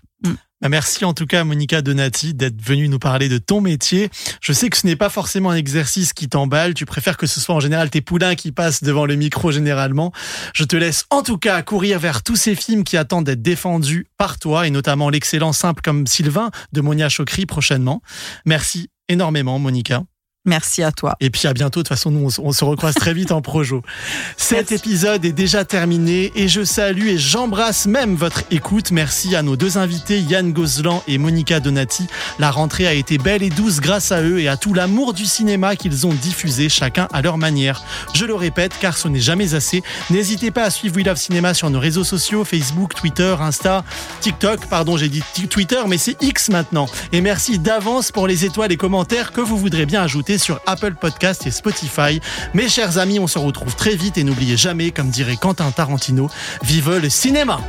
Bah, 0.63 0.69
merci 0.69 1.05
en 1.05 1.13
tout 1.13 1.27
cas 1.27 1.43
Monica 1.43 1.83
Donati 1.83 2.35
d'être 2.35 2.63
venue 2.63 2.89
nous 2.89 3.01
parler 3.01 3.29
de 3.29 3.39
ton 3.39 3.61
métier. 3.61 4.11
Je 4.41 4.53
sais 4.53 4.71
que 4.71 4.77
ce 4.77 4.87
n'est 4.87 4.95
pas 4.95 5.09
forcément 5.09 5.51
un 5.51 5.57
exercice 5.57 6.13
qui 6.13 6.29
t'emballe, 6.29 6.75
tu 6.75 6.87
préfères 6.87 7.17
que 7.17 7.27
ce 7.27 7.41
soit 7.41 7.57
en 7.57 7.61
général 7.61 7.91
tes 7.91 8.01
poulains 8.01 8.37
qui 8.37 8.53
passent 8.53 8.85
devant 8.85 9.05
le 9.05 9.17
micro 9.17 9.51
généralement. 9.51 10.13
Je 10.55 10.63
te 10.63 10.77
laisse 10.77 11.05
en 11.11 11.23
tout 11.23 11.37
cas 11.37 11.61
courir 11.63 11.99
vers 11.99 12.23
tous 12.23 12.37
ces 12.37 12.55
films 12.55 12.85
qui 12.85 12.97
attendent 12.97 13.27
d'être 13.27 13.43
défendus 13.43 14.07
par 14.17 14.39
toi 14.39 14.69
et 14.69 14.71
notamment 14.71 15.11
l'excellent 15.11 15.53
simple 15.53 15.83
comme 15.83 16.07
Sylvain 16.07 16.53
de 16.73 16.81
Monia 16.81 17.09
Chokri 17.09 17.45
prochainement. 17.45 18.01
Merci 18.47 18.89
énormément 19.09 19.59
Monica. 19.59 20.05
Merci 20.45 20.83
à 20.83 20.91
toi. 20.91 21.15
Et 21.21 21.31
puis 21.31 21.47
à 21.47 21.53
bientôt. 21.53 21.81
De 21.81 21.85
toute 21.85 21.89
façon, 21.89 22.11
nous, 22.11 22.29
on, 22.41 22.51
se 22.53 22.65
recroise 22.65 22.97
très 22.97 23.15
vite 23.15 23.31
en 23.31 23.41
projo. 23.41 23.83
Cet 24.37 24.73
épisode 24.73 25.25
est 25.25 25.31
déjà 25.31 25.65
terminé 25.65 26.33
et 26.35 26.49
je 26.49 26.65
salue 26.65 27.07
et 27.07 27.17
j'embrasse 27.17 27.87
même 27.87 28.17
votre 28.17 28.43
écoute. 28.51 28.91
Merci 28.91 29.37
à 29.37 29.43
nos 29.43 29.55
deux 29.55 29.79
invités, 29.79 30.19
Yann 30.19 30.53
Gozlan 30.53 31.01
et 31.07 31.17
Monica 31.17 31.61
Donati. 31.61 32.09
La 32.41 32.51
rentrée 32.51 32.89
a 32.89 32.93
été 32.93 33.19
belle 33.19 33.45
et 33.45 33.51
douce 33.51 33.79
grâce 33.79 34.11
à 34.11 34.21
eux 34.21 34.41
et 34.41 34.49
à 34.49 34.57
tout 34.57 34.75
l'amour 34.75 35.13
du 35.13 35.27
cinéma 35.27 35.77
qu'ils 35.77 36.09
ont 36.09 36.13
diffusé, 36.13 36.69
chacun 36.69 37.07
à 37.13 37.23
leur 37.23 37.39
manière. 37.39 37.85
Je 38.13 38.25
le 38.25 38.35
répète, 38.35 38.73
car 38.81 38.97
ce 38.97 39.07
n'est 39.07 39.21
jamais 39.21 39.55
assez. 39.55 39.85
N'hésitez 40.11 40.51
pas 40.51 40.65
à 40.65 40.71
suivre 40.71 40.97
We 40.97 41.07
Love 41.07 41.19
Cinéma 41.19 41.55
sur 41.55 41.71
nos 41.71 41.79
réseaux 41.79 42.03
sociaux, 42.03 42.45
Facebook, 42.45 42.97
Twitter, 42.97 43.37
Insta, 43.39 43.85
TikTok. 44.21 44.67
Pardon, 44.67 44.97
j'ai 44.97 45.09
dit 45.09 45.23
Twitter, 45.49 45.83
mais 45.87 45.99
c'est 45.99 46.21
X 46.21 46.49
maintenant. 46.49 46.89
Et 47.13 47.21
merci 47.21 47.61
d'avance 47.61 48.11
pour 48.11 48.27
les 48.27 48.45
étoiles 48.45 48.73
et 48.73 48.77
commentaires 48.77 49.31
que 49.31 49.41
vous 49.41 49.57
voudrez 49.57 49.87
bien 49.87 50.03
ajouter 50.03 50.32
sur 50.39 50.61
Apple 50.67 50.95
Podcast 50.95 51.47
et 51.47 51.51
Spotify. 51.51 52.21
Mes 52.55 52.69
chers 52.69 52.99
amis, 52.99 53.19
on 53.19 53.27
se 53.27 53.39
retrouve 53.39 53.75
très 53.75 53.95
vite 53.95 54.19
et 54.19 54.25
n'oubliez 54.25 54.57
jamais, 54.57 54.91
comme 54.91 55.11
dirait 55.11 55.37
Quentin 55.37 55.71
Tarantino, 55.71 56.31
vive 56.63 56.99
le 56.99 57.09
cinéma! 57.09 57.61